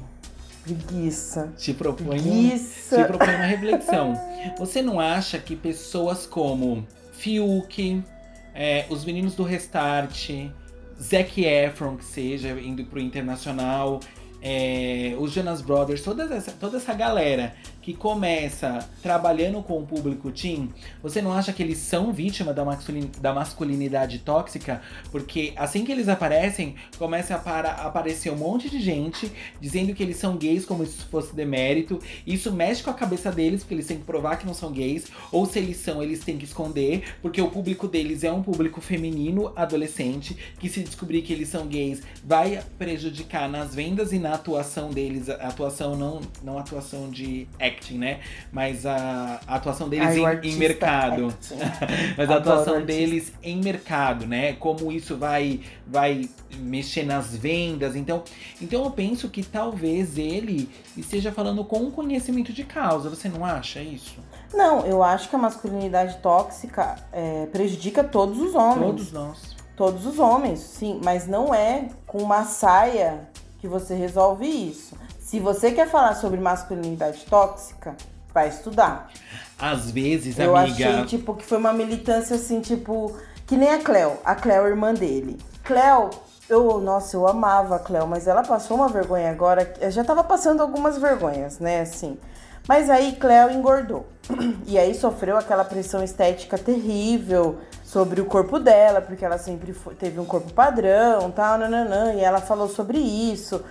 preguiça. 0.63 1.51
Te 1.58 1.74
propõe, 1.74 2.22
preguiça. 2.22 3.00
Um, 3.00 3.01
te 3.01 3.06
propõe 3.06 3.36
uma 3.36 3.46
reflexão. 3.46 4.13
Você 4.60 4.82
não 4.82 4.98
acha 4.98 5.38
que 5.38 5.58
pessoas 5.58 6.25
como 6.25 6.88
Fiuk, 7.12 8.01
é, 8.56 8.86
os 8.89 9.03
meninos 9.03 9.36
do 9.36 9.44
Restart, 9.44 10.29
Zac 11.01 11.44
Efron, 11.44 11.98
que 11.98 12.06
seja, 12.06 12.51
indo 12.51 12.86
pro 12.86 13.01
internacional, 13.01 14.00
é, 14.41 15.17
os 15.20 15.34
Jonas 15.34 15.62
Brothers, 15.62 16.01
toda 16.01 16.34
essa, 16.34 16.53
toda 16.53 16.77
essa 16.77 16.94
galera 16.94 17.53
que 17.88 17.94
começa 17.94 18.79
trabalhando 19.01 19.63
com 19.63 19.79
o 19.79 19.88
público 19.88 20.29
teen, 20.29 20.74
você 21.01 21.22
não 21.22 21.32
acha 21.32 21.53
que 21.53 21.63
eles 21.63 21.77
são 21.77 22.12
vítima 22.12 22.53
da, 22.53 22.65
masculin 22.65 23.10
da 23.22 23.34
masculinidade 23.34 24.20
tóxica? 24.20 24.82
Porque 25.10 25.53
assim 25.56 25.86
que 25.86 25.91
eles 25.94 26.10
aparecem, 26.10 26.75
começa 26.98 27.36
a 27.36 27.88
aparecer 27.88 28.29
um 28.29 28.36
monte 28.36 28.70
de 28.70 28.82
gente 28.82 29.32
dizendo 29.62 29.94
que 29.94 30.03
eles 30.03 30.17
são 30.17 30.36
gays 30.36 30.65
como 30.65 30.86
se 30.86 31.01
fosse 31.06 31.34
demérito. 31.34 31.98
Isso 32.25 32.51
mexe 32.51 32.84
com 32.84 32.89
a 32.89 32.94
cabeça 32.94 33.32
deles, 33.32 33.62
porque 33.62 33.75
eles 33.75 33.88
têm 33.88 34.00
que 34.00 34.03
provar 34.03 34.36
que 34.36 34.46
não 34.46 34.53
são 34.53 34.70
gays. 34.70 35.06
Ou 35.32 35.46
se 35.46 35.58
eles 35.58 35.77
são, 35.77 36.03
eles 36.03 36.20
têm 36.20 36.38
que 36.38 36.44
esconder, 36.44 37.15
porque 37.22 37.41
o 37.41 37.50
público 37.50 37.88
deles 37.88 38.25
é 38.25 38.32
um 38.34 38.44
público 38.44 38.82
feminino, 38.82 39.53
adolescente, 39.56 40.38
que 40.60 40.67
se 40.67 40.84
descobrir 40.84 41.22
que 41.22 41.32
eles 41.32 41.48
são 41.48 41.65
gays, 41.65 42.01
vai 42.22 42.62
prejudicar 42.77 43.48
nas 43.48 43.74
vendas 43.74 44.12
e 44.12 44.20
na 44.20 44.34
atuação 44.34 44.89
deles. 44.89 45.29
Atuação 45.29 45.96
não, 45.96 46.20
não 46.44 46.58
atuação 46.58 47.10
de 47.10 47.48
acting, 47.77 47.98
né? 47.98 48.19
Mas 48.51 48.86
a, 48.86 49.39
a 49.48 49.55
atuação 49.55 49.88
deles 49.88 50.07
Ai, 50.07 50.39
em, 50.43 50.50
em, 50.50 50.55
mercado. 50.55 51.34
Mas 52.17 52.29
a 52.29 52.36
atuação 52.36 52.84
deles 52.84 53.31
em 53.43 53.62
mercado, 53.62 54.25
né? 54.25 54.53
Como 54.53 54.92
isso 54.92 55.16
vai, 55.16 55.61
vai 55.85 56.29
mexer 56.57 57.03
nas 57.03 57.35
vendas. 57.35 57.96
Então, 57.96 58.24
então 58.61 58.83
eu 58.83 58.92
penso 58.92 59.29
que 59.29 59.44
talvez 59.44 60.18
ele 60.18 60.70
esteja 60.96 61.31
falando 61.31 61.63
com 61.63 61.90
conhecimento 61.92 62.51
de 62.51 62.63
causa. 62.63 63.09
Você 63.09 63.29
não 63.29 63.46
acha 63.46 63.81
isso? 63.81 64.20
Não, 64.53 64.85
eu 64.85 65.03
acho 65.03 65.29
que 65.29 65.35
a 65.35 65.40
masculinidade 65.40 66.18
tóxica 66.18 66.96
é, 67.11 67.46
prejudica 67.48 68.03
todos 68.03 68.40
os 68.40 68.55
homens. 68.55 68.85
Todos 68.85 69.11
nós. 69.11 69.57
Todos 69.75 70.07
os 70.07 70.18
homens, 70.18 70.59
sim, 70.59 71.00
mas 71.03 71.27
não 71.27 71.53
é 71.53 71.90
com 72.07 72.18
uma 72.18 72.44
saia 72.46 73.29
que 73.59 73.68
você 73.68 73.94
resolve 73.94 74.48
isso. 74.48 74.96
Se 75.27 75.42
você 75.42 75.74
quer 75.74 75.90
falar 75.90 76.16
sobre 76.16 76.40
masculinidade 76.40 77.25
tóxica, 77.25 77.98
vai 78.33 78.48
estudar. 78.48 79.09
Às 79.59 79.92
vezes, 79.92 80.40
eu 80.40 80.55
amiga. 80.55 80.81
Eu 80.81 80.90
achei, 80.90 81.05
tipo, 81.05 81.35
que 81.35 81.44
foi 81.44 81.57
uma 81.57 81.74
militância 81.74 82.37
assim, 82.37 82.61
tipo. 82.61 83.13
Que 83.46 83.57
nem 83.57 83.72
a 83.72 83.79
Cleo. 83.83 84.13
A 84.24 84.35
Cleo 84.35 84.66
irmã 84.66 84.94
dele. 84.94 85.37
Cleo, 85.66 86.11
eu, 86.48 86.79
nossa, 86.79 87.18
eu 87.18 87.27
amava 87.27 87.75
a 87.75 87.79
Cleo, 87.79 88.07
mas 88.07 88.25
ela 88.25 88.42
passou 88.42 88.77
uma 88.77 88.87
vergonha 88.87 89.29
agora. 89.29 89.70
Eu 89.81 89.92
já 89.92 90.01
tava 90.01 90.24
passando 90.24 90.61
algumas 90.61 90.98
vergonhas, 90.98 91.59
né, 91.59 91.81
assim. 91.81 92.18
Mas 92.66 92.90
aí 92.90 93.18
Cleo 93.18 93.51
engordou. 93.51 94.07
E 94.66 94.79
aí 94.79 94.94
sofreu 94.96 95.37
aquela 95.37 95.66
pressão 95.66 96.01
estética 96.01 96.57
terrível 96.57 97.57
sobre 97.83 98.22
o 98.22 98.25
corpo 98.25 98.59
dela, 98.59 99.01
porque 99.01 99.25
ela 99.25 99.37
sempre 99.37 99.74
foi, 99.74 99.94
teve 99.94 100.22
um 100.22 100.25
corpo 100.25 100.53
padrão, 100.53 101.31
tal, 101.31 101.57
nananã, 101.57 102.13
e 102.13 102.22
ela 102.22 102.40
falou 102.40 102.70
sobre 102.70 102.98
isso 102.98 103.61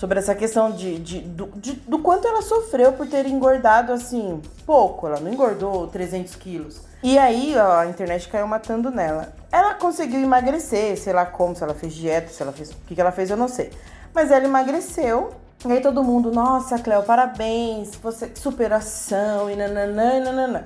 sobre 0.00 0.18
essa 0.18 0.34
questão 0.34 0.70
de, 0.70 0.98
de, 0.98 1.20
do, 1.20 1.46
de, 1.56 1.72
do 1.72 1.98
quanto 1.98 2.26
ela 2.26 2.40
sofreu 2.40 2.94
por 2.94 3.06
ter 3.06 3.26
engordado 3.26 3.92
assim, 3.92 4.40
pouco. 4.64 5.06
Ela 5.06 5.20
não 5.20 5.30
engordou 5.30 5.88
300 5.88 6.36
quilos. 6.36 6.80
E 7.02 7.18
aí, 7.18 7.54
ó, 7.54 7.80
a 7.80 7.86
internet 7.86 8.26
caiu 8.30 8.46
matando 8.46 8.90
nela. 8.90 9.34
Ela 9.52 9.74
conseguiu 9.74 10.18
emagrecer, 10.18 10.96
sei 10.96 11.12
lá 11.12 11.26
como, 11.26 11.54
se 11.54 11.62
ela 11.62 11.74
fez 11.74 11.92
dieta, 11.92 12.28
se 12.28 12.42
ela 12.42 12.50
fez. 12.50 12.70
O 12.70 12.76
que, 12.86 12.94
que 12.94 13.00
ela 13.00 13.12
fez, 13.12 13.28
eu 13.28 13.36
não 13.36 13.46
sei. 13.46 13.70
Mas 14.14 14.30
ela 14.30 14.46
emagreceu. 14.46 15.34
E 15.66 15.70
aí 15.70 15.82
todo 15.82 16.02
mundo, 16.02 16.32
nossa, 16.32 16.78
Cleo, 16.78 17.02
parabéns, 17.02 17.94
você 17.96 18.30
superação 18.34 19.50
e 19.50 19.56
nananã 19.56 20.16
e 20.16 20.20
nananã. 20.20 20.64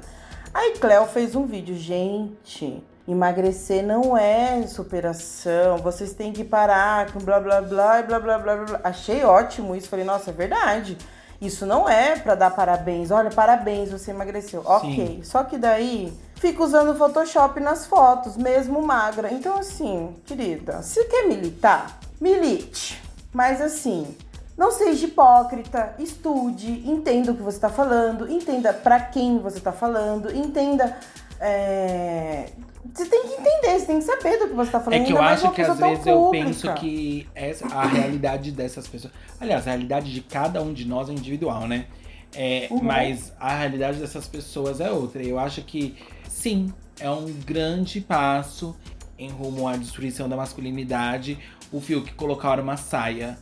Aí 0.54 0.74
Cleo 0.78 1.06
fez 1.06 1.34
um 1.34 1.44
vídeo, 1.44 1.74
gente. 1.74 2.80
Emagrecer 3.06 3.84
não 3.84 4.16
é 4.16 4.66
superação, 4.66 5.76
vocês 5.78 6.14
têm 6.14 6.32
que 6.32 6.42
parar 6.42 7.12
com 7.12 7.18
blá 7.18 7.38
blá 7.38 7.60
blá 7.60 8.00
e 8.00 8.02
blá 8.04 8.18
blá 8.18 8.38
blá 8.38 8.56
blá. 8.56 8.80
Achei 8.82 9.22
ótimo 9.24 9.76
isso, 9.76 9.88
falei, 9.88 10.06
nossa, 10.06 10.30
é 10.30 10.32
verdade. 10.32 10.96
Isso 11.40 11.66
não 11.66 11.86
é 11.86 12.18
para 12.18 12.34
dar 12.34 12.50
parabéns. 12.50 13.10
Olha, 13.10 13.30
parabéns, 13.30 13.90
você 13.90 14.10
emagreceu. 14.10 14.62
Sim. 14.62 14.68
Ok. 14.68 15.20
Só 15.22 15.44
que 15.44 15.58
daí 15.58 16.16
fica 16.36 16.62
usando 16.62 16.96
Photoshop 16.96 17.60
nas 17.60 17.84
fotos, 17.84 18.36
mesmo 18.36 18.80
magra. 18.80 19.30
Então, 19.30 19.58
assim, 19.58 20.16
querida, 20.24 20.80
se 20.82 21.04
quer 21.04 21.26
militar, 21.26 21.98
milite. 22.18 23.02
Mas 23.32 23.60
assim, 23.60 24.16
não 24.56 24.70
seja 24.70 25.06
hipócrita, 25.06 25.94
estude, 25.98 26.88
entenda 26.88 27.32
o 27.32 27.34
que 27.34 27.42
você 27.42 27.58
está 27.58 27.68
falando, 27.68 28.30
entenda 28.30 28.72
para 28.72 29.00
quem 29.00 29.38
você 29.38 29.58
está 29.58 29.72
falando, 29.72 30.34
entenda 30.34 30.96
é, 31.40 32.50
você 32.92 33.06
tem 33.06 33.22
que 33.22 33.34
entender, 33.34 33.78
você 33.78 33.86
tem 33.86 33.98
que 33.98 34.04
saber 34.04 34.38
do 34.38 34.48
que 34.48 34.54
você 34.54 34.70
tá 34.70 34.80
falando. 34.80 35.00
É 35.00 35.04
que 35.04 35.12
eu 35.12 35.22
acho 35.22 35.50
que 35.52 35.62
às 35.62 35.78
vezes 35.78 36.06
eu 36.06 36.28
penso 36.30 36.72
que 36.74 37.26
essa, 37.34 37.66
a 37.68 37.86
realidade 37.86 38.50
dessas 38.52 38.86
pessoas. 38.86 39.12
Aliás, 39.40 39.66
a 39.66 39.70
realidade 39.70 40.12
de 40.12 40.20
cada 40.20 40.60
um 40.62 40.72
de 40.72 40.84
nós 40.84 41.08
é 41.08 41.12
individual, 41.12 41.66
né? 41.66 41.86
É, 42.34 42.68
uhum. 42.70 42.82
Mas 42.82 43.32
a 43.38 43.56
realidade 43.56 43.98
dessas 43.98 44.26
pessoas 44.26 44.80
é 44.80 44.90
outra. 44.90 45.22
Eu 45.22 45.38
acho 45.38 45.62
que 45.62 45.96
sim, 46.28 46.72
é 47.00 47.08
um 47.08 47.32
grande 47.46 48.00
passo 48.00 48.76
em 49.18 49.30
rumo 49.30 49.66
à 49.66 49.76
destruição 49.76 50.28
da 50.28 50.36
masculinidade. 50.36 51.38
O 51.72 51.80
Fiuk 51.80 52.12
colocar 52.14 52.60
uma 52.60 52.76
saia 52.76 53.38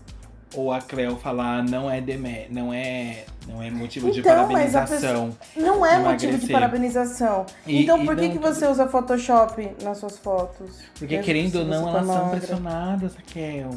ou 0.55 0.73
a 0.73 0.81
Cleo 0.81 1.17
falar 1.17 1.63
não 1.63 1.91
é 1.91 2.01
demé, 2.01 2.47
não 2.51 2.73
é, 2.73 3.25
não 3.47 3.63
é 3.63 3.71
motivo 3.71 4.09
então, 4.09 4.17
de 4.17 4.23
parabenização. 4.23 5.37
não 5.57 5.85
é 5.85 5.99
motivo 5.99 6.39
de 6.39 6.47
parabenização. 6.53 7.47
E, 7.67 7.83
então 7.83 8.05
por 8.05 8.17
que, 8.17 8.31
que 8.31 8.39
você 8.39 8.67
usa 8.67 8.87
Photoshop 8.87 9.71
nas 9.83 9.99
suas 9.99 10.19
fotos? 10.19 10.79
Porque 10.99 11.19
querendo 11.19 11.61
ou 11.61 11.65
não, 11.65 11.89
elas 11.89 12.07
são 12.07 12.31
pressionadas, 12.31 13.15
Raquel. 13.15 13.71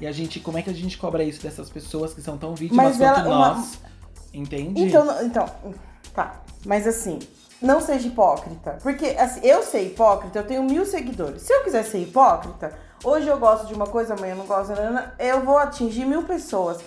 E 0.00 0.06
a 0.06 0.12
gente, 0.12 0.40
como 0.40 0.58
é 0.58 0.62
que 0.62 0.70
a 0.70 0.74
gente 0.74 0.98
cobra 0.98 1.22
isso 1.22 1.42
dessas 1.42 1.70
pessoas 1.70 2.12
que 2.12 2.20
são 2.20 2.36
tão 2.36 2.54
vítimas 2.54 2.84
Mas 2.84 2.96
quanto 2.96 3.20
ela, 3.20 3.28
nós? 3.28 3.56
Uma... 3.58 3.92
Entende? 4.34 4.82
Então, 4.82 5.22
então, 5.24 5.48
tá. 6.14 6.42
Mas 6.64 6.86
assim, 6.86 7.18
não 7.62 7.80
seja 7.80 8.08
hipócrita. 8.08 8.78
Porque 8.82 9.06
assim, 9.18 9.40
eu 9.46 9.62
ser 9.62 9.82
hipócrita, 9.82 10.38
eu 10.38 10.46
tenho 10.46 10.62
mil 10.62 10.84
seguidores. 10.84 11.42
Se 11.42 11.52
eu 11.52 11.62
quiser 11.62 11.84
ser 11.84 11.98
hipócrita, 11.98 12.72
hoje 13.04 13.28
eu 13.28 13.38
gosto 13.38 13.66
de 13.66 13.74
uma 13.74 13.86
coisa, 13.86 14.14
amanhã 14.14 14.32
eu 14.32 14.38
não 14.38 14.46
gosto, 14.46 14.72
eu 15.18 15.40
vou 15.42 15.58
atingir 15.58 16.04
mil 16.04 16.24
pessoas. 16.24 16.78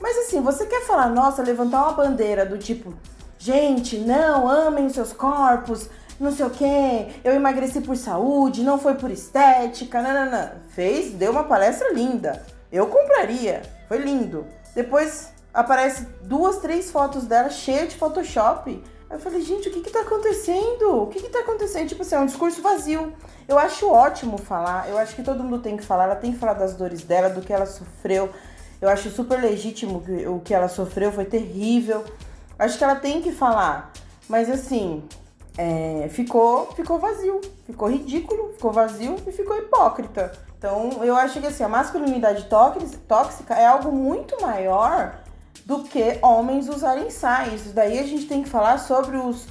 Mas 0.00 0.16
assim, 0.18 0.40
você 0.40 0.66
quer 0.66 0.84
falar, 0.86 1.08
nossa, 1.08 1.42
levantar 1.42 1.82
uma 1.82 1.92
bandeira 1.92 2.44
do 2.44 2.58
tipo, 2.58 2.92
gente, 3.38 3.98
não, 3.98 4.48
amem 4.48 4.86
os 4.86 4.92
seus 4.92 5.12
corpos, 5.12 5.88
não 6.18 6.32
sei 6.32 6.46
o 6.46 6.50
quê, 6.50 7.08
eu 7.22 7.34
emagreci 7.34 7.80
por 7.80 7.96
saúde, 7.96 8.62
não 8.62 8.78
foi 8.78 8.94
por 8.94 9.10
estética, 9.10 10.02
não. 10.02 10.50
Fez, 10.70 11.12
deu 11.12 11.30
uma 11.30 11.44
palestra 11.44 11.92
linda. 11.92 12.42
Eu 12.72 12.86
compraria, 12.88 13.62
foi 13.88 13.98
lindo. 13.98 14.46
Depois 14.74 15.32
aparece 15.52 16.06
duas, 16.22 16.58
três 16.58 16.90
fotos 16.90 17.24
dela 17.24 17.48
cheia 17.48 17.86
de 17.86 17.96
Photoshop. 17.96 18.82
Eu 19.08 19.20
falei, 19.20 19.40
gente, 19.40 19.68
o 19.68 19.72
que 19.72 19.82
que 19.82 19.90
tá 19.90 20.00
acontecendo? 20.00 21.02
O 21.02 21.06
que 21.06 21.22
que 21.22 21.28
tá 21.28 21.40
acontecendo? 21.40 21.88
Tipo 21.88 22.02
assim, 22.02 22.16
é 22.16 22.18
um 22.18 22.26
discurso 22.26 22.60
vazio. 22.60 23.12
Eu 23.46 23.58
acho 23.58 23.88
ótimo 23.88 24.36
falar, 24.36 24.88
eu 24.88 24.98
acho 24.98 25.14
que 25.14 25.22
todo 25.22 25.44
mundo 25.44 25.60
tem 25.60 25.76
que 25.76 25.84
falar, 25.84 26.04
ela 26.04 26.16
tem 26.16 26.32
que 26.32 26.38
falar 26.38 26.54
das 26.54 26.74
dores 26.74 27.02
dela, 27.02 27.30
do 27.30 27.40
que 27.40 27.52
ela 27.52 27.66
sofreu. 27.66 28.28
Eu 28.80 28.88
acho 28.88 29.08
super 29.10 29.40
legítimo 29.40 30.02
o 30.28 30.40
que 30.40 30.52
ela 30.52 30.68
sofreu, 30.68 31.12
foi 31.12 31.24
terrível. 31.24 32.04
Acho 32.58 32.76
que 32.76 32.84
ela 32.84 32.96
tem 32.96 33.22
que 33.22 33.30
falar. 33.30 33.92
Mas 34.28 34.50
assim, 34.50 35.04
é, 35.56 36.08
ficou, 36.10 36.66
ficou 36.72 36.98
vazio, 36.98 37.40
ficou 37.64 37.88
ridículo, 37.88 38.52
ficou 38.54 38.72
vazio 38.72 39.14
e 39.26 39.30
ficou 39.32 39.56
hipócrita. 39.56 40.32
Então, 40.58 41.04
eu 41.04 41.14
acho 41.16 41.40
que 41.40 41.46
assim, 41.46 41.62
a 41.62 41.68
masculinidade 41.68 42.48
tóxica 43.06 43.54
é 43.54 43.66
algo 43.66 43.92
muito 43.92 44.40
maior 44.42 45.20
do 45.64 45.84
que 45.84 46.18
homens 46.22 46.68
usarem 46.68 47.10
saias. 47.10 47.72
Daí 47.72 47.98
a 47.98 48.06
gente 48.06 48.26
tem 48.26 48.42
que 48.42 48.48
falar 48.48 48.78
sobre 48.78 49.16
os, 49.16 49.46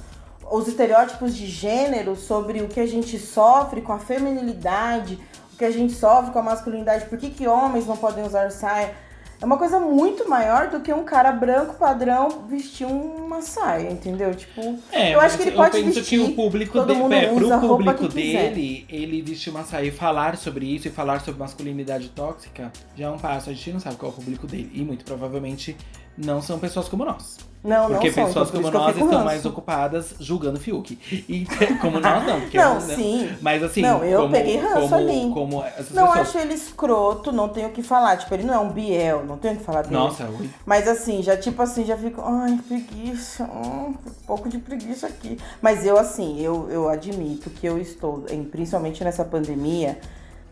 os 0.50 0.68
estereótipos 0.68 1.34
de 1.34 1.46
gênero, 1.46 2.16
sobre 2.16 2.62
o 2.62 2.68
que 2.68 2.80
a 2.80 2.86
gente 2.86 3.18
sofre 3.18 3.80
com 3.80 3.92
a 3.92 3.98
feminilidade, 3.98 5.18
o 5.52 5.56
que 5.56 5.64
a 5.64 5.70
gente 5.70 5.94
sofre 5.94 6.32
com 6.32 6.38
a 6.38 6.42
masculinidade, 6.42 7.06
por 7.06 7.18
que, 7.18 7.30
que 7.30 7.46
homens 7.46 7.86
não 7.86 7.96
podem 7.96 8.24
usar 8.24 8.50
saia. 8.50 8.94
É 9.40 9.44
uma 9.44 9.58
coisa 9.58 9.78
muito 9.78 10.28
maior 10.28 10.70
do 10.70 10.80
que 10.80 10.92
um 10.92 11.04
cara 11.04 11.30
branco 11.30 11.74
padrão 11.74 12.46
vestir 12.48 12.86
uma 12.86 13.42
saia, 13.42 13.90
entendeu? 13.90 14.34
Tipo, 14.34 14.78
é, 14.90 15.14
eu 15.14 15.20
acho 15.20 15.36
que 15.36 15.42
ele 15.44 15.52
pode 15.52 15.82
vestir. 15.82 15.88
Eu 15.88 15.94
penso 15.94 16.08
que 16.08 16.18
o 16.18 16.34
público 16.34 16.82
dele, 16.82 17.14
é, 17.14 17.34
pro 17.34 17.60
público 17.60 18.08
dele, 18.08 18.86
ele 18.88 19.22
vestir 19.22 19.50
uma 19.50 19.64
saia 19.64 19.86
e 19.86 19.90
falar 19.90 20.36
sobre 20.36 20.66
isso 20.66 20.88
e 20.88 20.90
falar 20.90 21.20
sobre 21.20 21.38
masculinidade 21.38 22.08
tóxica 22.10 22.72
já 22.96 23.06
é 23.06 23.10
um 23.10 23.18
passo. 23.18 23.50
A 23.50 23.52
gente 23.52 23.72
não 23.72 23.80
sabe 23.80 23.96
qual 23.96 24.10
é 24.10 24.14
o 24.14 24.16
público 24.16 24.46
dele 24.46 24.70
e 24.72 24.82
muito 24.82 25.04
provavelmente 25.04 25.76
não 26.16 26.40
são 26.40 26.58
pessoas 26.58 26.88
como 26.88 27.04
nós. 27.04 27.36
Não, 27.66 27.88
porque 27.88 28.06
não 28.08 28.14
são, 28.14 28.26
pessoas 28.26 28.48
então, 28.48 28.62
como 28.62 28.78
nós 28.78 28.96
estão 28.96 29.24
mais 29.24 29.44
ocupadas 29.44 30.14
julgando 30.20 30.60
Fiuk. 30.60 30.96
E 31.28 31.44
como 31.82 31.98
nós 31.98 32.24
não. 32.24 32.40
Porque 32.40 32.56
não, 32.56 32.80
sim. 32.80 33.28
Mas 33.40 33.60
assim. 33.60 33.82
Não, 33.82 34.04
eu 34.04 34.20
como, 34.22 34.32
peguei 34.32 34.56
ranço 34.58 34.80
como, 34.82 34.94
ali. 34.94 35.30
Como 35.34 35.56
não 35.92 36.06
pessoas... 36.06 36.18
acho 36.20 36.38
ele 36.38 36.54
escroto, 36.54 37.32
não 37.32 37.48
tenho 37.48 37.68
o 37.68 37.72
que 37.72 37.82
falar. 37.82 38.18
Tipo, 38.18 38.34
ele 38.34 38.44
não 38.44 38.54
é 38.54 38.58
um 38.60 38.70
Biel, 38.70 39.24
não 39.26 39.36
tenho 39.36 39.54
o 39.54 39.56
que 39.56 39.64
falar 39.64 39.82
dele. 39.82 39.96
Nossa, 39.96 40.28
ui. 40.28 40.48
Mas 40.64 40.86
assim, 40.86 41.22
já 41.24 41.36
tipo 41.36 41.60
assim, 41.60 41.84
já 41.84 41.96
fico. 41.96 42.22
Ai, 42.24 42.56
preguiça. 42.68 43.44
Hum, 43.44 43.94
um 44.06 44.26
pouco 44.26 44.48
de 44.48 44.58
preguiça 44.58 45.08
aqui. 45.08 45.36
Mas 45.60 45.84
eu, 45.84 45.98
assim, 45.98 46.40
eu, 46.40 46.70
eu 46.70 46.88
admito 46.88 47.50
que 47.50 47.66
eu 47.66 47.78
estou, 47.78 48.24
em, 48.30 48.44
principalmente 48.44 49.02
nessa 49.02 49.24
pandemia, 49.24 49.98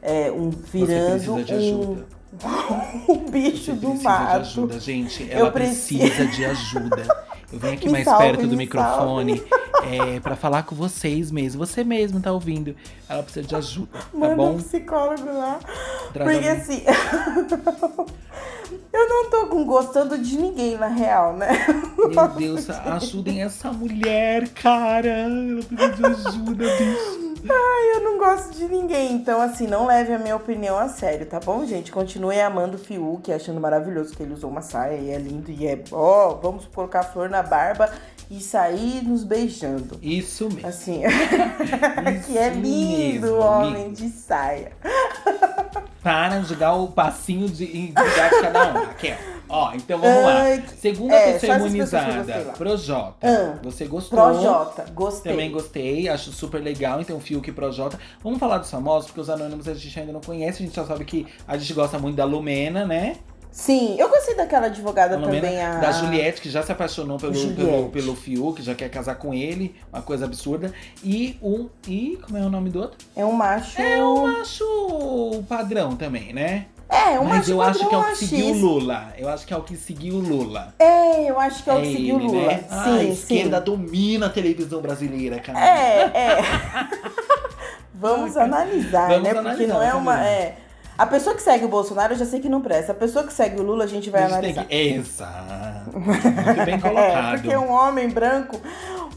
é, 0.03 0.33
um, 0.33 0.50
virando 0.50 1.35
um 1.35 2.05
o 3.09 3.16
bicho 3.31 3.66
Você 3.66 3.73
do 3.73 3.94
mato. 4.03 4.27
de 4.27 4.37
ajuda, 4.40 4.81
gente. 4.81 5.31
Ela 5.31 5.51
preciso... 5.51 6.01
precisa 6.01 6.27
de 6.27 6.44
ajuda. 6.44 7.25
Eu 7.53 7.59
venho 7.59 7.75
aqui 7.75 7.87
Me 7.87 7.92
mais 7.92 8.05
salve, 8.05 8.25
perto 8.25 8.47
do 8.47 8.57
microfone 8.57 9.42
é, 9.85 10.20
para 10.20 10.37
falar 10.37 10.64
com 10.64 10.75
vocês 10.75 11.31
mesmo. 11.31 11.64
Você 11.64 11.85
mesmo 11.85 12.20
tá 12.20 12.33
ouvindo. 12.33 12.75
Ela 13.09 13.23
precisa 13.23 13.47
de 13.47 13.55
ajuda, 13.55 13.88
tá 13.92 14.07
Manda 14.12 14.37
bom? 14.37 14.53
um 14.53 14.57
psicólogo 14.59 15.27
lá. 15.27 15.59
Traz 16.12 16.33
Porque 16.33 16.49
assim. 16.49 16.83
eu 18.92 19.09
não 19.09 19.31
tô 19.31 19.47
com 19.47 19.64
gostando 19.64 20.18
de 20.18 20.37
ninguém, 20.37 20.77
na 20.77 20.88
real, 20.88 21.37
né? 21.37 21.49
Meu 21.97 22.29
Deus, 22.29 22.70
ajudem 22.70 23.42
essa 23.42 23.73
mulher, 23.73 24.49
cara. 24.49 25.09
Ela 25.09 25.62
precisa 25.62 25.92
de 25.92 26.07
ajuda, 26.07 26.64
bicho. 26.77 27.34
Ai, 27.48 27.96
eu 27.96 28.04
não 28.04 28.18
gosto 28.18 28.54
de 28.54 28.64
ninguém. 28.66 29.12
Então, 29.12 29.40
assim, 29.40 29.66
não 29.66 29.87
leve 29.87 30.12
a 30.12 30.18
minha 30.18 30.37
opinião 30.37 30.78
a 30.78 30.88
sério, 30.88 31.26
tá 31.26 31.38
bom, 31.38 31.66
gente? 31.66 31.92
Continue 31.92 32.40
amando 32.40 32.76
o 32.76 32.78
Fiuk, 32.78 33.30
achando 33.30 33.61
maravilhoso 33.61 34.16
que 34.16 34.22
ele 34.22 34.33
usou 34.33 34.50
uma 34.50 34.62
saia 34.62 34.96
e 34.96 35.11
é 35.11 35.18
lindo 35.18 35.50
e 35.50 35.66
é. 35.66 35.83
Ó, 35.92 36.35
vamos 36.35 36.66
colocar 36.66 37.02
flor 37.02 37.28
na 37.28 37.42
barba 37.42 37.90
e 38.30 38.40
sair 38.40 39.02
nos 39.04 39.24
beijando. 39.24 39.98
Isso 40.02 40.48
mesmo. 40.48 40.66
Assim, 40.66 41.02
que 42.26 42.38
é 42.38 42.48
Isso 42.48 42.61
lindo 42.61 43.26
mesmo, 43.26 43.38
homem 43.38 43.92
de 43.92 44.09
saia. 44.09 44.72
Para 46.02 46.40
de 46.40 46.48
jogar 46.50 46.74
o 46.74 46.88
passinho 46.88 47.48
de, 47.48 47.88
dar 47.92 48.28
de 48.28 48.40
cada 48.42 48.68
um, 48.68 48.72
Raquel. 48.85 49.16
Ó, 49.48 49.72
então 49.74 49.98
vamos 49.98 50.24
Ai, 50.24 50.59
lá. 50.59 50.66
Segunda 50.80 51.14
é, 51.14 51.33
pessoa 51.35 51.59
imunizada. 51.59 52.35
Projota. 52.57 53.14
Ah, 53.22 53.59
Você 53.62 53.85
gostou? 53.87 54.18
Projota, 54.18 54.87
gostei. 54.94 55.33
Também 55.33 55.50
gostei, 55.50 56.09
acho 56.09 56.33
super 56.33 56.62
legal. 56.62 57.00
Então, 57.00 57.20
Fiuk 57.20 57.48
e 57.48 57.52
Projota. 57.52 57.98
Vamos 58.22 58.38
falar 58.38 58.59
dos 58.59 58.70
famosos, 58.70 59.07
porque 59.07 59.20
os 59.20 59.30
anônimos 59.30 59.68
a 59.68 59.74
gente 59.74 60.00
ainda 60.00 60.12
não 60.12 60.20
conhece. 60.20 60.62
A 60.62 60.66
gente 60.66 60.74
só 60.74 60.85
sabe 60.85 61.04
que 61.04 61.26
a 61.46 61.57
gente 61.57 61.72
gosta 61.74 61.98
muito 61.98 62.16
da 62.16 62.24
Lumena, 62.24 62.87
né? 62.87 63.16
Sim, 63.54 63.94
eu 64.00 64.09
gostei 64.09 64.35
daquela 64.35 64.66
advogada 64.66 65.16
Lumena, 65.16 65.40
também, 65.40 65.62
a. 65.62 65.78
Da 65.78 65.92
Juliette, 65.92 66.40
que 66.40 66.50
já 66.50 66.61
se 66.64 66.72
apaixonou 66.72 67.18
pelo, 67.18 67.54
pelo, 67.54 67.88
pelo 67.88 68.16
Fiuk, 68.16 68.61
já 68.61 68.74
quer 68.74 68.88
casar 68.88 69.14
com 69.14 69.33
ele. 69.33 69.76
Uma 69.92 70.02
coisa 70.02 70.24
absurda. 70.24 70.72
E 71.04 71.38
um. 71.40 71.68
E 71.87 72.18
como 72.24 72.37
é 72.37 72.40
o 72.40 72.50
nome 72.50 72.68
do 72.68 72.80
outro? 72.80 72.98
É 73.14 73.24
um 73.24 73.30
macho. 73.30 73.80
É 73.80 74.02
um 74.02 74.26
macho 74.26 75.44
padrão 75.48 75.94
também, 75.94 76.33
né? 76.33 76.66
É, 76.88 77.18
um 77.18 77.25
Mas 77.25 77.49
eu 77.49 77.61
acho 77.62 77.88
que 77.88 77.94
é 77.94 77.99
o 77.99 78.05
que 78.05 78.16
seguiu 78.16 78.47
o. 78.47 78.53
Lula. 78.59 79.12
Eu 79.16 79.29
acho 79.29 79.47
que 79.47 79.55
é 79.55 79.57
o 79.57 79.62
que 79.62 79.77
seguiu 79.77 80.14
o 80.16 80.20
Lula. 80.20 80.75
É, 80.79 81.29
eu 81.31 81.40
acho 81.40 81.62
que 81.64 81.70
é 81.70 81.75
o 81.75 81.81
que 81.81 81.92
seguiu 81.92 82.16
o 82.16 82.20
ele, 82.20 82.27
Lula. 82.29 82.47
né? 82.49 82.64
Ah, 82.70 82.85
Sim, 82.85 82.94
a 82.94 82.99
sim. 83.01 83.11
esquerda 83.11 83.61
domina 83.61 84.27
a 84.27 84.31
televisão 84.31 84.81
brasileira, 84.81 85.38
cara. 85.40 85.59
É, 85.61 86.03
é. 86.14 86.38
Vamos 87.94 88.37
analisar, 88.37 89.09
Vamos 89.09 89.23
né? 89.25 89.35
Porque 89.35 89.49
analisar, 89.49 89.75
não 89.75 89.83
é 89.83 89.94
uma. 89.94 90.25
É. 90.27 90.57
A 90.97 91.07
pessoa 91.07 91.35
que 91.35 91.42
segue 91.42 91.64
o 91.64 91.68
Bolsonaro, 91.68 92.12
eu 92.12 92.18
já 92.18 92.25
sei 92.27 92.38
que 92.38 92.49
não 92.49 92.61
presta. 92.61 92.92
A 92.92 92.94
pessoa 92.94 93.25
que 93.27 93.33
segue 93.33 93.59
o 93.59 93.62
Lula, 93.64 93.83
a 93.85 93.87
gente 93.87 94.11
vai 94.11 94.23
a 94.23 94.29
gente 94.29 94.40
tem 94.40 94.51
analisar. 94.53 94.64
que... 94.66 94.77
Exato. 94.77 95.99
Muito 95.99 96.64
bem 96.64 96.75
É, 96.75 96.79
colocado. 96.79 97.40
porque 97.40 97.57
um 97.57 97.70
homem 97.73 98.09
branco, 98.09 98.61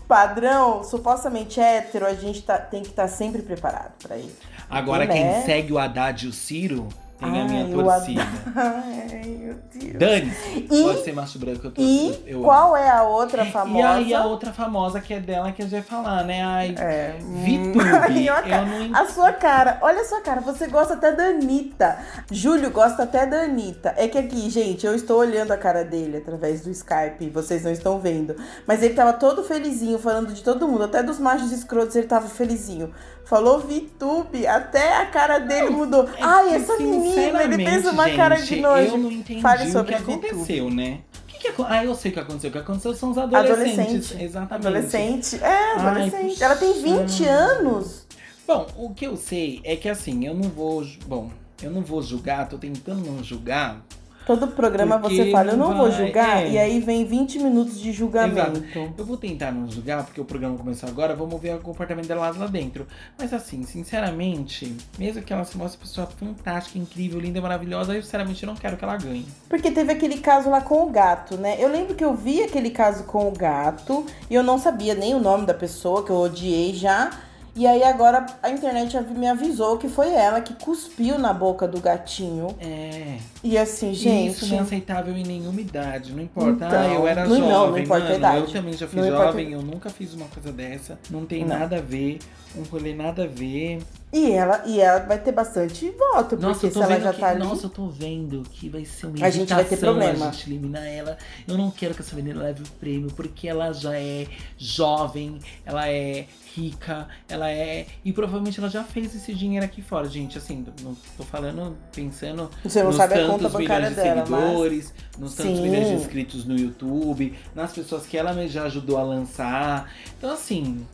padrão, 0.08 0.84
supostamente 0.84 1.60
hétero, 1.60 2.08
a 2.08 2.14
gente 2.16 2.42
tá- 2.42 2.58
tem 2.58 2.82
que 2.82 2.90
estar 2.90 3.08
sempre 3.08 3.44
preparado 3.44 3.92
pra 4.02 4.18
isso. 4.18 4.38
Agora, 4.70 5.06
Né? 5.06 5.14
quem 5.14 5.46
segue 5.46 5.72
o 5.74 5.78
Haddad 5.78 6.26
e 6.26 6.30
o 6.30 6.34
Ciro 6.34 6.88
tem 7.20 7.42
a 7.42 7.46
minha 7.46 7.66
Ai, 7.66 7.72
torcida. 7.72 8.22
Ai, 8.56 9.38
meu 9.40 9.56
Deus. 9.74 9.94
Dani, 9.98 10.34
E- 10.70 10.84
pode 10.84 11.04
ser 11.04 11.14
macho 11.14 11.40
branco, 11.40 11.68
eu 11.68 11.72
tô. 11.72 11.82
E 11.82 12.24
eu 12.28 12.42
qual 12.42 12.76
é 12.78 12.90
a 12.90 13.04
outra 13.04 13.42
amo. 13.44 13.52
famosa? 13.52 13.80
E 13.80 13.82
aí 13.84 14.14
a 14.14 14.26
outra 14.26 14.54
famosa 14.54 15.00
que 15.02 15.14
é 15.14 15.20
dela 15.20 15.52
que 15.52 15.62
a 15.62 15.66
gente 15.66 15.72
vai 15.74 15.82
falar, 15.82 16.24
né? 16.24 16.44
Ai, 16.44 16.76
É. 16.78 17.16
Ai, 18.10 18.30
eu 18.30 18.34
cara. 18.36 18.66
não 18.66 18.96
A 18.96 19.06
sua 19.08 19.32
cara, 19.34 19.78
olha 19.82 20.02
a 20.02 20.06
sua 20.06 20.22
cara, 20.22 20.42
você 20.42 20.68
gosta 20.68 20.94
até 20.94 21.12
da 21.12 21.26
Anitta. 21.26 21.98
Júlio 22.32 22.72
gosta 22.72 23.04
até 23.04 23.26
da 23.26 23.42
Anitta. 23.42 23.94
É 23.98 24.08
que 24.08 24.18
aqui, 24.18 24.50
gente, 24.50 24.86
eu 24.86 24.94
estou 24.96 25.20
olhando 25.20 25.52
a 25.52 25.58
cara 25.58 25.84
dele 25.84 26.18
através 26.18 26.62
do 26.62 26.70
Skype, 26.72 27.30
vocês 27.30 27.64
não 27.64 27.72
estão 27.72 28.00
vendo. 28.00 28.36
Mas 28.66 28.84
ele 28.84 28.94
tava 28.94 29.14
todo 29.14 29.44
felizinho, 29.44 29.98
falando 30.00 30.34
de 30.34 30.44
todo 30.44 30.68
mundo, 30.68 30.84
até 30.84 31.02
dos 31.02 31.20
machos 31.20 31.52
escrotos 31.52 31.96
ele 31.96 32.08
tava 32.08 32.28
felizinho. 32.28 32.92
Falou 33.30 33.60
VTube, 33.60 34.48
até 34.48 34.98
a 35.02 35.06
cara 35.06 35.38
dele 35.40 35.70
mudou. 35.70 36.04
É 36.18 36.24
Ai, 36.24 36.56
essa 36.56 36.78
menina, 36.78 37.44
ele 37.44 37.66
fez 37.66 37.86
uma 37.86 38.10
cara 38.10 38.36
de 38.36 38.46
gente, 38.46 38.62
nojo. 38.62 38.88
Eu 38.88 38.98
não 38.98 39.12
entendi 39.12 39.42
Fale 39.42 39.64
o 39.64 39.66
que 39.66 39.72
sobre 39.72 39.96
aconteceu, 39.96 40.70
né? 40.70 41.00
O 41.24 41.28
que 41.28 41.38
que 41.40 41.48
acon- 41.50 41.66
ah, 41.68 41.84
eu 41.84 41.94
sei 41.94 42.12
o 42.12 42.14
que 42.14 42.20
aconteceu. 42.22 42.50
O 42.50 42.54
que 42.54 42.60
aconteceu 42.60 42.94
são 42.96 43.12
os 43.12 43.18
adolescentes. 43.18 43.72
Adolescente. 43.82 44.24
Exatamente. 44.24 44.68
Adolescente. 44.68 45.44
É, 45.44 45.74
adolescente. 45.74 46.30
puxa. 46.30 46.46
Ela 46.46 46.56
tem 46.56 46.74
20 46.82 47.26
anos. 47.26 48.08
Bom, 48.48 48.66
o 48.78 48.94
que 48.94 49.06
eu 49.06 49.18
sei 49.18 49.60
é 49.66 49.76
que 49.76 49.90
assim, 49.90 50.26
eu 50.26 50.34
não 50.34 50.50
vou. 50.50 50.88
Bom, 51.06 51.30
eu 51.62 51.70
não 51.70 51.82
vou 51.82 52.02
julgar, 52.02 52.48
tô 52.48 52.58
tentando 52.58 53.06
não 53.12 53.22
julgar. 53.22 53.82
Todo 54.28 54.48
programa 54.50 55.00
Porque 55.00 55.16
você 55.16 55.32
fala, 55.32 55.52
eu 55.52 55.58
não 55.58 55.74
vou 55.76 55.90
vai- 55.90 56.06
julgar, 56.06 56.44
é. 56.44 56.50
e 56.50 56.58
aí 56.60 56.80
vem 56.82 57.06
20 57.06 57.40
minutos 57.40 57.80
de 57.80 57.94
julgamento. 57.94 58.94
Eu 58.98 59.06
vou 59.06 59.16
tentar 59.16 59.54
não 59.54 59.72
julgar, 59.72 60.04
porque 60.04 60.20
o 60.20 60.26
programa 60.26 60.58
começou 60.58 60.90
agora, 60.90 61.16
vamos 61.16 61.40
ver 61.42 61.56
o 61.56 61.60
comportamento 61.60 62.08
dela 62.08 62.30
lá 62.30 62.48
dentro. 62.48 62.86
Mas 63.18 63.34
assim, 63.34 63.64
sinceramente, 63.64 64.76
mesmo 65.00 65.22
que 65.22 65.32
ela 65.32 65.46
se 65.46 65.58
mostre 65.58 65.80
pessoa 65.80 66.08
fantástica, 66.08 66.78
incrível, 66.78 67.20
linda, 67.20 67.40
maravilhosa, 67.42 67.96
eu 67.96 68.04
sinceramente 68.04 68.46
não 68.46 68.56
quero 68.56 68.76
que 68.76 68.84
ela 68.84 68.98
ganhe. 68.98 69.26
Porque 69.48 69.72
teve 69.72 69.94
aquele 69.94 70.18
caso 70.18 70.50
lá 70.50 70.60
com 70.62 70.84
o 70.84 70.90
gato, 70.90 71.38
né? 71.38 71.56
Eu 71.60 71.70
lembro 71.70 71.96
que 71.96 72.04
eu 72.04 72.14
vi 72.14 72.44
aquele 72.44 72.70
caso 72.70 73.06
com 73.06 73.28
o 73.28 73.32
gato 73.32 74.06
e 74.30 74.36
eu 74.36 74.44
não 74.44 74.58
sabia 74.58 74.94
nem 74.94 75.16
o 75.16 75.20
nome 75.20 75.46
da 75.46 75.54
pessoa, 75.54 76.04
que 76.04 76.10
eu 76.10 76.18
odiei 76.18 76.74
já. 76.74 77.12
E 77.58 77.66
aí 77.66 77.82
agora 77.84 78.24
a 78.44 78.52
internet 78.52 78.96
me 79.16 79.28
avisou 79.28 79.78
que 79.80 79.90
foi 79.90 80.14
ela 80.14 80.40
que 80.42 80.54
cuspiu 80.54 81.18
na 81.18 81.34
boca 81.34 81.68
do 81.68 81.82
gatinho. 81.82 82.56
É. 82.62 83.18
E 83.44 83.58
assim, 83.58 83.94
gente. 83.96 84.34
Isso 84.34 84.48
não 84.48 84.58
é 84.58 84.62
aceitável 84.62 85.18
em 85.18 85.24
nenhuma 85.24 85.60
idade, 85.60 86.14
não 86.14 86.22
importa. 86.22 86.66
Então, 86.68 86.80
ah, 86.80 86.88
eu 86.94 87.08
era 87.08 87.26
não- 87.26 87.36
jovem, 87.36 87.50
não, 87.52 87.72
não 87.72 87.78
importa 87.80 88.04
a 88.04 88.08
mano. 88.10 88.18
idade. 88.20 88.38
Eu 88.38 88.52
também 88.54 88.74
já 88.74 88.88
fui 88.88 89.00
Não 89.02 89.08
importa- 89.08 89.26
jovem, 89.26 89.52
eu 89.54 89.62
nunca 89.64 89.90
fiz 89.90 90.14
uma 90.14 90.28
coisa 90.28 90.52
dessa. 90.52 91.00
Não 91.10 91.26
tem 91.26 91.44
Não. 91.44 91.58
nada 91.58 91.78
a 91.78 91.82
ver, 91.82 92.20
um 92.56 92.62
rolê 92.64 92.94
nada 92.94 93.24
a 93.24 93.28
ver. 93.28 93.80
E 94.18 94.32
ela, 94.32 94.64
e 94.66 94.80
ela 94.80 95.00
vai 95.00 95.20
ter 95.20 95.32
bastante 95.32 95.90
voto, 95.92 96.36
Nossa, 96.38 96.60
porque 96.62 96.74
se 96.74 96.82
ela 96.82 97.00
já 97.00 97.14
que, 97.14 97.20
tá 97.20 97.30
ali. 97.30 97.40
nossa, 97.40 97.66
eu 97.68 97.70
tô 97.70 97.88
vendo 97.88 98.42
que 98.50 98.68
vai 98.68 98.84
ser 98.84 99.06
uma 99.08 99.26
A 99.26 99.30
gente 99.30 99.54
vai 99.54 99.64
ter 99.64 99.78
problema. 99.78 100.30
a 100.30 100.32
gente 100.32 100.50
eliminar 100.50 100.86
ela. 100.86 101.18
Eu 101.48 101.58
não 101.58 101.70
quero 101.70 101.94
que 101.94 102.02
essa 102.02 102.16
menina 102.16 102.42
leve 102.42 102.64
o 102.64 102.68
prêmio, 102.80 103.10
porque 103.16 103.48
ela 103.48 103.72
já 103.74 103.96
é 103.96 104.28
jovem, 104.58 105.40
ela 105.66 105.88
é 105.88 106.26
rica, 106.56 107.08
ela 107.30 107.50
é. 107.52 107.86
E 108.04 108.12
provavelmente 108.12 108.60
ela 108.60 108.70
já 108.70 108.84
fez 108.84 109.16
esse 109.16 109.34
dinheiro 109.34 109.64
aqui 109.66 109.82
fora, 109.82 110.08
gente. 110.10 110.38
Assim, 110.38 110.66
não 110.82 110.96
tô 111.16 111.24
falando, 111.24 111.78
pensando 111.94 112.50
Você 112.64 112.80
não 112.80 112.88
nos 112.88 112.96
sabe 112.98 113.14
tantos 113.14 113.54
milhões 113.54 113.90
de 113.90 113.96
dela, 113.96 114.26
mas. 114.28 114.42
seguidores, 114.42 114.94
nos 115.20 115.36
tantos 115.36 115.58
Sim. 115.58 115.62
milhões 115.62 115.88
de 115.88 115.94
inscritos 115.94 116.46
no 116.46 116.58
YouTube, 116.58 117.38
nas 117.54 117.72
pessoas 117.72 118.06
que 118.08 118.18
ela 118.18 118.48
já 118.48 118.64
ajudou 118.64 118.98
a 118.98 119.04
lançar. 119.04 119.92
Então, 120.18 120.32
assim, 120.32 120.86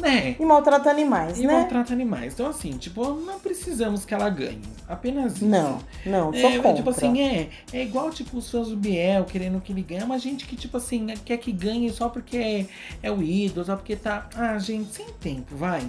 né? 0.00 0.36
E 0.38 0.44
maltrata 0.44 0.90
animais, 0.90 1.38
E 1.38 1.46
né? 1.46 1.52
maltrata 1.52 1.92
animais. 1.92 2.34
Então, 2.34 2.46
assim, 2.48 2.72
tipo, 2.72 3.04
não 3.14 3.38
precisamos 3.38 4.04
que 4.04 4.14
ela 4.14 4.28
ganhe. 4.30 4.60
Apenas 4.88 5.36
isso. 5.36 5.44
Não, 5.46 5.78
não, 6.06 6.32
sou 6.32 6.50
É, 6.50 6.56
contra. 6.56 6.74
tipo 6.74 6.90
assim, 6.90 7.20
é, 7.20 7.48
é 7.72 7.82
igual, 7.82 8.10
tipo, 8.10 8.36
os 8.38 8.50
fãs 8.50 8.68
do 8.68 8.76
Biel 8.76 9.24
querendo 9.24 9.60
que 9.60 9.72
ele 9.72 9.82
ganhe, 9.82 10.04
mas 10.04 10.22
gente 10.22 10.46
que, 10.46 10.56
tipo 10.56 10.76
assim, 10.76 11.06
quer 11.24 11.36
que 11.36 11.52
ganhe 11.52 11.90
só 11.90 12.08
porque 12.08 12.36
é, 12.36 12.66
é 13.02 13.10
o 13.12 13.22
ídolo, 13.22 13.64
só 13.66 13.76
porque 13.76 13.94
tá. 13.96 14.28
Ah, 14.34 14.58
gente, 14.58 14.92
sem 14.94 15.06
tempo, 15.20 15.54
vai. 15.54 15.82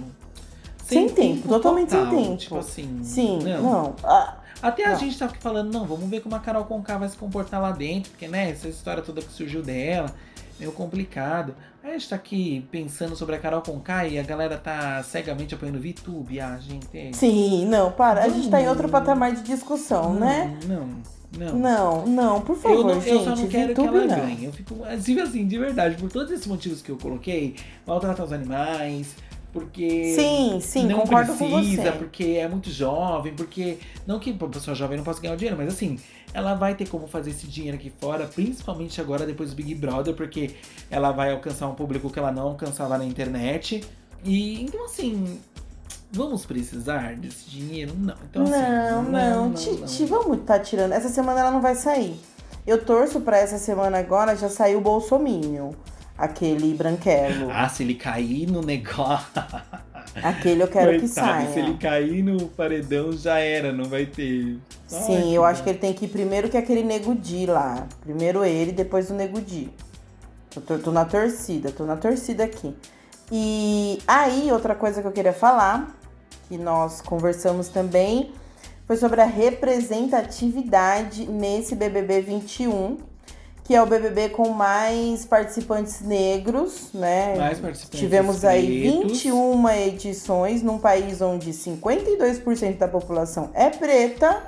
Sem 0.84 1.08
tempo, 1.08 1.48
totalmente 1.48 1.90
sem 1.90 2.00
total, 2.04 2.16
tempo. 2.22 2.36
Tipo 2.36 2.58
assim. 2.58 3.00
Sim, 3.02 3.38
não. 3.42 3.94
Ah, 4.04 4.36
Até 4.60 4.84
a 4.84 4.90
Não. 4.90 4.98
gente 4.98 5.18
tá 5.18 5.24
aqui 5.24 5.38
falando, 5.38 5.72
não, 5.72 5.84
vamos 5.86 6.08
ver 6.08 6.20
como 6.20 6.36
a 6.36 6.38
Carol 6.38 6.64
Conká 6.66 6.96
vai 6.98 7.08
se 7.08 7.16
comportar 7.16 7.60
lá 7.60 7.72
dentro, 7.72 8.10
porque, 8.10 8.28
né, 8.28 8.50
essa 8.50 8.68
história 8.68 9.02
toda 9.02 9.20
que 9.22 9.32
surgiu 9.32 9.60
dela, 9.62 10.14
meio 10.60 10.70
complicado. 10.70 11.54
A 11.84 11.88
gente 11.88 12.08
tá 12.08 12.16
aqui 12.16 12.64
pensando 12.70 13.16
sobre 13.16 13.34
a 13.34 13.38
Carol 13.38 13.60
Conká 13.60 14.06
e 14.06 14.16
a 14.18 14.22
galera 14.22 14.56
tá 14.56 15.02
cegamente 15.02 15.54
apoiando 15.54 15.78
o 15.78 15.82
VTube. 15.82 16.38
Ah, 16.40 16.56
gente. 16.60 17.14
sim, 17.16 17.66
não, 17.66 17.90
para. 17.90 18.22
A 18.22 18.28
gente 18.28 18.48
tá 18.48 18.60
em 18.60 18.68
outro 18.68 18.88
patamar 18.88 19.32
de 19.34 19.42
discussão, 19.42 20.14
né? 20.14 20.56
Não, 20.66 20.88
não. 21.36 21.58
Não, 21.58 22.06
não, 22.06 22.40
por 22.42 22.56
favor, 22.56 22.76
Eu, 22.78 22.84
não, 22.94 23.00
gente. 23.00 23.08
eu 23.10 23.24
só 23.24 23.34
não 23.34 23.46
quero 23.48 23.74
que 23.74 23.80
ela 23.80 24.04
não. 24.04 24.16
ganhe. 24.16 24.44
Eu 24.44 24.52
fico 24.52 24.84
assim, 24.84 25.18
assim, 25.18 25.46
de 25.46 25.58
verdade, 25.58 25.96
por 25.96 26.10
todos 26.12 26.30
esses 26.30 26.46
motivos 26.46 26.82
que 26.82 26.90
eu 26.90 26.96
coloquei, 26.98 27.56
maltratar 27.86 28.26
os 28.26 28.32
animais, 28.32 29.16
porque 29.52 30.14
Sim, 30.14 30.60
sim, 30.60 30.86
não 30.86 31.00
concordo 31.00 31.32
com 31.34 31.50
precisa, 31.50 31.82
você. 31.82 31.92
porque 31.92 32.24
é 32.38 32.46
muito 32.46 32.70
jovem, 32.70 33.34
porque 33.34 33.78
não 34.06 34.18
que 34.20 34.30
a 34.38 34.46
pessoa 34.46 34.74
jovem 34.74 34.98
não 34.98 35.04
possa 35.04 35.20
ganhar 35.20 35.34
o 35.34 35.36
dinheiro, 35.36 35.56
mas 35.58 35.68
assim, 35.68 35.98
ela 36.34 36.54
vai 36.54 36.74
ter 36.74 36.88
como 36.88 37.06
fazer 37.06 37.30
esse 37.30 37.46
dinheiro 37.46 37.76
aqui 37.76 37.92
fora, 38.00 38.26
principalmente 38.26 39.00
agora 39.00 39.26
depois 39.26 39.50
do 39.50 39.56
Big 39.56 39.74
Brother, 39.74 40.14
porque 40.14 40.56
ela 40.90 41.12
vai 41.12 41.30
alcançar 41.30 41.68
um 41.68 41.74
público 41.74 42.10
que 42.10 42.18
ela 42.18 42.32
não 42.32 42.48
alcançava 42.48 42.96
na 42.96 43.04
internet. 43.04 43.84
E 44.24 44.62
então 44.62 44.84
assim, 44.84 45.40
vamos 46.10 46.46
precisar 46.46 47.16
desse 47.16 47.50
dinheiro? 47.50 47.92
Não. 47.96 48.14
Então, 48.30 48.42
assim, 48.44 48.52
não, 48.52 49.02
não, 49.02 49.52
Titi, 49.52 50.04
vamos 50.04 50.44
tá 50.44 50.58
tirando. 50.58 50.92
Essa 50.92 51.08
semana 51.08 51.40
ela 51.40 51.50
não 51.50 51.60
vai 51.60 51.74
sair. 51.74 52.18
Eu 52.66 52.84
torço 52.84 53.20
pra 53.20 53.38
essa 53.38 53.58
semana 53.58 53.98
agora 53.98 54.36
já 54.36 54.48
sair 54.48 54.76
o 54.76 54.80
Bolsominho. 54.80 55.74
Aquele 56.16 56.74
branquelo. 56.74 57.50
Ah, 57.50 57.68
se 57.68 57.82
ele 57.82 57.94
cair 57.94 58.46
no 58.46 58.62
negócio. 58.62 59.26
Aquele 60.14 60.62
eu 60.62 60.68
quero 60.68 60.92
que 60.92 61.00
Coitado, 61.00 61.26
saia. 61.26 61.52
Se 61.52 61.58
ele 61.58 61.76
cair 61.78 62.22
no 62.22 62.48
paredão, 62.48 63.12
já 63.12 63.38
era, 63.38 63.72
não 63.72 63.84
vai 63.84 64.04
ter. 64.04 64.58
Sim, 64.86 65.34
eu 65.34 65.44
acho 65.44 65.62
que 65.62 65.70
ele 65.70 65.78
tem 65.78 65.94
que 65.94 66.04
ir 66.04 66.08
primeiro 66.08 66.48
que 66.48 66.56
aquele 66.56 66.82
Nego 66.82 67.14
Di 67.14 67.46
lá. 67.46 67.86
Primeiro 68.02 68.44
ele, 68.44 68.72
depois 68.72 69.10
o 69.10 69.14
Nego 69.14 69.40
Di. 69.40 69.70
Eu 70.54 70.62
tô, 70.62 70.78
tô 70.78 70.92
na 70.92 71.04
torcida, 71.04 71.70
tô 71.70 71.84
na 71.84 71.96
torcida 71.96 72.44
aqui. 72.44 72.74
E 73.30 73.98
aí, 74.06 74.52
outra 74.52 74.74
coisa 74.74 75.00
que 75.00 75.08
eu 75.08 75.12
queria 75.12 75.32
falar, 75.32 75.96
que 76.48 76.58
nós 76.58 77.00
conversamos 77.00 77.68
também, 77.68 78.32
foi 78.86 78.98
sobre 78.98 79.22
a 79.22 79.24
representatividade 79.24 81.24
nesse 81.24 81.74
BBB 81.74 82.20
21, 82.20 82.98
que 83.72 83.76
é 83.76 83.80
o 83.80 83.86
BBB 83.86 84.28
com 84.28 84.50
mais 84.50 85.24
participantes 85.24 86.02
negros, 86.02 86.90
né? 86.92 87.34
Mais 87.38 87.58
participantes 87.58 88.00
Tivemos 88.00 88.44
aí 88.44 88.90
pretos. 88.92 89.22
21 89.22 89.68
edições 89.70 90.62
num 90.62 90.76
país 90.76 91.22
onde 91.22 91.52
52% 91.52 92.76
da 92.76 92.86
população 92.86 93.48
é 93.54 93.70
preta. 93.70 94.42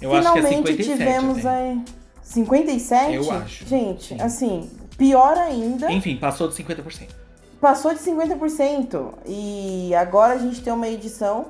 Eu 0.00 0.14
acho 0.14 0.32
que 0.32 0.38
é 0.38 0.42
Finalmente 0.42 0.68
57. 0.68 0.84
tivemos 0.84 1.38
até. 1.44 1.48
aí 1.48 1.82
57? 2.22 3.14
Eu 3.14 3.32
acho, 3.32 3.66
Gente, 3.66 4.14
sim. 4.14 4.20
assim, 4.22 4.70
pior 4.96 5.36
ainda, 5.36 5.90
Enfim, 5.90 6.14
passou 6.16 6.46
de 6.46 6.54
50%. 6.54 7.08
passou 7.60 7.92
de 7.92 7.98
50%. 7.98 9.14
E 9.26 9.92
agora 9.96 10.34
a 10.34 10.38
gente 10.38 10.60
tem 10.62 10.72
uma 10.72 10.86
edição 10.86 11.46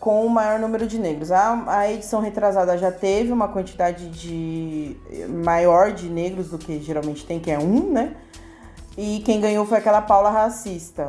com 0.00 0.24
o 0.24 0.30
maior 0.30 0.58
número 0.58 0.86
de 0.86 0.98
negros. 0.98 1.30
A, 1.32 1.64
a 1.66 1.92
edição 1.92 2.20
retrasada 2.20 2.76
já 2.78 2.90
teve 2.92 3.32
uma 3.32 3.48
quantidade 3.48 4.08
de 4.10 4.96
maior 5.44 5.92
de 5.92 6.08
negros 6.08 6.50
do 6.50 6.58
que 6.58 6.80
geralmente 6.80 7.24
tem, 7.26 7.40
que 7.40 7.50
é 7.50 7.58
um, 7.58 7.92
né? 7.92 8.14
E 8.96 9.20
quem 9.24 9.40
ganhou 9.40 9.64
foi 9.66 9.78
aquela 9.78 10.00
Paula 10.02 10.30
racista. 10.30 11.08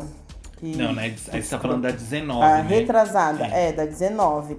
que- 0.57 0.75
Não, 0.75 0.93
né? 0.93 1.15
Aí 1.31 1.41
você 1.41 1.49
tá 1.49 1.59
falando 1.59 1.83
da 1.83 1.91
19, 1.91 2.43
a 2.43 2.63
né? 2.63 2.67
retrasada, 2.67 3.45
é. 3.45 3.71
da 3.71 3.85
19. 3.85 4.57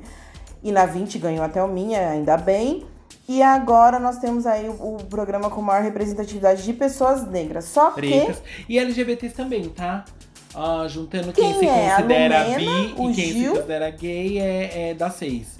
E 0.62 0.72
na 0.72 0.84
20 0.86 1.18
ganhou 1.18 1.44
até 1.44 1.62
o 1.62 1.68
Minha, 1.68 2.10
ainda 2.10 2.36
bem. 2.36 2.84
E 3.28 3.42
agora 3.42 3.98
nós 4.00 4.18
temos 4.18 4.44
aí 4.46 4.68
o, 4.68 4.96
o 4.96 5.04
programa 5.08 5.48
com 5.50 5.62
maior 5.62 5.82
representatividade 5.82 6.64
de 6.64 6.72
pessoas 6.72 7.24
negras. 7.24 7.66
Só 7.66 7.92
que 7.92 8.00
Pretas. 8.00 8.42
E 8.68 8.78
LGBTs 8.78 9.34
também, 9.34 9.68
tá? 9.68 10.04
Ah, 10.54 10.86
juntando 10.88 11.32
Quem 11.32 11.52
quem, 11.52 11.60
se 11.60 11.66
é? 11.66 11.90
Considera 11.96 12.42
Lumena, 12.44 12.58
bi 12.58 12.92
e 13.10 13.14
quem 13.14 13.32
Gil? 13.32 13.50
se 13.52 13.56
considera 13.56 13.90
gay 13.90 14.38
é, 14.38 14.90
é 14.90 14.94
da 14.94 15.10
6. 15.10 15.58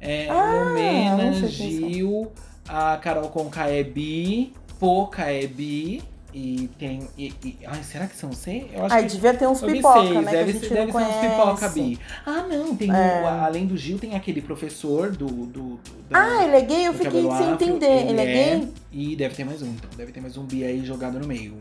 É 0.00 0.28
Ah, 0.30 0.64
Lumena. 0.68 1.32
Gil, 1.46 2.32
a 2.68 2.96
Carol 2.96 3.28
Conká 3.28 3.68
é 3.68 3.82
bi, 3.82 4.52
Poca 4.80 5.22
é 5.30 5.46
bi. 5.46 6.02
E 6.36 6.68
tem. 6.80 7.06
E, 7.16 7.32
e- 7.44 7.56
ai, 7.64 7.80
será 7.84 8.08
que 8.08 8.16
são 8.16 8.32
C? 8.32 8.66
Eu 8.74 8.84
acho 8.86 8.92
Ai, 8.96 9.04
que 9.06 9.12
devia 9.12 9.34
ter 9.34 9.46
uns 9.46 9.60
pipoca, 9.60 10.00
seis, 10.00 10.14
né? 10.24 10.32
Deve, 10.32 10.32
que 10.32 10.36
a 10.50 10.52
gente 10.62 10.66
ser, 10.68 10.74
não 10.74 10.86
deve 10.86 10.92
ser 10.92 11.04
uns 11.06 11.30
pipoca 11.30 11.68
bi. 11.68 11.98
Ah, 12.26 12.44
não, 12.50 12.74
tem 12.74 12.90
É. 12.90 13.22
o, 13.22 13.26
além 13.44 13.66
do 13.66 13.76
Gil, 13.76 14.00
tem 14.00 14.16
aquele 14.16 14.42
professor 14.42 15.12
do. 15.12 15.26
do, 15.26 15.46
do 15.76 15.80
da- 16.10 16.18
Ah, 16.40 16.44
ele 16.44 16.56
é 16.56 16.60
gay? 16.62 16.88
Eu 16.88 16.92
do 16.92 16.98
fiquei 16.98 17.20
sem 17.22 17.30
afro, 17.30 17.52
entender. 17.52 18.08
Ele, 18.08 18.20
é 18.20 18.24
gay? 18.26 18.68
E 18.90 19.14
deve 19.14 19.36
ter 19.36 19.44
mais 19.44 19.62
um, 19.62 19.66
então. 19.68 19.88
Deve 19.96 20.10
ter 20.10 20.20
mais 20.20 20.36
um 20.36 20.42
bi 20.42 20.64
aí 20.64 20.84
jogado 20.84 21.20
no 21.20 21.26
meio. 21.28 21.54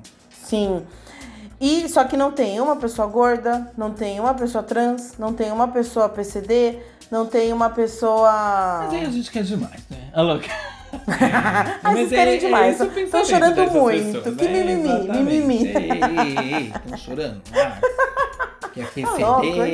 Sim. 0.43 0.81
E 1.65 1.87
só 1.87 2.03
que 2.03 2.17
não 2.17 2.29
tem 2.29 2.59
uma 2.59 2.75
pessoa 2.75 3.07
gorda, 3.07 3.71
não 3.77 3.91
tem 3.91 4.19
uma 4.19 4.33
pessoa 4.33 4.61
trans, 4.61 5.13
não 5.17 5.31
tem 5.31 5.49
uma 5.49 5.69
pessoa 5.69 6.09
PCD, 6.09 6.77
não 7.09 7.25
tem 7.25 7.53
uma 7.53 7.69
pessoa. 7.69 8.79
Mas 8.83 8.93
aí 8.95 9.05
a 9.05 9.09
gente 9.09 9.31
quer 9.31 9.43
demais, 9.43 9.79
né? 9.89 10.09
A 10.13 10.21
louca. 10.21 10.47
Ah, 11.07 11.91
vocês 11.93 12.09
querem 12.09 12.37
demais. 12.39 12.73
esse 12.79 12.83
o 12.83 12.85
Tão 12.87 13.21
pensamento 13.21 13.55
chorando 13.55 13.71
muito. 13.71 14.21
pessoas, 14.21 14.35
Que 14.35 14.47
né? 14.47 14.63
mimimi, 14.63 14.89
Exatamente. 14.89 15.23
mimimi. 15.23 15.67
Ei, 15.67 16.37
ei, 16.37 16.53
ei, 16.53 16.73
estão 16.83 16.97
chorando. 16.97 17.41
Ah, 17.55 17.79
quer 18.73 18.85
PCD, 18.91 19.19
Tá 19.23 19.39
viu 19.39 19.53
quer, 19.53 19.69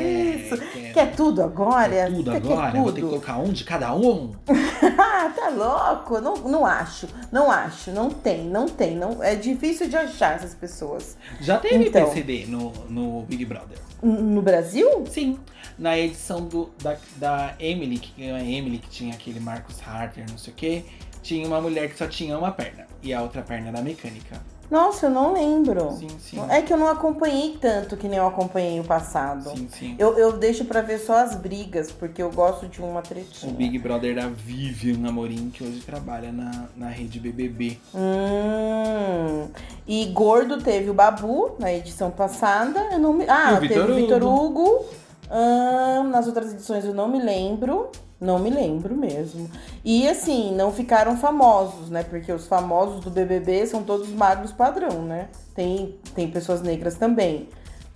isso? 0.00 0.56
quer, 0.72 0.92
Quer 0.92 1.16
tudo 1.16 1.42
agora? 1.42 1.88
quer 1.90 2.06
tudo 2.12 2.30
Quer- 2.30 2.40
quer 2.42 2.52
agora? 2.52 2.70
Vou 2.80 2.84
ter 2.86 2.94
que 2.94 3.00
tudo? 3.00 3.08
colocar 3.10 3.38
um 3.38 3.52
de 3.52 3.64
cada 3.64 3.94
um? 3.94 4.32
Tá 5.34 5.48
louco? 5.50 6.20
Não, 6.20 6.34
não 6.36 6.66
acho, 6.66 7.08
não 7.32 7.50
acho, 7.50 7.90
não 7.90 8.10
tem, 8.10 8.44
não 8.44 8.66
tem. 8.66 8.94
Não, 8.96 9.22
é 9.22 9.34
difícil 9.34 9.88
de 9.88 9.96
achar 9.96 10.36
essas 10.36 10.54
pessoas. 10.54 11.16
Já 11.40 11.58
teve 11.58 11.88
Então. 11.88 12.06
PCD 12.08 12.46
no, 12.46 12.70
no 12.88 13.22
Big 13.22 13.44
Brother. 13.44 13.78
No 14.02 14.40
Brasil? 14.42 15.04
Sim. 15.10 15.38
Na 15.78 15.98
edição 15.98 16.42
do, 16.42 16.70
da, 16.82 16.96
da 17.16 17.54
Emily, 17.58 17.98
que 17.98 18.20
ganhou 18.20 18.36
a 18.36 18.40
Emily, 18.42 18.78
que 18.78 18.88
tinha 18.88 19.14
aquele 19.14 19.40
Marcus 19.40 19.80
Harter, 19.86 20.24
não 20.30 20.38
sei 20.38 20.52
o 20.52 20.56
quê, 20.56 20.84
tinha 21.22 21.46
uma 21.46 21.60
mulher 21.60 21.88
que 21.90 21.96
só 21.98 22.06
tinha 22.06 22.38
uma 22.38 22.52
perna. 22.52 22.86
E 23.02 23.12
a 23.12 23.20
outra 23.22 23.42
perna 23.42 23.68
era 23.68 23.82
mecânica. 23.82 24.40
Nossa, 24.74 25.06
eu 25.06 25.10
não 25.10 25.32
lembro. 25.32 25.92
Sim, 25.92 26.08
sim. 26.18 26.40
É 26.50 26.60
que 26.60 26.72
eu 26.72 26.76
não 26.76 26.88
acompanhei 26.88 27.56
tanto 27.60 27.96
que 27.96 28.08
nem 28.08 28.18
eu 28.18 28.26
acompanhei 28.26 28.80
o 28.80 28.84
passado. 28.84 29.50
Sim, 29.50 29.68
sim. 29.70 29.94
Eu, 29.96 30.18
eu 30.18 30.32
deixo 30.32 30.64
pra 30.64 30.82
ver 30.82 30.98
só 30.98 31.18
as 31.18 31.36
brigas, 31.36 31.92
porque 31.92 32.20
eu 32.20 32.28
gosto 32.32 32.66
de 32.66 32.82
uma 32.82 32.98
O 32.98 33.02
tretinha. 33.04 33.52
Big 33.52 33.78
Brother 33.78 34.16
da 34.16 34.26
Vivian 34.26 35.08
Amorim, 35.08 35.50
que 35.50 35.62
hoje 35.62 35.78
trabalha 35.82 36.32
na, 36.32 36.64
na 36.76 36.88
rede 36.88 37.20
BBB. 37.20 37.78
Hum. 37.94 39.46
E 39.86 40.06
gordo 40.06 40.58
teve 40.58 40.90
o 40.90 40.94
Babu 40.94 41.54
na 41.60 41.72
edição 41.72 42.10
passada. 42.10 42.80
Eu 42.90 42.98
não 42.98 43.12
me... 43.12 43.26
Ah, 43.28 43.52
o 43.52 43.60
teve 43.60 43.68
Vitor 43.68 43.90
o 43.90 43.94
Vitor 43.94 44.24
Hugo. 44.24 44.86
Hum, 45.30 46.08
nas 46.10 46.26
outras 46.26 46.52
edições 46.52 46.84
eu 46.84 46.92
não 46.92 47.06
me 47.06 47.22
lembro. 47.22 47.90
Não 48.20 48.38
me 48.38 48.48
lembro 48.48 48.94
mesmo. 48.96 49.50
E 49.84 50.08
assim, 50.08 50.54
não 50.54 50.72
ficaram 50.72 51.16
famosos, 51.16 51.90
né? 51.90 52.02
Porque 52.04 52.32
os 52.32 52.46
famosos 52.46 53.00
do 53.04 53.10
BBB 53.10 53.66
são 53.66 53.82
todos 53.82 54.08
magros 54.08 54.52
padrão, 54.52 55.02
né? 55.02 55.28
Tem, 55.54 55.96
tem 56.14 56.30
pessoas 56.30 56.62
negras 56.62 56.94
também. 56.94 57.48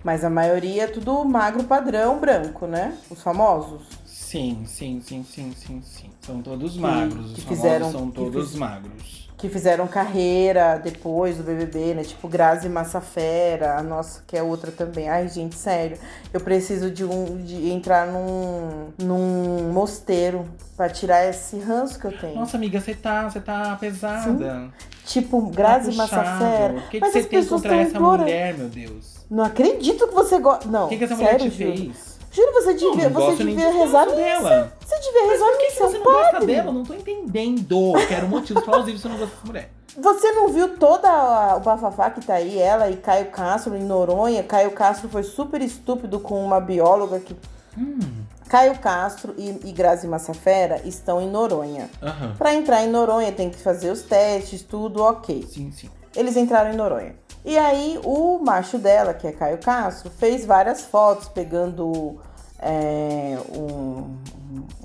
Mas 0.03 0.23
a 0.23 0.29
maioria 0.29 0.83
é 0.83 0.87
tudo 0.87 1.23
magro 1.25 1.63
padrão 1.63 2.19
branco, 2.19 2.67
né? 2.67 2.97
Os 3.09 3.21
famosos. 3.21 3.81
Sim, 4.05 4.63
sim, 4.65 5.01
sim, 5.03 5.23
sim, 5.23 5.51
sim, 5.57 5.81
sim. 5.81 6.09
São 6.21 6.41
todos 6.41 6.77
magros. 6.77 7.33
que 7.33 7.39
Os 7.39 7.45
fizeram- 7.45 7.87
famosos 7.91 7.91
são 7.99 8.09
que 8.11 8.15
todos 8.15 8.49
fiz- 8.51 8.59
magros. 8.59 9.28
Que 9.39 9.47
fizeram 9.47 9.87
carreira 9.87 10.77
depois 10.83 11.37
do 11.37 11.43
BBB, 11.43 11.93
né? 11.93 12.03
Tipo 12.03 12.27
Grazi 12.27 12.67
Massafera, 12.67 13.77
a 13.77 13.81
nossa, 13.81 14.21
que 14.27 14.37
é 14.37 14.43
outra 14.43 14.69
também. 14.69 15.07
Ai, 15.09 15.29
gente, 15.29 15.55
sério. 15.55 15.97
Eu 16.33 16.41
preciso 16.41 16.91
de 16.91 17.05
um 17.05 17.37
de 17.37 17.71
entrar 17.71 18.05
num, 18.05 18.87
num 19.01 19.71
mosteiro 19.71 20.45
pra 20.75 20.89
tirar 20.89 21.25
esse 21.25 21.57
ranço 21.57 21.97
que 21.97 22.05
eu 22.07 22.17
tenho. 22.17 22.35
Nossa, 22.35 22.57
amiga, 22.57 22.81
você 22.81 22.93
tá, 22.93 23.29
você 23.29 23.39
tá 23.39 23.77
pesada. 23.79 24.69
tipo, 25.05 25.41
Grazi 25.49 25.91
tá. 25.91 25.97
Massafera. 25.97 26.73
O 26.73 26.89
que, 26.89 26.99
que 26.99 27.09
você 27.09 27.19
as 27.19 27.25
tem 27.25 27.45
contra 27.45 27.75
essa 27.77 27.91
implorando. 27.91 28.23
mulher, 28.23 28.57
meu 28.57 28.67
Deus? 28.67 29.25
Não 29.31 29.45
acredito 29.45 30.05
que 30.05 30.13
você 30.13 30.37
gosta. 30.37 30.67
Não, 30.67 30.87
O 30.87 30.89
que, 30.89 30.97
que 30.97 31.03
essa 31.05 31.15
mulher 31.15 31.39
sério, 31.39 31.49
te 31.49 31.57
Júlio. 31.63 31.75
fez? 31.93 32.09
Juro, 32.31 32.53
você 32.53 32.73
Não, 32.73 32.91
devia, 32.91 33.09
não 33.09 33.21
você 33.21 33.25
gosto 33.27 33.43
nem 33.43 33.55
devia 33.55 33.71
de 33.71 33.77
rezar 33.77 34.05
missa. 34.05 34.15
dela. 34.17 34.73
Você 34.85 34.98
devia 35.13 35.31
rezar 35.31 35.49
Por 35.49 35.57
que, 35.59 35.65
que 35.67 35.71
você 35.77 35.97
não 35.97 36.03
gosta 36.05 36.31
padre. 36.33 36.45
dela? 36.47 36.67
Eu 36.69 36.73
não 36.73 36.83
tô 36.83 36.93
entendendo. 36.93 37.93
Quero 38.07 38.27
motivos 38.27 38.63
plausíveis 38.63 39.01
você 39.01 39.07
não 39.07 39.17
gosta 39.17 39.33
dessa 39.35 39.47
mulher. 39.47 39.71
Você 39.97 40.31
não 40.31 40.49
viu 40.49 40.77
toda 40.77 41.09
a- 41.09 41.55
o 41.57 41.59
bafafá 41.61 42.09
que 42.11 42.21
tá 42.25 42.35
aí, 42.35 42.57
ela 42.59 42.89
e 42.89 42.97
Caio 42.97 43.25
Castro 43.31 43.75
em 43.75 43.83
Noronha? 43.83 44.43
Caio 44.43 44.71
Castro 44.71 45.09
foi 45.09 45.23
super 45.23 45.61
estúpido 45.61 46.19
com 46.19 46.43
uma 46.43 46.59
bióloga 46.59 47.19
que. 47.19 47.35
Hum, 47.77 47.99
Caio 48.47 48.77
Castro 48.79 49.33
e, 49.37 49.49
e 49.65 49.71
Grazi 49.71 50.07
Massafera 50.07 50.81
estão 50.85 51.21
em 51.21 51.29
Noronha. 51.29 51.89
aham. 52.01 52.33
Pra 52.37 52.53
entrar 52.53 52.83
em 52.83 52.89
Noronha 52.89 53.31
tem 53.31 53.49
que 53.49 53.57
fazer 53.59 53.91
os 53.91 54.01
testes, 54.01 54.61
tudo 54.63 55.03
ok. 55.03 55.45
Sim, 55.47 55.71
sim. 55.71 55.89
Eles 56.15 56.35
entraram 56.35 56.71
em 56.71 56.75
Noronha. 56.75 57.15
E 57.45 57.57
aí 57.57 57.99
o 58.03 58.39
macho 58.39 58.77
dela, 58.79 59.13
que 59.13 59.25
é 59.27 59.31
Caio 59.31 59.57
Castro, 59.59 60.09
fez 60.09 60.45
várias 60.45 60.81
fotos 60.81 61.27
pegando 61.29 62.17
é, 62.61 63.37
um- 63.55 64.17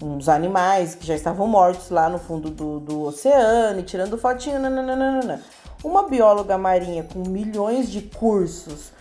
uns 0.00 0.28
animais 0.28 0.94
que 0.94 1.06
já 1.06 1.14
estavam 1.14 1.46
mortos 1.46 1.90
lá 1.90 2.08
no 2.08 2.18
fundo 2.18 2.50
do, 2.50 2.80
do 2.80 3.02
oceano, 3.02 3.80
e 3.80 3.82
tirando 3.82 4.18
fotinho. 4.18 4.58
nananana. 4.58 5.40
Uma 5.82 6.08
bióloga 6.08 6.56
marinha 6.56 7.04
com 7.04 7.28
milhões 7.28 7.90
de 7.90 8.00
cursos, 8.02 8.92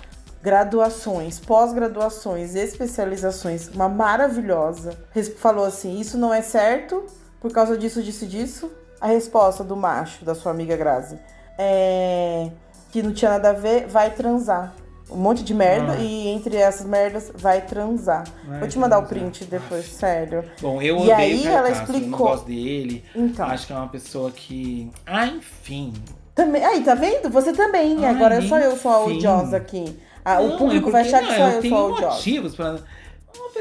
graduações, 0.41 1.39
pós-graduações, 1.39 2.55
especializações, 2.55 3.69
uma 3.69 3.87
maravilhosa, 3.87 4.97
falou 5.37 5.65
assim: 5.65 5.99
Isso 5.99 6.17
não 6.17 6.33
é 6.33 6.41
certo 6.41 7.05
por 7.39 7.51
causa 7.51 7.77
disso, 7.77 8.01
disso, 8.03 8.25
disso. 8.25 8.71
A 8.99 9.07
resposta 9.07 9.63
do 9.63 9.75
macho, 9.75 10.23
da 10.23 10.33
sua 10.33 10.51
amiga 10.51 10.77
Grazi, 10.77 11.19
é 11.57 12.49
que 12.93 13.01
não 13.01 13.11
tinha 13.11 13.31
nada 13.31 13.49
a 13.49 13.53
ver, 13.53 13.87
vai 13.87 14.11
transar. 14.11 14.71
Um 15.13 15.17
monte 15.17 15.43
de 15.43 15.53
merda 15.53 15.93
Ah. 15.93 16.01
e 16.01 16.27
entre 16.29 16.55
essas 16.57 16.85
merdas 16.87 17.31
vai 17.35 17.61
transar. 17.61 18.23
Vai 18.47 18.59
Vou 18.59 18.67
te 18.67 18.79
mandar 18.79 18.97
o 18.97 19.03
transar. 19.05 19.19
print 19.29 19.45
depois, 19.45 19.85
sério. 19.85 20.43
Bom, 20.61 20.81
eu 20.81 20.97
E 20.97 20.99
odeio 21.11 21.15
aí 21.15 21.45
o 21.45 21.49
ela 21.49 21.69
Castro, 21.69 21.85
eu 21.87 21.93
não 21.93 21.99
explicou. 21.99 22.27
gosto 22.27 22.45
dele. 22.47 23.03
Então, 23.15 23.45
Acho 23.47 23.67
que 23.67 23.73
é 23.73 23.75
uma 23.75 23.87
pessoa 23.89 24.31
que... 24.31 24.89
Ah, 25.05 25.27
enfim. 25.27 25.93
também, 26.33 26.65
aí, 26.65 26.81
tá 26.83 26.95
vendo? 26.95 27.29
Você 27.29 27.53
também. 27.53 28.03
Ai, 28.03 28.15
Agora 28.15 28.41
só 28.41 28.57
eu 28.57 28.75
sou 28.75 28.91
a 28.91 29.05
odiosa 29.05 29.55
aqui. 29.57 29.97
Ah, 30.25 30.35
Não, 30.41 30.55
o 30.55 30.57
público 30.57 30.89
é 30.89 30.91
vai 30.91 31.01
achar 31.01 31.19
que 31.21 31.27
só 31.35 31.47
eu 31.49 31.61
eu 31.61 31.69
sou 31.69 31.77
a 31.77 31.85
odiosa. 31.85 32.15
motivos 32.15 32.55
pra... 32.55 32.75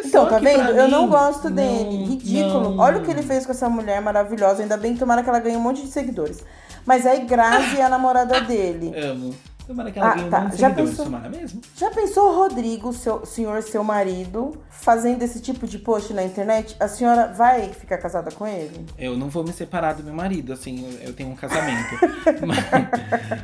Então, 0.04 0.26
tá 0.26 0.38
vendo? 0.38 0.70
Eu 0.70 0.88
não 0.88 1.06
gosto 1.08 1.44
não- 1.50 1.56
dele. 1.56 2.04
Ridículo. 2.04 2.78
Olha 2.78 2.98
o 2.98 3.02
que 3.04 3.10
ele 3.10 3.22
fez 3.22 3.44
com 3.44 3.52
essa 3.52 3.68
mulher 3.68 4.00
maravilhosa. 4.00 4.62
Ainda 4.62 4.76
bem 4.76 4.94
que 4.94 4.98
tomara 4.98 5.22
que 5.22 5.28
ela 5.28 5.38
ganhe 5.38 5.56
um 5.56 5.60
monte 5.60 5.82
de 5.82 5.88
seguidores. 5.88 6.42
Mas 6.86 7.06
aí 7.06 7.24
Grazi 7.26 7.78
é 7.78 7.84
a 7.84 7.88
namorada 7.88 8.40
dele. 8.42 8.92
Amo. 8.96 9.34
Tomara 9.72 9.90
que 9.90 9.98
ela 9.98 10.08
Ah, 10.10 10.14
ganhe 10.14 10.26
um 10.26 10.30
tá. 10.30 10.44
de 10.44 10.56
Já 10.56 10.70
pensou? 10.70 11.04
tomara 11.06 11.28
mesmo. 11.30 11.62
Já 11.76 11.90
pensou 11.90 12.30
o 12.30 12.36
Rodrigo, 12.36 12.92
seu 12.92 13.24
senhor, 13.24 13.62
seu 13.62 13.82
marido, 13.82 14.62
fazendo 14.68 15.22
esse 15.22 15.40
tipo 15.40 15.66
de 15.66 15.78
post 15.78 16.12
na 16.12 16.22
internet? 16.22 16.76
A 16.78 16.88
senhora 16.88 17.32
vai 17.32 17.68
ficar 17.72 17.96
casada 17.98 18.30
com 18.30 18.46
ele? 18.46 18.84
Eu 18.98 19.16
não 19.16 19.28
vou 19.30 19.42
me 19.42 19.52
separar 19.52 19.94
do 19.94 20.02
meu 20.04 20.12
marido, 20.12 20.52
assim, 20.52 20.84
eu- 21.00 21.08
eu 21.08 21.12
tenho 21.14 21.30
um 21.30 21.36
casamento. 21.36 21.96
Mas 22.46 22.58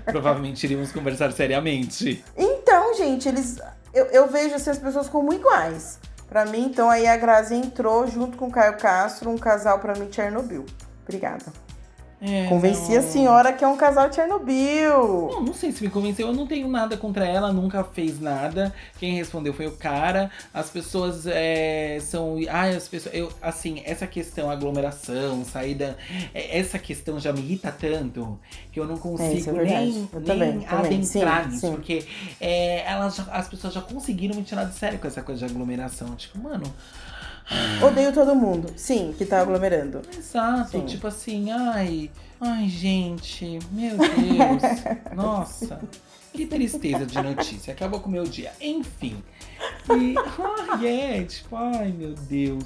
provavelmente 0.05 0.65
iríamos 0.65 0.93
conversar 0.93 1.33
seriamente. 1.33 2.23
Então, 2.37 2.95
gente, 2.95 3.29
eles. 3.29 3.57
Eu, 3.95 4.07
eu 4.07 4.29
vejo 4.29 4.55
assim, 4.55 4.71
as 4.71 4.79
pessoas 4.79 5.09
como 5.09 5.33
iguais. 5.33 5.99
Pra 6.29 6.45
mim, 6.45 6.67
então, 6.67 6.91
aí 6.91 7.07
a 7.07 7.17
Grazi 7.17 7.55
entrou 7.55 8.07
junto 8.07 8.37
com 8.37 8.49
o 8.49 8.51
Caio 8.51 8.77
Castro, 8.77 9.31
um 9.31 9.39
casal 9.39 9.79
pra 9.79 9.95
mim 9.95 10.09
Chernobyl. 10.13 10.67
Obrigada. 11.05 11.47
É, 12.21 12.47
Convenci 12.49 12.93
não- 12.93 12.99
a 12.99 13.03
senhora 13.03 13.53
que 13.53 13.65
é 13.65 13.69
um 13.69 13.77
casal 13.77 14.13
Chernobyl. 14.13 15.29
Não, 15.31 15.43
não 15.45 15.55
sei 15.55 15.71
se 15.71 15.85
me 15.85 15.91
convenceu. 15.91 16.27
Eu 16.29 16.33
não 16.35 16.47
tenho 16.47 16.67
nada 16.69 16.97
contra 16.97 17.25
ela, 17.25 17.53
nunca 17.53 17.85
fez 17.85 18.21
nada. 18.21 18.75
Quem 18.99 19.15
respondeu 19.15 19.55
foi 19.55 19.67
o 19.69 19.73
cara. 19.73 20.31
As 20.53 20.69
pessoas 20.69 21.27
é, 21.27 21.99
são. 22.01 22.37
Ai, 22.51 22.75
as 22.75 22.89
pessoas. 22.89 23.15
Eu, 23.15 23.33
assim, 23.41 23.83
essa 23.85 24.07
questão, 24.07 24.51
aglomeração, 24.51 25.45
saída. 25.45 25.97
é, 26.35 26.59
Essa 26.59 26.79
questão 26.79 27.21
já 27.21 27.33
me 27.33 27.41
irrita 27.41 27.71
tanto 27.71 28.39
que 28.73 28.81
eu 28.81 28.85
não 28.87 28.99
consigo 28.99 29.35
isso 29.35 29.51
é 29.51 29.53
verdade. 29.53 29.87
nem, 29.87 30.09
Eu 30.13 30.21
nem 30.21 30.27
também, 30.27 30.61
também. 30.61 30.87
adentrar 30.97 31.45
Sim, 31.45 31.51
nisso. 31.51 31.61
sim. 31.67 31.73
Porque 31.73 32.05
é, 32.41 32.81
elas 32.91 33.21
as 33.31 33.47
pessoas 33.49 33.73
já 33.75 33.81
conseguiram 33.81 34.35
me 34.35 34.43
tirar 34.43 34.65
de 34.65 34.75
sério 34.75 34.99
com 34.99 35.07
essa 35.07 35.23
coisa 35.23 35.47
de 35.47 35.53
aglomeração. 35.53 36.17
Tipo, 36.17 36.39
mano. 36.39 36.65
Odeio 37.83 38.13
todo 38.13 38.35
mundo. 38.35 38.73
Sim, 38.77 39.15
que 39.17 39.25
tá 39.25 39.41
aglomerando. 39.41 40.03
Exato, 40.17 40.73
Sim. 40.73 40.85
tipo 40.85 41.07
assim, 41.07 41.51
ai, 41.51 42.11
ai, 42.41 42.69
gente, 42.69 43.59
meu 43.73 43.97
Deus, 43.97 44.83
nossa, 45.15 45.81
que 46.39 46.47
tristeza 46.47 47.05
de 47.05 47.21
notícia, 47.21 47.73
acabou 47.73 47.99
com 47.99 48.09
o 48.09 48.13
meu 48.13 48.23
dia. 48.23 48.53
Enfim, 48.61 49.21
e, 49.91 50.15
ai, 50.17 50.87
é, 50.87 51.25
tipo, 51.25 51.57
ai, 51.57 51.91
meu 51.91 52.15
Deus. 52.15 52.65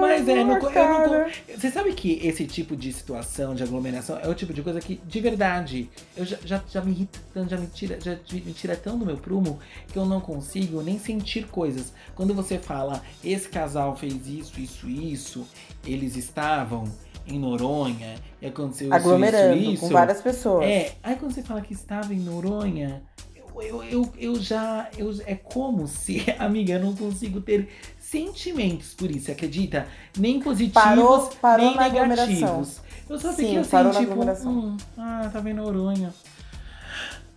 Mas 0.00 0.28
é, 0.28 0.42
não, 0.42 0.56
eu 0.56 0.58
não 0.58 1.30
Você 1.56 1.70
sabe 1.70 1.92
que 1.92 2.18
esse 2.26 2.44
tipo 2.46 2.74
de 2.74 2.92
situação, 2.92 3.54
de 3.54 3.62
aglomeração, 3.62 4.18
é 4.18 4.28
o 4.28 4.34
tipo 4.34 4.52
de 4.52 4.62
coisa 4.62 4.80
que, 4.80 5.00
de 5.06 5.20
verdade, 5.20 5.88
eu 6.16 6.24
já, 6.24 6.38
já, 6.44 6.60
já 6.68 6.80
me 6.80 6.90
irrita 6.90 7.20
tanto, 7.32 7.50
já 7.50 7.56
me 7.56 7.68
tira, 7.68 8.00
já 8.00 8.18
me 8.32 8.52
tira 8.52 8.74
tão 8.74 8.98
do 8.98 9.06
meu 9.06 9.16
prumo 9.16 9.60
que 9.92 9.96
eu 9.96 10.04
não 10.04 10.20
consigo 10.20 10.82
nem 10.82 10.98
sentir 10.98 11.46
coisas. 11.46 11.92
Quando 12.16 12.34
você 12.34 12.58
fala, 12.58 13.00
esse 13.22 13.48
casal 13.48 13.96
fez 13.96 14.26
isso, 14.26 14.60
isso, 14.60 14.88
isso, 14.88 15.46
eles 15.86 16.16
estavam 16.16 16.84
em 17.30 17.38
Noronha 17.38 18.16
e 18.40 18.46
aconteceu 18.46 18.86
isso, 18.88 18.94
Aglomerando 18.96 19.56
isso, 19.56 19.70
isso. 19.72 19.80
com 19.82 19.88
várias 19.88 20.20
pessoas. 20.20 20.64
É, 20.66 20.92
aí 21.02 21.16
quando 21.16 21.32
você 21.32 21.42
fala 21.42 21.60
que 21.60 21.72
estava 21.72 22.12
em 22.14 22.20
Noronha, 22.20 23.02
eu, 23.34 23.62
eu, 23.62 23.82
eu, 23.84 24.12
eu 24.18 24.34
já. 24.36 24.88
Eu, 24.96 25.14
é 25.26 25.34
como 25.34 25.86
se, 25.86 26.24
amiga, 26.38 26.74
eu 26.74 26.80
não 26.80 26.94
consigo 26.94 27.40
ter 27.40 27.68
sentimentos 27.98 28.94
por 28.94 29.10
isso, 29.10 29.30
acredita? 29.30 29.86
Nem 30.18 30.40
positivos, 30.40 30.82
Parou- 30.82 31.30
parou 31.40 31.66
nem 31.66 31.76
negativos. 31.76 32.80
Eu 33.08 33.18
só 33.18 33.30
Sim, 33.30 33.36
fiquei 33.36 33.58
assim, 33.58 33.70
parou 33.70 33.92
na 33.92 34.00
tipo, 34.00 34.48
hum, 34.48 34.76
ah, 34.96 35.30
tava 35.32 35.50
em 35.50 35.54
Noronha. 35.54 36.12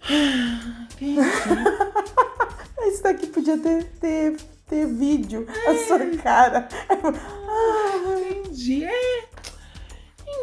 Entendi. 0.10 1.19
Isso 2.88 3.01
daqui 3.01 3.27
podia 3.27 3.58
ter, 3.58 3.86
ter, 3.99 4.36
ter 4.67 4.86
vídeo, 4.88 5.47
a 5.67 5.88
sua 5.88 5.99
cara. 6.21 6.67
Entendi. 8.43 8.84
É. 8.86 9.23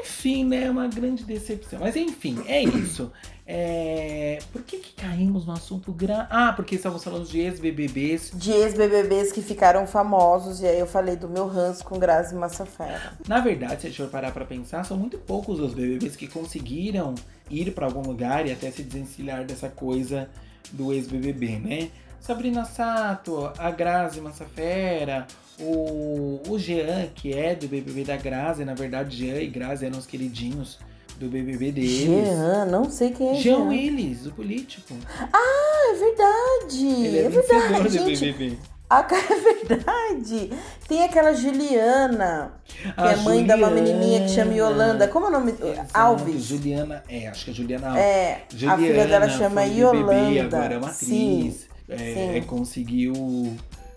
Enfim, 0.01 0.45
né? 0.45 0.65
É 0.65 0.71
uma 0.71 0.89
grande 0.89 1.25
decepção. 1.25 1.81
Mas 1.81 1.97
enfim, 1.97 2.43
é 2.47 2.63
isso. 2.63 3.11
É... 3.47 4.39
Por 4.53 4.63
que, 4.63 4.79
que 4.79 4.93
caímos 4.93 5.45
no 5.45 5.53
assunto 5.53 5.93
gra... 5.93 6.29
Ah, 6.31 6.53
porque 6.53 6.77
estávamos 6.77 7.03
falando 7.03 7.27
de 7.27 7.41
ex-BBBs. 7.41 8.31
De 8.35 8.53
ex-BBBs 8.53 9.33
que 9.33 9.43
ficaram 9.43 9.87
famosos, 9.87 10.61
e 10.61 10.67
aí 10.67 10.79
eu 10.79 10.87
falei 10.87 11.17
do 11.17 11.29
meu 11.29 11.49
ranço 11.49 11.85
com 11.85 11.99
Grazi 11.99 12.35
Massafera. 12.35 13.15
Na 13.27 13.41
verdade, 13.41 13.81
se 13.81 13.87
a 13.89 13.91
gente 13.91 14.03
for 14.03 14.09
parar 14.09 14.31
pra 14.31 14.45
pensar, 14.45 14.85
são 14.85 14.97
muito 14.97 15.19
poucos 15.19 15.59
os 15.59 15.75
BBBs 15.75 16.15
que 16.15 16.29
conseguiram 16.29 17.15
ir 17.51 17.73
pra 17.73 17.87
algum 17.87 18.03
lugar 18.03 18.47
e 18.47 18.53
até 18.53 18.71
se 18.71 18.85
desencilhar 18.85 19.45
dessa 19.45 19.69
coisa 19.69 20.31
do 20.71 20.93
ex-BBB, 20.93 21.59
né? 21.59 21.91
Sabrina 22.21 22.65
Sato, 22.65 23.51
a 23.59 23.71
Grazi 23.71 24.21
Massafera, 24.21 25.27
o, 25.59 26.41
o 26.49 26.59
Jean, 26.59 27.07
que 27.15 27.33
é 27.33 27.55
do 27.55 27.67
BBB 27.67 28.05
da 28.05 28.17
Grazi, 28.17 28.65
na 28.65 28.75
verdade, 28.75 29.17
Jean 29.17 29.41
e 29.41 29.47
Grazi 29.47 29.87
eram 29.87 29.99
os 29.99 30.07
queridinhos 30.07 30.79
do 31.19 31.29
BBB 31.29 31.73
deles. 31.73 31.91
Jean, 31.91 32.67
não 32.67 32.91
sei 32.91 33.11
quem 33.11 33.31
é 33.31 33.35
Jean 33.35 33.57
Jean. 33.57 33.69
Willis, 33.69 34.27
o 34.27 34.33
político. 34.33 34.95
Ah, 35.33 35.93
é 35.93 35.99
verdade. 35.99 36.87
Ele 36.87 37.19
é, 37.19 37.25
é 37.25 37.29
verdade, 37.29 37.83
do 37.83 37.89
gente. 38.15 38.33
BBB. 38.33 38.59
A 38.89 39.03
cara 39.05 39.23
é 39.23 39.65
verdade. 39.67 40.51
Tem 40.89 41.05
aquela 41.05 41.33
Juliana, 41.33 42.53
que 42.65 42.89
A 42.97 43.13
é 43.13 43.17
mãe 43.17 43.45
de 43.45 43.53
uma 43.55 43.69
Juliana. 43.69 43.75
menininha 43.75 44.21
que 44.23 44.31
chama 44.31 44.53
Yolanda. 44.53 45.09
Como 45.09 45.27
é 45.27 45.29
o 45.29 45.33
nome? 45.33 45.53
Exato, 45.53 45.91
Alves. 45.95 46.43
Juliana, 46.45 47.03
é, 47.09 47.29
acho 47.29 47.45
que 47.45 47.51
é 47.51 47.55
Juliana 47.55 47.89
Alves. 47.89 48.03
É, 48.03 48.43
Juliana 48.51 48.75
a 48.75 48.79
filha 48.79 49.07
dela 49.07 49.29
chama 49.29 49.63
Yolanda. 49.65 50.57
agora 50.57 50.75
é 50.75 50.79
uma 50.79 50.91
Sim. 50.93 51.55
É, 51.91 52.41
sim. 52.41 52.47
conseguiu 52.47 53.57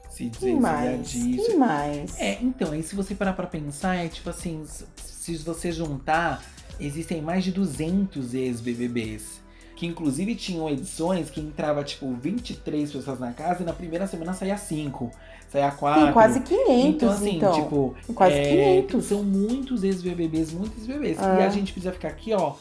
se 0.10 0.30
mais? 0.60 1.10
disso. 1.10 1.46
Quem 1.48 1.58
mais? 1.58 2.20
É, 2.20 2.38
então, 2.42 2.72
aí 2.72 2.84
se 2.84 2.96
você 2.96 3.16
parar 3.16 3.34
pra 3.34 3.48
pensar, 3.48 3.96
é 3.96 4.08
tipo 4.08 4.30
assim, 4.30 4.64
se 4.98 5.38
você 5.38 5.72
juntar, 5.72 6.44
existem 6.80 7.22
mais 7.22 7.44
de 7.44 7.52
200 7.52 8.34
ex-BBBs. 8.34 9.42
que 9.76 9.88
inclusive 9.88 10.36
tinham 10.36 10.70
edições 10.70 11.30
que 11.32 11.42
entrava 11.42 11.84
tipo 11.84 12.14
23 12.14 12.92
pessoas 12.92 13.20
na 13.20 13.34
casa 13.34 13.64
e 13.64 13.66
na 13.66 13.74
primeira 13.74 14.06
semana 14.06 14.34
saía 14.34 14.56
5, 14.56 15.10
saía 15.52 15.72
4. 15.72 16.04
Tem 16.04 16.14
quase 16.14 16.40
500, 16.42 16.86
Então, 16.86 17.10
assim, 17.10 17.38
então. 17.38 17.54
tipo. 17.54 17.96
Tem 18.06 18.16
quase 18.16 18.36
é, 18.36 18.82
500. 18.84 19.06
São 19.06 19.24
muitos 19.24 19.84
ex-BBBs, 19.84 20.54
muitos 20.54 20.86
bebês. 20.86 21.18
Ah. 21.20 21.40
E 21.40 21.44
a 21.44 21.50
gente 21.50 21.74
precisa 21.74 21.92
ficar 21.92 22.10
aqui, 22.10 22.34
ó, 22.34 22.54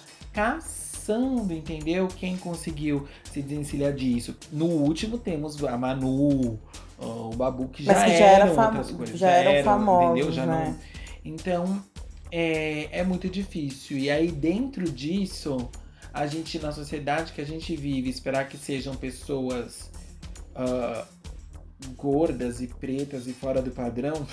caçando, 1.02 1.52
entendeu? 1.52 2.06
Quem 2.08 2.36
conseguiu 2.36 3.06
se 3.30 3.42
desencilhar 3.42 3.92
disso. 3.92 4.36
No 4.52 4.66
último 4.66 5.18
temos 5.18 5.62
a 5.64 5.76
Manu, 5.76 6.58
ó, 6.98 7.30
o 7.30 7.36
Babu, 7.36 7.68
que 7.68 7.82
já, 7.82 7.92
Mas 7.92 8.04
que 8.04 8.18
já 8.18 8.24
era 8.24 8.44
eram 8.44 8.54
fam- 8.54 8.66
outras 8.66 8.90
coisas. 8.92 9.18
já 9.18 9.30
eram 9.30 9.64
famosos, 9.64 10.10
entendeu? 10.10 10.32
Já 10.32 10.46
né? 10.46 10.76
não... 10.78 11.02
Então, 11.24 11.82
é, 12.30 12.88
é 13.00 13.04
muito 13.04 13.28
difícil. 13.28 13.98
E 13.98 14.10
aí, 14.10 14.30
dentro 14.30 14.90
disso, 14.90 15.68
a 16.12 16.26
gente, 16.26 16.58
na 16.58 16.72
sociedade 16.72 17.32
que 17.32 17.40
a 17.40 17.46
gente 17.46 17.74
vive, 17.76 18.08
esperar 18.08 18.48
que 18.48 18.56
sejam 18.56 18.94
pessoas 18.94 19.90
ah, 20.54 21.04
gordas 21.96 22.60
e 22.60 22.66
pretas 22.66 23.26
e 23.26 23.32
fora 23.32 23.60
do 23.62 23.70
padrão, 23.70 24.26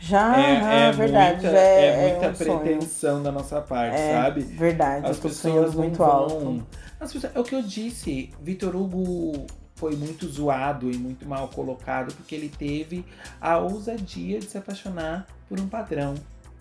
Já, 0.00 0.38
é, 0.40 0.88
é 0.88 0.92
verdade. 0.92 1.42
muita, 1.42 1.58
é, 1.58 1.86
é 1.86 2.10
muita 2.12 2.30
um 2.30 2.34
sonho. 2.34 2.58
pretensão 2.60 3.22
da 3.22 3.32
nossa 3.32 3.60
parte, 3.60 3.96
É, 3.96 4.12
sabe? 4.14 4.40
Verdade, 4.42 5.06
As 5.06 5.18
pessoas 5.18 5.74
muito 5.74 5.98
vão. 5.98 6.06
alto. 6.06 6.66
As 6.98 7.12
pessoas- 7.12 7.34
é 7.34 7.40
o 7.40 7.44
que 7.44 7.54
eu 7.54 7.62
disse, 7.62 8.30
Vitor 8.42 8.74
Hugo 8.76 9.46
foi 9.74 9.96
muito 9.96 10.26
zoado 10.28 10.90
e 10.90 10.96
muito 10.96 11.26
mal 11.26 11.48
colocado 11.48 12.12
porque 12.14 12.34
ele 12.34 12.48
teve 12.50 13.04
a 13.40 13.56
ousadia 13.58 14.38
de 14.38 14.44
se 14.46 14.58
apaixonar 14.58 15.26
por 15.48 15.58
um 15.58 15.66
padrão, 15.66 16.14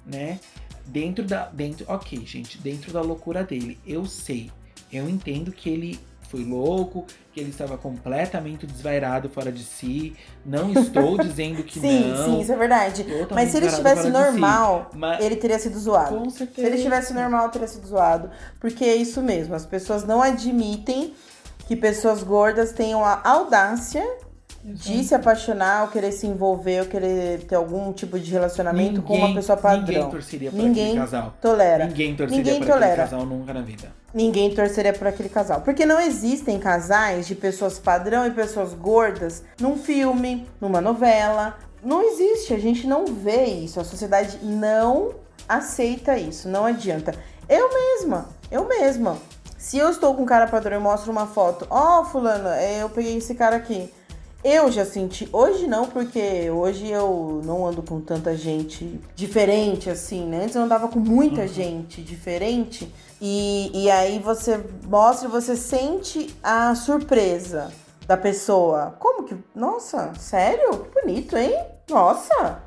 né? 0.05 0.39
Dentro 0.85 1.23
da. 1.25 1.45
Dentro, 1.47 1.85
ok, 1.87 2.25
gente, 2.25 2.57
dentro 2.57 2.91
da 2.93 3.01
loucura 3.01 3.43
dele. 3.43 3.77
Eu 3.85 4.05
sei, 4.05 4.49
eu 4.91 5.07
entendo 5.09 5.51
que 5.51 5.69
ele 5.69 5.99
foi 6.29 6.43
louco, 6.43 7.05
que 7.33 7.39
ele 7.39 7.49
estava 7.49 7.77
completamente 7.77 8.67
desvairado 8.67 9.29
fora 9.29 9.51
de 9.51 9.63
si. 9.63 10.15
Não 10.45 10.71
estou 10.71 11.17
dizendo 11.21 11.63
que 11.63 11.79
Sim, 11.79 12.11
não. 12.11 12.25
sim, 12.25 12.41
isso 12.41 12.51
é 12.51 12.55
verdade. 12.55 13.05
Mas 13.31 13.49
se 13.49 13.57
ele 13.57 13.65
estivesse 13.65 14.01
de 14.03 14.07
si. 14.07 14.13
normal, 14.13 14.91
Mas, 14.93 15.25
ele 15.25 15.35
teria 15.35 15.57
sido 15.57 15.77
zoado. 15.79 16.17
com 16.17 16.29
Se 16.29 16.37
certeza. 16.37 16.67
ele 16.67 16.75
estivesse 16.77 17.13
normal, 17.13 17.49
teria 17.49 17.67
sido 17.67 17.87
zoado. 17.87 18.29
Porque 18.59 18.85
é 18.85 18.95
isso 18.95 19.21
mesmo, 19.23 19.55
as 19.55 19.65
pessoas 19.65 20.03
não 20.05 20.21
admitem 20.21 21.13
que 21.67 21.75
pessoas 21.75 22.21
gordas 22.23 22.71
tenham 22.71 23.03
a 23.03 23.21
audácia 23.23 24.03
de 24.63 25.03
se 25.03 25.15
apaixonar, 25.15 25.83
ou 25.83 25.87
querer 25.89 26.11
se 26.11 26.27
envolver, 26.27 26.81
ou 26.81 26.85
querer 26.87 27.39
ter 27.45 27.55
algum 27.55 27.93
tipo 27.93 28.19
de 28.19 28.29
relacionamento 28.31 29.01
com 29.01 29.13
uma 29.13 29.27
Ninguém- 29.27 29.35
pessoa 29.35 29.55
Ninguém 29.57 29.79
padrão. 29.95 30.09
torceria 30.09 30.51
por 30.51 30.57
Ninguém 30.57 30.85
aquele 30.87 30.99
casal. 30.99 31.33
Tolera. 31.41 31.85
Ninguém 31.87 32.15
torceria 32.15 32.43
Ninguém 32.43 32.59
por 32.59 32.67
tolera. 32.67 32.91
aquele 33.03 33.09
casal 33.09 33.25
nunca 33.25 33.53
na 33.53 33.61
vida. 33.61 33.91
Ninguém 34.13 34.53
torceria 34.53 34.93
por 34.93 35.07
aquele 35.07 35.29
casal. 35.29 35.61
Porque 35.61 35.85
não 35.85 35.99
existem 35.99 36.59
casais 36.59 37.27
de 37.27 37.35
pessoas 37.35 37.79
padrão 37.79 38.25
e 38.25 38.31
pessoas 38.31 38.73
gordas 38.73 39.43
num 39.61 39.77
filme, 39.77 40.47
numa 40.59 40.81
novela. 40.81 41.57
Não 41.83 42.01
existe, 42.03 42.53
a 42.53 42.59
gente 42.59 42.85
não 42.85 43.05
vê 43.05 43.45
isso. 43.45 43.79
A 43.79 43.83
sociedade 43.85 44.39
não 44.43 45.11
aceita 45.47 46.17
isso, 46.17 46.49
não 46.49 46.65
adianta. 46.65 47.13
Eu 47.47 47.69
mesma, 47.73 48.27
eu 48.51 48.67
mesma. 48.67 49.17
Se 49.57 49.77
eu 49.77 49.89
estou 49.89 50.13
com 50.15 50.23
um 50.23 50.25
cara 50.25 50.47
padrão 50.47 50.77
e 50.77 50.81
mostro 50.81 51.11
uma 51.11 51.27
foto, 51.27 51.65
ó, 51.69 52.03
fulano, 52.05 52.49
é, 52.49 52.81
eu 52.81 52.89
peguei 52.89 53.17
esse 53.17 53.35
cara 53.35 53.55
aqui. 53.55 53.91
Eu 54.43 54.71
já 54.71 54.85
senti, 54.85 55.27
hoje 55.33 55.67
não, 55.67 55.85
porque 55.85 56.49
hoje 56.49 56.87
eu 56.87 57.41
não 57.43 57.67
ando 57.67 57.83
com 57.83 57.99
tanta 57.99 58.37
gente 58.37 58.99
diferente 59.13 59.89
assim, 59.89 60.25
né? 60.25 60.43
Antes 60.43 60.55
eu 60.55 60.61
andava 60.61 60.87
com 60.87 60.99
muita 60.99 61.45
gente 61.45 62.01
diferente. 62.01 62.89
E, 63.21 63.69
e 63.73 63.91
aí 63.91 64.17
você 64.19 64.63
mostra 64.87 65.27
e 65.27 65.31
você 65.31 65.57
sente 65.57 66.33
a 66.41 66.73
surpresa 66.73 67.69
da 68.07 68.15
pessoa. 68.15 68.95
Como 68.97 69.23
que. 69.23 69.35
Nossa, 69.53 70.13
sério? 70.15 70.85
Que 70.85 71.01
bonito, 71.01 71.35
hein? 71.35 71.53
Nossa! 71.89 72.63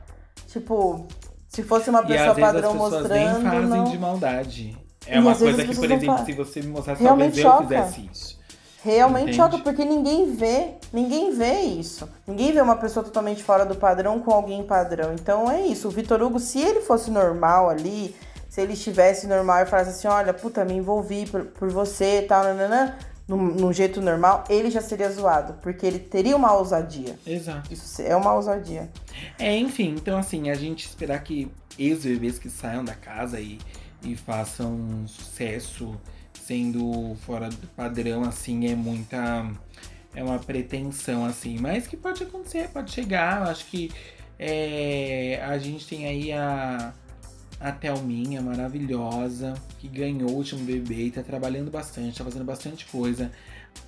Tipo, 0.48 1.06
se 1.48 1.62
fosse 1.62 1.88
uma 1.88 2.02
pessoa 2.02 2.34
padrão 2.34 2.70
as 2.70 2.74
pessoas 2.74 2.92
mostrando. 2.92 3.40
nem 3.40 3.50
fazem 3.50 3.68
não... 3.68 3.84
de 3.84 3.98
maldade. 3.98 4.78
É 5.06 5.16
E 5.16 5.18
uma 5.18 5.34
coisa 5.34 5.64
que, 5.64 5.74
por 5.74 5.90
exemplo, 5.90 6.24
se 6.24 6.32
você 6.32 6.60
me 6.60 6.68
mostrasse, 6.68 7.02
talvez 7.02 7.36
eu 7.36 7.42
choca. 7.42 7.62
fizesse 7.62 8.10
isso. 8.12 8.41
Realmente 8.84 9.34
choca, 9.34 9.58
porque 9.58 9.84
ninguém 9.84 10.34
vê, 10.34 10.74
ninguém 10.92 11.32
vê 11.32 11.60
isso. 11.60 12.08
Ninguém 12.26 12.52
vê 12.52 12.60
uma 12.60 12.74
pessoa 12.74 13.04
totalmente 13.04 13.42
fora 13.42 13.64
do 13.64 13.76
padrão 13.76 14.18
com 14.18 14.32
alguém 14.32 14.64
padrão. 14.64 15.12
Então 15.14 15.48
é 15.48 15.62
isso. 15.62 15.86
O 15.86 15.90
Vitor 15.90 16.20
Hugo, 16.20 16.40
se 16.40 16.60
ele 16.60 16.80
fosse 16.80 17.08
normal 17.08 17.70
ali, 17.70 18.14
se 18.48 18.60
ele 18.60 18.72
estivesse 18.72 19.28
normal 19.28 19.62
e 19.62 19.66
falasse 19.66 19.90
assim, 19.90 20.08
olha, 20.08 20.34
puta, 20.34 20.64
me 20.64 20.74
envolvi 20.74 21.26
por, 21.26 21.44
por 21.44 21.70
você 21.70 22.20
e 22.20 22.22
tal, 22.22 22.42
nananã, 22.42 22.96
num, 23.28 23.36
num 23.36 23.72
jeito 23.72 24.02
normal, 24.02 24.42
ele 24.50 24.68
já 24.68 24.80
seria 24.80 25.10
zoado. 25.12 25.54
Porque 25.62 25.86
ele 25.86 26.00
teria 26.00 26.36
uma 26.36 26.52
ousadia. 26.52 27.16
Exato. 27.24 27.72
Isso 27.72 28.02
é 28.02 28.16
uma 28.16 28.34
ousadia. 28.34 28.90
É, 29.38 29.56
enfim, 29.56 29.94
então 29.96 30.18
assim, 30.18 30.50
a 30.50 30.54
gente 30.54 30.86
esperar 30.86 31.22
que 31.22 31.48
ex-bebês 31.78 32.38
que 32.38 32.50
saiam 32.50 32.84
da 32.84 32.94
casa 32.94 33.38
e, 33.38 33.60
e 34.02 34.16
façam 34.16 34.72
um 34.72 35.06
sucesso 35.06 35.96
sendo 36.52 37.16
fora 37.24 37.48
do 37.48 37.66
padrão, 37.68 38.22
assim, 38.24 38.66
é 38.70 38.74
muita. 38.74 39.50
É 40.14 40.22
uma 40.22 40.38
pretensão, 40.38 41.24
assim, 41.24 41.56
mas 41.58 41.86
que 41.86 41.96
pode 41.96 42.22
acontecer, 42.22 42.68
pode 42.68 42.90
chegar. 42.90 43.38
Eu 43.46 43.50
acho 43.50 43.64
que 43.66 43.90
é, 44.38 45.42
a 45.42 45.56
gente 45.56 45.86
tem 45.86 46.04
aí 46.06 46.30
a, 46.32 46.92
a 47.58 47.72
Thelminha 47.72 48.42
maravilhosa, 48.42 49.54
que 49.78 49.88
ganhou 49.88 50.28
o 50.28 50.34
último 50.34 50.62
bebê 50.66 51.06
e 51.06 51.10
tá 51.10 51.22
trabalhando 51.22 51.70
bastante, 51.70 52.18
tá 52.18 52.24
fazendo 52.24 52.44
bastante 52.44 52.84
coisa. 52.84 53.32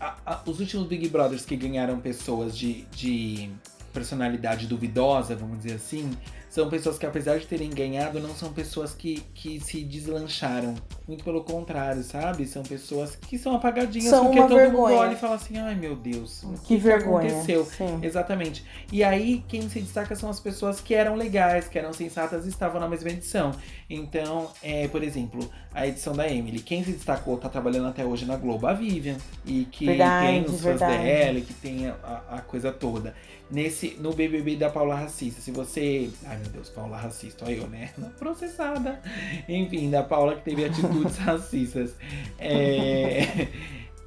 A- 0.01 0.17
a- 0.25 0.43
os 0.47 0.61
últimos 0.61 0.87
Big 0.87 1.07
Brothers 1.11 1.45
que 1.45 1.57
ganharam 1.57 2.01
pessoas 2.01 2.57
de, 2.57 2.87
de 2.93 3.51
personalidade 3.93 4.67
duvidosa, 4.67 5.37
vamos 5.37 5.59
dizer 5.59 5.75
assim, 5.75 6.11
são 6.55 6.69
pessoas 6.71 6.97
que, 6.97 7.05
apesar 7.05 7.37
de 7.39 7.47
terem 7.47 7.69
ganhado, 7.69 8.21
não 8.21 8.33
são 8.33 8.53
pessoas 8.53 8.95
que, 8.95 9.21
que 9.35 9.59
se 9.59 9.83
deslancharam. 9.83 10.75
Muito 11.09 11.25
pelo 11.25 11.43
contrário, 11.43 12.03
sabe? 12.05 12.47
São 12.47 12.63
pessoas 12.63 13.17
que 13.17 13.37
são 13.37 13.57
apagadinhas 13.57 14.09
São 14.09 14.27
porque 14.27 14.41
todo 14.41 14.55
vergonha. 14.55 14.89
mundo 14.95 15.01
olha 15.01 15.13
e 15.15 15.17
fala 15.17 15.35
assim: 15.35 15.59
ai 15.59 15.75
meu 15.75 15.97
Deus, 15.97 16.45
o 16.45 16.53
Que, 16.63 16.77
vergonha. 16.77 17.27
aconteceu? 17.29 17.65
Sim. 17.65 17.99
Exatamente. 18.03 18.65
E 18.93 19.03
aí, 19.03 19.45
quem 19.49 19.69
se 19.69 19.81
destaca 19.81 20.15
são 20.15 20.31
as 20.31 20.39
pessoas 20.39 20.81
que 20.81 20.95
eram 20.95 21.17
legais, 21.17 21.67
que 21.67 21.77
eram 21.79 21.93
sensatas 21.93 22.47
e 22.47 22.49
estavam 22.51 22.81
na 22.81 22.89
mesma 22.89 23.11
edição. 23.11 23.51
Então, 23.91 24.49
é, 24.63 24.87
por 24.89 25.03
exemplo, 25.03 25.51
a 25.75 25.87
edição 25.87 26.15
da 26.15 26.27
Emily. 26.29 26.61
Quem 26.61 26.85
se 26.85 26.93
destacou, 26.93 27.37
tá 27.37 27.49
trabalhando 27.49 27.89
até 27.89 28.05
hoje 28.05 28.25
na 28.25 28.37
Globo, 28.37 28.67
a 28.67 28.73
Vivian. 28.73 29.17
E 29.45 29.67
que 29.71 29.87
Verdade, 29.87 30.27
tem 30.27 30.45
os 30.45 30.61
fãs 30.63 30.79
dela, 30.79 31.41
que 31.41 31.53
tem 31.55 31.89
a, 31.89 31.95
a- 32.03 32.37
a 32.37 32.41
coisa 32.41 32.71
toda. 32.73 33.15
Nesse, 33.51 33.99
no 34.01 34.15
BBB 34.15 34.57
da 34.57 34.71
Paula 34.71 34.95
Racista, 34.95 35.41
se 35.43 35.51
você... 35.51 36.09
Ai, 36.25 36.39
meu 36.45 36.53
Deus, 36.53 36.69
Paula 36.69 36.97
Racista, 36.97 37.45
olha 37.45 37.55
eu, 37.55 37.67
né? 37.69 37.91
Processada. 38.19 39.01
Enfim, 39.49 39.91
da 39.91 40.03
Paula 40.03 40.37
que 40.37 40.43
teve 40.45 40.65
atitudes 40.65 41.17
racistas. 41.19 41.95
É... 42.39 43.49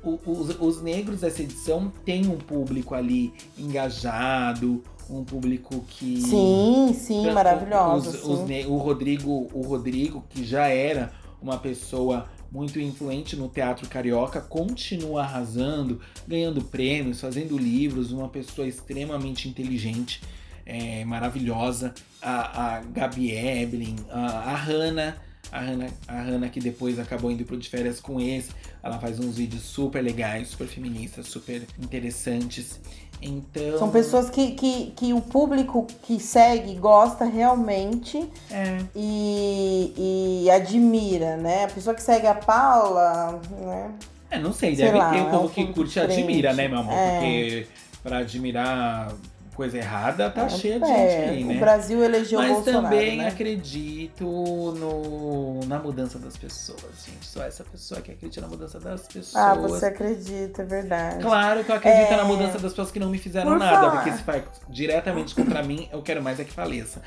Os, 0.04 0.60
os 0.62 0.82
negros 0.82 1.22
dessa 1.22 1.42
edição 1.42 1.92
têm 2.06 2.28
um 2.28 2.38
público 2.38 2.96
ali 2.96 3.34
engajado, 3.58 4.82
um 5.10 5.24
público 5.24 5.84
que. 5.90 6.22
Sim, 6.22 6.94
sim, 6.98 7.28
Os- 7.28 7.34
maravilhosa. 7.34 8.10
os- 8.12 8.24
os 8.24 8.40
sim. 8.40 8.46
ne- 8.46 8.66
o 8.66 8.78
Rodrigo, 8.78 9.50
o 9.54 9.62
Rodrigo, 9.62 10.24
que 10.30 10.46
já 10.46 10.68
era 10.68 11.12
uma 11.42 11.58
pessoa 11.58 12.30
muito 12.50 12.80
influente 12.80 13.36
no 13.36 13.50
teatro 13.50 13.90
carioca, 13.90 14.40
continua 14.40 15.24
arrasando, 15.24 16.00
ganhando 16.28 16.62
prêmios, 16.64 17.20
fazendo 17.20 17.58
livros, 17.58 18.12
uma 18.14 18.30
pessoa 18.30 18.66
extremamente 18.68 19.50
inteligente, 19.50 20.22
é, 20.68 21.06
maravilhosa. 21.06 21.94
A, 22.22 22.76
a 22.76 22.82
Gabi 22.82 23.32
Eblin, 23.32 23.96
a, 24.12 24.52
a 24.52 24.56
Hannah. 24.56 25.16
A 25.50 25.62
Hannah, 25.62 25.88
a 26.10 26.22
Hannah 26.22 26.50
que 26.50 26.60
depois 26.60 27.00
acabou 27.00 27.32
indo 27.32 27.46
pro 27.46 27.56
de 27.56 27.70
férias 27.70 28.02
com 28.02 28.20
esse. 28.20 28.52
Ela 28.84 29.00
faz 29.00 29.18
uns 29.18 29.38
vídeos 29.38 29.64
super 29.64 30.02
legais, 30.02 30.50
super 30.50 30.68
feministas, 30.68 31.28
super 31.28 31.66
interessantes. 31.82 32.82
Então. 33.22 33.80
São 33.80 33.90
pessoas 33.90 34.30
que, 34.30 34.52
que, 34.52 34.92
que 34.92 35.14
o 35.14 35.22
público 35.22 35.88
que 36.04 36.20
segue 36.20 36.76
gosta 36.76 37.24
realmente 37.24 38.30
É. 38.52 38.78
e, 38.94 40.44
e 40.44 40.52
admira, 40.52 41.38
né? 41.38 41.64
A 41.64 41.68
pessoa 41.70 41.96
que 41.96 42.04
segue 42.04 42.28
a 42.28 42.36
Paula, 42.36 43.40
né? 43.58 43.92
É, 44.30 44.38
não 44.38 44.52
sei, 44.52 44.76
Sei 44.76 44.86
deve 44.86 44.98
lá, 44.98 45.12
ter 45.12 45.20
é 45.20 45.22
o 45.22 45.28
um 45.28 45.32
povo 45.32 45.50
que 45.50 45.66
curte 45.68 45.98
e 45.98 46.02
admira, 46.02 46.52
né, 46.52 46.68
meu 46.68 46.80
amor? 46.80 46.94
É. 46.94 47.20
Porque 47.20 47.68
pra 48.04 48.18
admirar 48.20 49.14
coisa 49.58 49.78
errada, 49.78 50.30
tá 50.30 50.44
É, 50.44 50.50
cheia 50.50 50.80
de 50.80 50.86
é, 50.86 51.10
gente 51.10 51.30
aí, 51.30 51.44
O 51.44 51.48
né? 51.48 51.60
Brasil 51.60 52.04
elegeu 52.04 52.40
o 52.40 52.42
Mas 52.44 52.52
Bolsonaro, 52.54 52.84
também 52.84 53.18
né? 53.18 53.28
acredito 53.28 54.24
no, 54.24 55.60
na 55.66 55.80
mudança 55.80 56.20
das 56.20 56.38
pessoas, 56.38 56.80
gente. 57.06 57.26
Sou 57.26 57.44
essa 57.44 57.64
pessoa 57.64 58.00
que 58.00 58.12
acredita 58.12 58.40
na 58.42 58.48
mudança 58.48 58.80
das 58.80 59.02
pessoas. 59.08 59.36
Ah, 59.36 59.56
você 59.56 59.88
acredita, 59.88 60.62
é 60.62 60.66
verdade. 60.66 61.22
Claro 61.24 61.64
que 61.64 61.72
eu 61.72 61.76
acredito 61.76 62.14
É. 62.14 62.18
na 62.18 62.24
mudança 62.24 62.54
das 62.60 62.72
pessoas 62.72 62.92
que 62.92 63.00
não 63.00 63.10
me 63.10 63.18
fizeram 63.18 63.50
Por 63.52 63.60
nada, 63.60 63.76
falar. 63.90 63.92
porque 64.04 64.12
se 64.12 64.24
faz 64.24 64.44
diretamente 64.70 65.34
contra 65.34 65.64
mim, 65.64 65.90
eu 65.92 66.02
quero 66.04 66.22
mais 66.22 66.40
é 66.40 66.44
que 66.44 66.54
faleça. 66.54 67.02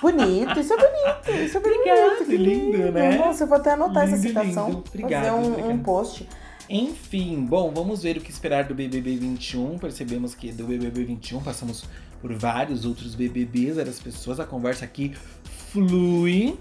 Bonito, 0.00 0.58
isso 0.58 0.72
é 0.72 0.76
bonito, 0.76 1.30
isso 1.44 1.58
é 1.58 1.60
bonito. 1.60 1.78
Obrigado, 1.80 2.24
que 2.26 2.36
lindo, 2.36 2.90
né? 2.92 3.16
Nossa, 3.18 3.44
eu 3.44 3.48
vou 3.48 3.58
até 3.58 3.72
anotar 3.72 4.04
essa 4.04 4.16
Lindo, 4.16 4.28
citação. 4.28 4.66
lindo. 4.68 4.84
Obrigado, 4.88 5.24
fazer 5.24 5.30
um, 5.62 5.70
um 5.70 5.78
post. 5.78 6.28
Enfim, 6.68 7.44
bom, 7.44 7.72
vamos 7.74 8.02
ver 8.02 8.16
o 8.16 8.20
que 8.20 8.30
esperar 8.30 8.64
do 8.64 8.74
BBB 8.74 9.16
21. 9.16 9.78
Percebemos 9.78 10.34
que 10.34 10.52
do 10.52 10.64
BBB 10.64 11.04
21 11.04 11.42
passamos 11.42 11.84
por 12.20 12.32
vários 12.34 12.84
outros 12.84 13.14
BBBs, 13.14 13.78
as 13.78 13.98
pessoas, 13.98 14.38
a 14.38 14.44
conversa 14.44 14.84
aqui 14.84 15.14
flui. 15.70 16.56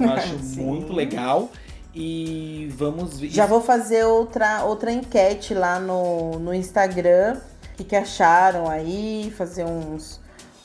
Eu 0.00 0.10
acho 0.10 0.38
muito 0.38 0.92
legal. 0.92 1.50
E 1.94 2.72
vamos 2.76 3.20
ver. 3.20 3.28
Já 3.28 3.44
vou 3.44 3.60
fazer 3.60 4.04
outra, 4.04 4.64
outra 4.64 4.90
enquete 4.90 5.52
lá 5.52 5.78
no, 5.78 6.38
no 6.38 6.54
Instagram. 6.54 7.38
O 7.72 7.76
que, 7.76 7.84
que 7.84 7.96
acharam 7.96 8.68
aí? 8.68 9.32
Fazer 9.36 9.64
uns. 9.64 10.21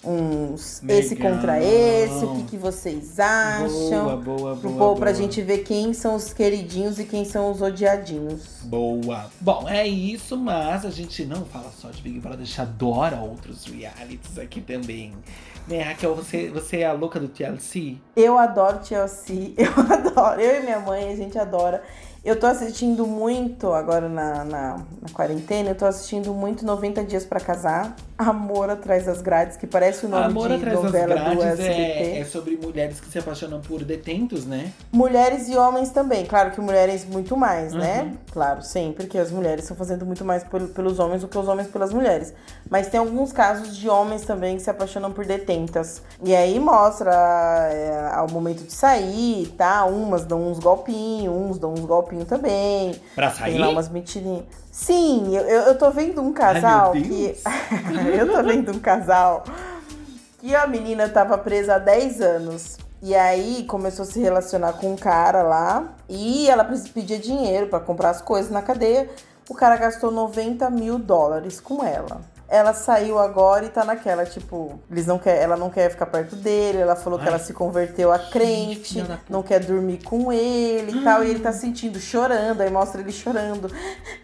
Uns 0.07 0.81
esse 0.87 1.15
contra 1.15 1.61
esse. 1.61 2.23
O 2.25 2.35
que, 2.35 2.43
que 2.43 2.57
vocês 2.57 3.19
acham? 3.19 4.03
Boa, 4.05 4.15
boa, 4.17 4.55
Pro 4.55 4.69
boa. 4.69 4.95
pra 4.95 5.11
boa. 5.11 5.13
gente 5.13 5.41
ver 5.41 5.59
quem 5.59 5.93
são 5.93 6.15
os 6.15 6.33
queridinhos 6.33 6.97
e 6.99 7.03
quem 7.03 7.25
são 7.25 7.51
os 7.51 7.61
odiadinhos. 7.61 8.59
Boa. 8.63 9.25
Bom, 9.41 9.67
é 9.67 9.85
isso, 9.85 10.37
mas 10.37 10.85
a 10.85 10.89
gente 10.89 11.25
não 11.25 11.43
fala 11.45 11.71
só 11.71 11.89
de 11.89 12.01
Big 12.01 12.19
Brother, 12.19 12.41
a 12.41 12.45
gente 12.45 12.61
adora 12.61 13.17
outros 13.19 13.65
realities 13.65 14.37
aqui 14.39 14.61
também. 14.61 15.13
Né, 15.67 15.81
Raquel, 15.81 16.15
você, 16.15 16.49
você 16.49 16.77
é 16.77 16.85
a 16.85 16.93
louca 16.93 17.19
do 17.19 17.27
TLC? 17.27 17.97
Eu 18.15 18.37
adoro 18.37 18.79
Chelsea, 18.85 19.51
eu 19.57 19.69
adoro. 19.93 20.39
Eu 20.39 20.61
e 20.61 20.63
minha 20.63 20.79
mãe, 20.79 21.11
a 21.11 21.15
gente 21.15 21.37
adora. 21.37 21.83
Eu 22.27 22.37
tô 22.37 22.45
assistindo 22.45 23.07
muito 23.07 23.71
agora 23.71 24.09
na, 24.09 24.43
na, 24.43 24.71
na 25.01 25.09
quarentena, 25.13 25.69
eu 25.69 25.75
tô 25.75 25.85
assistindo 25.85 26.33
muito 26.33 26.65
90 26.65 27.01
Dias 27.05 27.23
pra 27.25 27.39
Casar. 27.39 27.95
Amor 28.17 28.67
atrás 28.69 29.05
das 29.05 29.21
grades, 29.21 29.55
que 29.57 29.67
parece 29.67 30.07
o 30.07 30.09
nome 30.09 30.25
Amor 30.25 30.47
de 30.49 30.55
atrás 30.55 30.73
das 30.75 30.83
novela 30.85 31.15
do 31.15 31.21
grades 31.21 31.43
SBT. 31.59 31.71
é, 31.71 32.19
é 32.19 32.25
sobre 32.25 32.57
mulheres 32.57 32.99
que 32.99 33.07
se 33.11 33.19
apaixonam 33.19 33.61
por 33.61 33.83
detentos, 33.85 34.43
né? 34.45 34.73
Mulheres 34.91 35.47
e 35.47 35.55
homens 35.55 35.89
também. 35.91 36.25
Claro 36.25 36.49
que 36.51 36.59
mulheres 36.59 37.05
muito 37.05 37.37
mais, 37.37 37.73
né? 37.73 38.01
Uhum. 38.01 38.17
Claro, 38.33 38.61
sempre 38.63 39.05
que 39.05 39.17
as 39.19 39.29
mulheres 39.31 39.63
estão 39.65 39.77
fazendo 39.77 40.03
muito 40.03 40.25
mais 40.25 40.43
pel- 40.43 40.67
pelos 40.69 40.97
homens 40.99 41.21
do 41.21 41.27
que 41.27 41.37
os 41.37 41.47
homens 41.47 41.67
pelas 41.67 41.93
mulheres. 41.93 42.33
Mas 42.69 42.87
tem 42.87 42.99
alguns 42.99 43.31
casos 43.31 43.77
de 43.77 43.87
homens 43.87 44.23
também 44.23 44.57
que 44.57 44.63
se 44.63 44.69
apaixonam 44.69 45.11
por 45.13 45.23
detentas. 45.23 46.01
E 46.23 46.35
aí 46.35 46.59
mostra 46.59 47.13
é, 47.71 48.09
ao 48.15 48.27
momento 48.31 48.63
de 48.63 48.73
sair, 48.73 49.53
tá? 49.55 49.85
Umas 49.85 50.25
dão 50.25 50.41
uns 50.51 50.57
golpinhos, 50.59 51.33
uns 51.33 51.59
dão 51.59 51.71
uns 51.73 51.81
golpinhos 51.85 52.16
também. 52.25 52.99
Pra 53.15 53.29
Tem 53.29 53.39
sair? 53.39 53.57
lá 53.57 53.69
umas 53.69 53.89
mentirinhas. 53.89 54.45
Sim, 54.71 55.35
eu, 55.35 55.43
eu 55.43 55.61
eu 55.63 55.77
tô 55.77 55.91
vendo 55.91 56.21
um 56.21 56.31
casal 56.31 56.93
meu 56.93 57.03
que. 57.03 57.35
eu 58.17 58.31
tô 58.31 58.43
vendo 58.43 58.71
um 58.71 58.79
casal 58.79 59.43
que 60.39 60.55
a 60.55 60.67
menina 60.67 61.09
tava 61.09 61.37
presa 61.37 61.75
há 61.75 61.79
10 61.79 62.21
anos. 62.21 62.77
E 63.01 63.13
aí 63.13 63.63
começou 63.67 64.03
a 64.03 64.05
se 64.05 64.19
relacionar 64.19 64.73
com 64.73 64.93
um 64.93 64.95
cara 64.95 65.43
lá. 65.43 65.95
E 66.09 66.49
ela 66.49 66.63
pedia 66.93 67.19
dinheiro 67.19 67.67
pra 67.67 67.79
comprar 67.79 68.09
as 68.09 68.21
coisas 68.21 68.51
na 68.51 68.61
cadeia. 68.61 69.09
O 69.49 69.53
cara 69.53 69.75
gastou 69.77 70.11
90 70.11 70.69
mil 70.69 70.97
dólares 70.97 71.59
com 71.59 71.83
ela. 71.83 72.21
Ela 72.49 72.73
saiu 72.73 73.19
agora 73.19 73.65
e 73.65 73.69
tá 73.69 73.83
naquela, 73.83 74.25
tipo, 74.25 74.79
eles 74.89 75.05
não 75.05 75.19
quer, 75.19 75.41
ela 75.41 75.57
não 75.57 75.69
quer 75.69 75.89
ficar 75.89 76.05
perto 76.05 76.35
dele, 76.35 76.77
ela 76.77 76.95
falou 76.95 77.19
que 77.19 77.25
Ai, 77.25 77.31
ela 77.31 77.39
se 77.39 77.53
converteu 77.53 78.11
a 78.11 78.17
crente, 78.19 79.03
não 79.29 79.43
quer 79.43 79.59
dormir 79.59 80.01
com 80.03 80.31
ele 80.31 80.97
e 80.99 81.03
tal, 81.03 81.23
e 81.23 81.29
ele 81.29 81.39
tá 81.39 81.51
sentindo, 81.51 81.99
chorando, 81.99 82.61
aí 82.61 82.69
mostra 82.69 83.01
ele 83.01 83.11
chorando. 83.11 83.69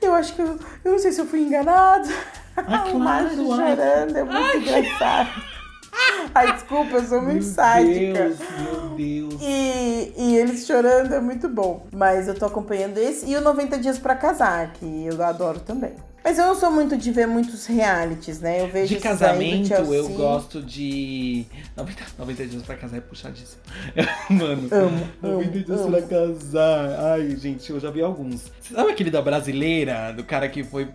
Eu 0.02 0.14
acho 0.14 0.34
que 0.36 0.42
eu, 0.42 0.58
eu 0.86 0.92
não 0.94 1.00
sei 1.00 1.12
se 1.12 1.20
eu 1.20 1.26
fui 1.26 1.42
enganado. 1.42 2.08
Ah, 2.56 2.86
o 2.94 2.98
ai. 3.02 3.36
chorando, 3.76 4.18
é 4.18 4.24
muito 4.24 4.58
engraçado. 4.58 5.53
Ai, 6.34 6.54
desculpa, 6.54 6.98
eu 6.98 7.04
sou 7.04 7.22
muito 7.22 7.44
Meu 7.44 7.54
sádica. 7.54 8.14
Deus, 8.14 8.40
meu 8.40 8.90
Deus. 8.96 9.42
E, 9.42 10.14
e 10.18 10.38
eles 10.38 10.66
chorando 10.66 11.14
é 11.14 11.20
muito 11.20 11.48
bom. 11.48 11.86
Mas 11.92 12.28
eu 12.28 12.34
tô 12.36 12.46
acompanhando 12.46 12.98
esse 12.98 13.26
e 13.30 13.36
o 13.36 13.42
90 13.42 13.78
Dias 13.78 14.00
pra 14.00 14.16
Casar, 14.16 14.74
que 14.74 15.06
eu 15.06 15.22
adoro 15.24 15.60
também. 15.60 15.94
Mas 16.24 16.38
eu 16.38 16.46
não 16.46 16.56
sou 16.56 16.72
muito 16.72 16.96
de 16.96 17.12
ver 17.12 17.28
muitos 17.28 17.66
realities, 17.66 18.40
né? 18.40 18.62
Eu 18.62 18.70
vejo 18.70 18.96
De 18.96 19.02
casamento, 19.02 19.74
eu 19.74 20.08
gosto 20.10 20.62
de. 20.62 21.46
90, 21.76 22.02
90 22.18 22.46
dias 22.48 22.64
pra 22.64 22.76
casar 22.78 22.98
é 22.98 23.02
puxadíssimo. 23.02 23.62
Mano, 24.30 24.70
Amo, 24.72 25.08
90 25.22 25.28
amo, 25.28 25.52
dias 25.66 25.82
amo. 25.82 25.92
pra 25.92 26.02
casar. 26.04 27.12
Ai, 27.12 27.36
gente, 27.36 27.70
eu 27.70 27.78
já 27.78 27.92
vi 27.92 28.02
alguns. 28.02 28.50
Você 28.62 28.74
sabe 28.74 28.92
aquele 28.92 29.12
da 29.12 29.22
brasileira? 29.22 30.14
Do 30.14 30.24
cara 30.24 30.48
que 30.48 30.64
foi. 30.64 30.88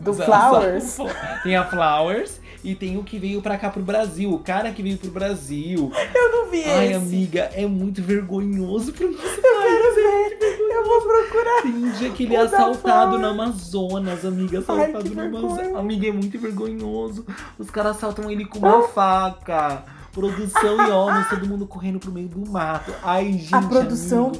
Do 0.00 0.12
Flowers? 0.12 0.98
Tem 1.42 1.56
a 1.56 1.64
Flowers 1.64 2.38
e 2.64 2.74
tem 2.74 2.96
o 2.96 3.04
que 3.04 3.18
veio 3.18 3.42
pra 3.42 3.58
cá 3.58 3.68
pro 3.70 3.82
Brasil. 3.82 4.32
O 4.32 4.38
cara 4.38 4.72
que 4.72 4.82
veio 4.82 4.96
pro 4.96 5.10
Brasil. 5.10 5.92
Eu 6.14 6.32
não 6.32 6.50
vi 6.50 6.64
Ai, 6.64 6.86
esse. 6.86 6.94
amiga, 6.94 7.50
é 7.54 7.66
muito 7.66 8.02
vergonhoso 8.02 8.92
pro 8.92 9.10
nosso 9.12 9.24
Eu 9.24 9.42
quero 9.42 9.94
ver. 9.94 10.38
Eu 10.74 10.84
vou 10.84 11.00
procurar. 11.02 11.62
Dia 11.98 12.10
que 12.10 12.24
ele 12.24 12.34
é 12.34 12.40
assaltado 12.40 13.18
no 13.18 13.26
Amazonas, 13.26 14.24
amiga. 14.24 14.58
Ai, 14.58 14.62
Assaltado 14.62 15.08
no 15.10 15.14
vergonha. 15.14 15.44
Amazonas. 15.46 15.76
Amiga, 15.76 16.08
é 16.08 16.12
muito 16.12 16.38
vergonhoso. 16.38 17.26
Os 17.58 17.70
caras 17.70 17.96
assaltam 17.96 18.30
ele 18.30 18.44
com 18.46 18.58
uma 18.58 18.88
faca. 18.88 19.84
Produção 20.14 20.86
e 20.86 20.90
homens, 20.92 21.28
todo 21.28 21.44
mundo 21.46 21.66
correndo 21.66 21.98
pro 21.98 22.12
meio 22.12 22.28
do 22.28 22.48
mato. 22.48 22.94
Ai, 23.02 23.32
gente. 23.32 23.52
A 23.54 23.60
produção- 23.62 24.30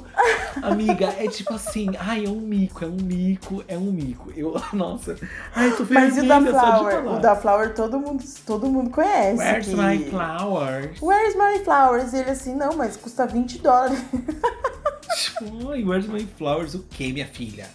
amigo. 0.62 0.84
Amiga, 0.92 1.14
é 1.18 1.26
tipo 1.26 1.52
assim. 1.52 1.90
Ai, 1.98 2.24
é 2.24 2.28
um 2.28 2.40
mico, 2.40 2.84
é 2.84 2.86
um 2.88 2.96
mico, 3.02 3.64
é 3.66 3.76
um 3.76 3.90
mico. 3.90 4.32
Eu, 4.36 4.54
nossa. 4.72 5.16
Ai, 5.54 5.72
tô 5.72 5.84
Mas 5.90 6.16
e 6.16 6.20
o 6.20 6.28
da 6.28 6.40
Flower? 6.40 7.06
O 7.12 7.18
da 7.18 7.34
Flower 7.34 7.74
todo 7.74 7.98
mundo, 7.98 8.22
todo 8.46 8.66
mundo 8.68 8.90
conhece. 8.90 9.38
Where's 9.38 9.66
que- 9.66 9.74
my 9.74 9.98
flowers? 10.10 11.02
Where's 11.02 11.34
my 11.34 11.64
flowers? 11.64 12.12
E 12.12 12.18
ele 12.18 12.30
assim, 12.30 12.54
não, 12.54 12.76
mas 12.76 12.96
custa 12.96 13.26
20 13.26 13.58
dólares. 13.58 13.98
Ai, 15.70 15.82
where's 15.84 16.06
my 16.06 16.26
flowers? 16.38 16.74
O 16.74 16.80
que, 16.88 17.12
minha 17.12 17.26
filha? 17.26 17.66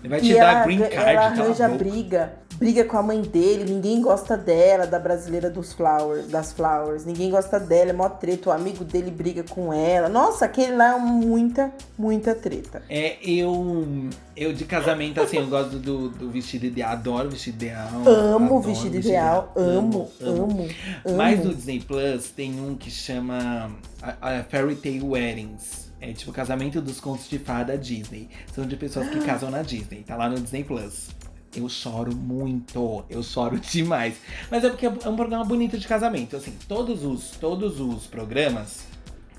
Ele 0.00 0.08
vai 0.08 0.20
te 0.20 0.30
E 0.30 0.34
dar 0.34 0.52
ela, 0.54 0.64
green 0.64 0.78
card, 0.78 0.94
ela 0.96 1.20
a 1.20 1.26
arranja 1.26 1.68
briga. 1.68 2.32
Briga 2.62 2.84
com 2.84 2.96
a 2.96 3.02
mãe 3.02 3.20
dele, 3.20 3.64
ninguém 3.64 4.00
gosta 4.00 4.36
dela, 4.36 4.86
da 4.86 4.96
brasileira 4.96 5.50
dos 5.50 5.72
flowers, 5.72 6.28
das 6.28 6.52
flowers. 6.52 7.04
Ninguém 7.04 7.28
gosta 7.28 7.58
dela, 7.58 7.90
é 7.90 7.92
mó 7.92 8.08
treta. 8.08 8.50
O 8.50 8.52
amigo 8.52 8.84
dele 8.84 9.10
briga 9.10 9.42
com 9.42 9.72
ela. 9.72 10.08
Nossa, 10.08 10.44
aquele 10.44 10.76
lá 10.76 10.94
é 10.94 11.00
muita, 11.00 11.72
muita 11.98 12.36
treta. 12.36 12.80
É, 12.88 13.16
eu. 13.20 14.08
Eu 14.36 14.52
de 14.52 14.64
casamento, 14.64 15.20
assim, 15.20 15.38
eu 15.38 15.48
gosto 15.48 15.76
do, 15.76 16.08
do 16.10 16.30
vestido 16.30 16.66
ideal, 16.66 16.92
adoro 16.92 17.28
vestido 17.28 17.56
ideal. 17.56 17.88
Amo 18.06 18.44
adoro 18.44 18.54
o 18.54 18.60
vestido 18.60 18.96
ideal. 18.96 19.52
Amo, 19.56 20.08
amo, 20.20 20.42
amo. 20.42 21.16
Mas 21.16 21.44
no 21.44 21.52
Disney 21.52 21.80
Plus 21.80 22.30
tem 22.30 22.60
um 22.60 22.76
que 22.76 22.92
chama 22.92 23.72
a, 24.00 24.38
a 24.38 24.44
Fairy 24.44 24.76
Tale 24.76 25.02
Weddings. 25.02 25.90
É 26.00 26.12
tipo 26.12 26.32
casamento 26.32 26.80
dos 26.80 27.00
contos 27.00 27.28
de 27.28 27.40
fada 27.40 27.76
Disney. 27.76 28.28
São 28.54 28.64
de 28.64 28.76
pessoas 28.76 29.08
que 29.08 29.18
casam 29.26 29.50
na 29.50 29.62
Disney. 29.62 30.04
Tá 30.06 30.14
lá 30.14 30.28
no 30.28 30.38
Disney 30.38 30.62
Plus. 30.62 31.08
Eu 31.54 31.68
choro 31.68 32.14
muito, 32.14 33.04
eu 33.10 33.22
choro 33.22 33.58
demais. 33.60 34.14
Mas 34.50 34.64
é 34.64 34.68
porque 34.70 34.86
é 34.86 35.08
um 35.08 35.16
programa 35.16 35.44
bonito 35.44 35.78
de 35.78 35.86
casamento. 35.86 36.36
Assim, 36.36 36.54
todos 36.66 37.04
os, 37.04 37.30
todos 37.40 37.78
os 37.80 38.06
programas 38.06 38.84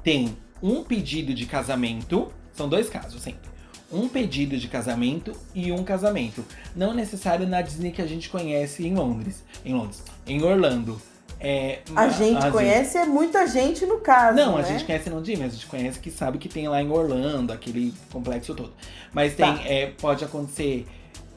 têm 0.03 0.37
um 0.61 0.83
pedido 0.83 1.33
de 1.33 1.45
casamento. 1.45 2.31
São 2.53 2.69
dois 2.69 2.89
casos 2.89 3.21
sempre. 3.21 3.51
Um 3.91 4.07
pedido 4.07 4.57
de 4.57 4.67
casamento 4.67 5.33
e 5.53 5.71
um 5.71 5.83
casamento. 5.83 6.43
Não 6.75 6.93
necessário 6.93 7.47
na 7.47 7.61
Disney 7.61 7.91
que 7.91 8.01
a 8.01 8.07
gente 8.07 8.29
conhece 8.29 8.85
em 8.87 8.93
Londres. 8.95 9.43
Em 9.65 9.73
Londres. 9.73 10.03
Em 10.25 10.41
Orlando. 10.43 10.99
É, 11.39 11.81
A 11.95 12.07
gente 12.07 12.49
conhece 12.51 12.97
é 12.97 13.05
muita 13.05 13.45
gente 13.47 13.85
no 13.85 13.99
caso. 13.99 14.37
não, 14.37 14.55
a 14.57 14.61
né? 14.61 14.67
gente 14.69 14.85
conhece 14.85 15.09
não 15.09 15.21
de 15.21 15.35
mas 15.35 15.51
a 15.51 15.55
gente 15.55 15.65
conhece 15.67 15.99
que 15.99 16.09
sabe 16.09 16.37
que 16.37 16.47
tem 16.47 16.69
lá 16.69 16.81
em 16.81 16.89
Orlando, 16.89 17.51
aquele 17.51 17.93
complexo 18.11 18.55
todo. 18.55 18.71
Mas 19.11 19.35
tem, 19.35 19.53
Tá. 19.53 19.61
é, 19.65 19.87
pode 19.87 20.23
acontecer 20.23 20.87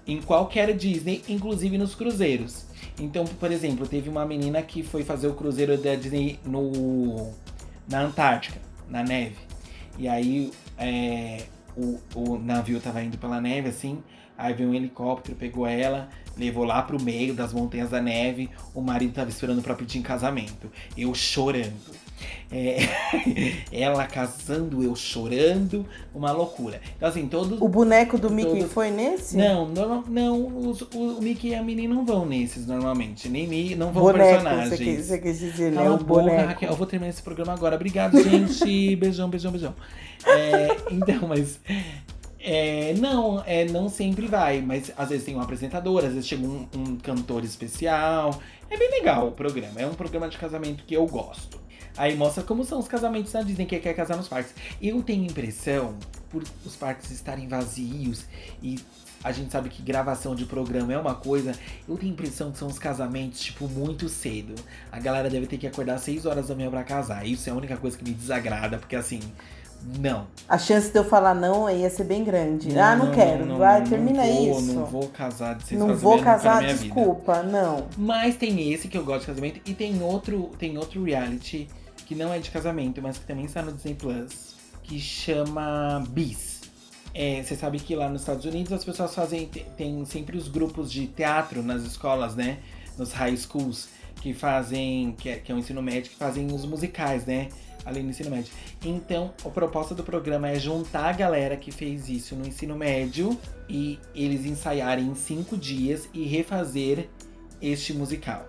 em 0.07 0.21
qualquer 0.21 0.75
Disney, 0.77 1.23
inclusive 1.29 1.77
nos 1.77 1.95
cruzeiros. 1.95 2.67
Então, 2.99 3.25
por 3.25 3.51
exemplo, 3.51 3.87
teve 3.87 4.09
uma 4.09 4.25
menina 4.25 4.63
que 4.63 4.83
foi 4.83 5.03
fazer 5.03 5.27
o 5.27 5.35
cruzeiro 5.35 5.77
da 5.77 5.95
Disney 5.95 6.39
no, 6.45 7.33
na 7.89 8.03
Antártica, 8.03 8.61
na 8.89 9.03
neve. 9.03 9.37
E 9.99 10.07
aí 10.07 10.53
é, 10.79 11.45
o, 11.77 11.99
o 12.15 12.39
navio 12.39 12.81
tava 12.81 13.03
indo 13.03 13.19
pela 13.19 13.41
neve, 13.41 13.69
assim. 13.69 14.03
Aí 14.39 14.53
veio 14.53 14.71
um 14.71 14.75
helicóptero, 14.75 15.37
pegou 15.37 15.67
ela, 15.67 16.09
levou 16.37 16.65
lá 16.65 16.83
pro 16.83 17.03
meio 17.03 17.35
das 17.35 17.53
montanhas 17.53 17.91
da 17.91 18.01
neve. 18.01 18.51
O 18.75 18.81
marido 18.81 19.15
tava 19.15 19.31
esperando 19.31 19.63
pra 19.63 19.75
pedir 19.75 19.99
em 19.99 20.03
casamento. 20.03 20.71
Eu 20.97 21.15
chorando. 21.15 22.06
É, 22.51 22.79
ela 23.73 24.07
casando, 24.07 24.83
eu 24.83 24.95
chorando, 24.97 25.85
uma 26.15 26.31
loucura. 26.33 26.81
Então, 26.97 27.09
assim, 27.09 27.27
todos. 27.27 27.61
O 27.61 27.69
boneco 27.69 28.17
do 28.19 28.31
Mickey 28.31 28.59
Todos- 28.61 28.73
foi 28.73 28.91
nesse? 28.91 29.37
Não, 29.37 29.69
normal- 29.69 30.05
não, 30.09 30.69
os- 30.69 30.81
o, 30.83 31.19
o 31.19 31.23
Mickey 31.23 31.49
e 31.49 31.55
a 31.55 31.63
Minnie 31.63 31.89
não 31.89 32.05
vão 32.07 32.25
nesses 32.25 32.67
normalmente. 32.67 33.29
Nem 33.29 33.75
não 33.77 33.93
vão 33.93 34.05
boneco, 34.05 34.31
personagens. 34.43 34.69
você 34.71 34.77
quis, 34.85 35.07
você 35.07 35.19
quis 35.19 35.39
dizer, 35.39 35.71
né? 35.73 35.77
Cala 35.83 35.95
a 35.95 35.99
boca, 35.99 36.05
boneco. 36.23 36.47
Raquel. 36.49 36.71
Eu 36.71 36.77
vou 36.77 36.87
terminar 36.87 37.11
esse 37.11 37.23
programa 37.23 37.53
agora. 37.53 37.75
Obrigado, 37.77 38.17
gente. 38.23 38.97
beijão, 38.97 39.29
beijão, 39.29 39.51
beijão. 39.53 39.75
É, 40.27 40.69
então, 40.91 41.29
mas. 41.29 41.59
é, 42.41 42.95
não, 42.99 43.43
é, 43.47 43.65
não 43.65 43.89
sempre 43.89 44.27
vai, 44.27 44.61
mas 44.61 44.93
às 44.97 45.09
vezes 45.09 45.25
tem 45.25 45.35
um 45.37 45.41
apresentador, 45.41 46.05
às 46.05 46.13
vezes 46.13 46.27
chega 46.29 46.47
um, 46.47 46.67
um 46.77 46.97
cantor 46.97 47.45
especial. 47.45 48.41
É 48.71 48.77
bem 48.77 48.91
legal 48.91 49.29
o 49.29 49.33
programa. 49.33 49.81
É 49.81 49.87
um 49.87 49.95
programa 49.95 50.29
de 50.29 50.39
casamento 50.39 50.85
que 50.85 50.95
eu 50.95 51.07
gosto. 51.07 51.66
Aí 51.97 52.15
mostra 52.17 52.43
como 52.43 52.65
são 52.65 52.79
os 52.79 52.89
casamentos 52.89 53.33
na 53.33 53.43
Disney, 53.43 53.67
que 53.67 53.79
quer 53.79 53.95
casar 53.95 54.17
nos 54.17 54.29
parques. 54.29 54.55
Eu 54.81 55.03
tenho 55.03 55.25
impressão, 55.25 55.95
por 56.31 56.43
os 56.65 56.77
parques 56.77 57.11
estarem 57.11 57.49
vazios 57.49 58.25
e 58.63 58.79
a 59.25 59.33
gente 59.33 59.51
sabe 59.51 59.69
que 59.69 59.83
gravação 59.83 60.35
de 60.35 60.45
programa 60.45 60.93
é 60.93 60.99
uma 60.99 61.15
coisa. 61.15 61.53
Eu 61.89 61.97
tenho 61.97 62.13
a 62.13 62.15
impressão 62.15 62.53
que 62.53 62.59
são 62.59 62.69
os 62.69 62.79
casamentos, 62.79 63.41
tipo, 63.41 63.67
muito 63.67 64.09
cedo. 64.09 64.55
A 64.93 65.01
galera 65.01 65.29
deve 65.31 65.47
ter 65.47 65.59
que 65.59 65.67
acordar 65.67 65.95
às 65.95 66.03
6 66.03 66.27
horas 66.27 66.49
da 66.49 66.55
manhã 66.55 66.71
pra 66.71 66.85
casar. 66.85 67.27
Isso 67.27 67.49
é 67.49 67.53
a 67.53 67.57
única 67.57 67.77
coisa 67.77 67.97
que 67.97 68.05
me 68.05 68.13
desagrada, 68.13 68.79
porque 68.79 68.95
assim. 68.95 69.21
Não. 70.01 70.27
A 70.49 70.59
chance 70.59 70.91
de 70.91 70.99
eu 70.99 71.05
falar 71.05 71.35
não 71.35 71.69
ia 71.71 71.89
ser 71.91 72.05
bem 72.05 72.25
grande. 72.25 72.77
ah, 72.79 72.97
não, 72.97 73.13
quero. 73.13 73.57
Vai, 73.57 73.85
termina 73.85 74.25
não 74.25 74.35
vou, 74.35 74.59
isso. 74.59 74.73
Não 74.73 74.85
vou 74.87 75.09
casar 75.09 75.55
de 75.55 75.65
6 75.65 75.81
Não 75.81 75.95
vou 75.95 76.21
casar, 76.21 76.63
minha 76.63 76.75
vida. 76.75 76.85
desculpa, 76.85 77.43
não. 77.43 77.87
Mas 77.97 78.37
tem 78.37 78.73
esse 78.73 78.89
que 78.89 78.97
eu 78.97 79.05
gosto 79.05 79.21
de 79.21 79.27
casamento 79.27 79.61
e 79.65 79.75
tem 79.75 80.03
outro, 80.03 80.51
tem 80.59 80.77
outro 80.79 81.03
reality 81.05 81.69
que 82.07 82.15
não 82.15 82.33
é 82.33 82.39
de 82.39 82.51
casamento, 82.51 83.03
mas 83.03 83.19
que 83.19 83.27
também 83.27 83.45
está 83.45 83.61
no 83.61 83.73
Disney 83.73 83.95
Plus, 83.95 84.55
que 84.83 84.99
chama 84.99 86.03
Bis. 86.09 86.61
É, 87.13 87.43
você 87.43 87.57
sabe 87.57 87.79
que 87.81 87.95
lá 87.95 88.09
nos 88.09 88.23
Estados 88.23 88.45
Unidos 88.45 88.73
as 88.73 88.85
pessoas 88.85 89.15
fazem 89.15 89.47
te- 89.47 89.67
tem 89.77 90.05
sempre 90.05 90.37
os 90.37 90.49
grupos 90.49 90.91
de 90.93 91.07
teatro 91.07 91.63
nas 91.63 91.83
escolas, 91.83 92.35
né? 92.35 92.59
Nos 92.97 93.13
high 93.13 93.37
schools 93.37 93.89
que 94.21 94.33
fazem 94.33 95.15
que 95.19 95.29
é, 95.29 95.37
que 95.39 95.51
é 95.51 95.55
o 95.55 95.59
ensino 95.59 95.83
médio 95.83 96.11
que 96.11 96.17
fazem 96.17 96.47
os 96.47 96.65
musicais, 96.65 97.27
né? 97.27 97.49
Além 97.85 98.03
do 98.03 98.11
ensino 98.11 98.31
médio. 98.31 98.53
Então, 98.85 99.33
a 99.45 99.49
proposta 99.49 99.95
do 99.95 100.03
programa 100.03 100.49
é 100.49 100.59
juntar 100.59 101.07
a 101.07 101.13
galera 101.13 101.57
que 101.57 101.71
fez 101.71 102.09
isso 102.09 102.35
no 102.35 102.47
ensino 102.47 102.77
médio 102.77 103.39
e 103.69 103.99
eles 104.15 104.45
ensaiarem 104.45 105.07
em 105.07 105.15
cinco 105.15 105.57
dias 105.57 106.09
e 106.13 106.25
refazer 106.25 107.09
este 107.63 107.93
musical. 107.95 108.47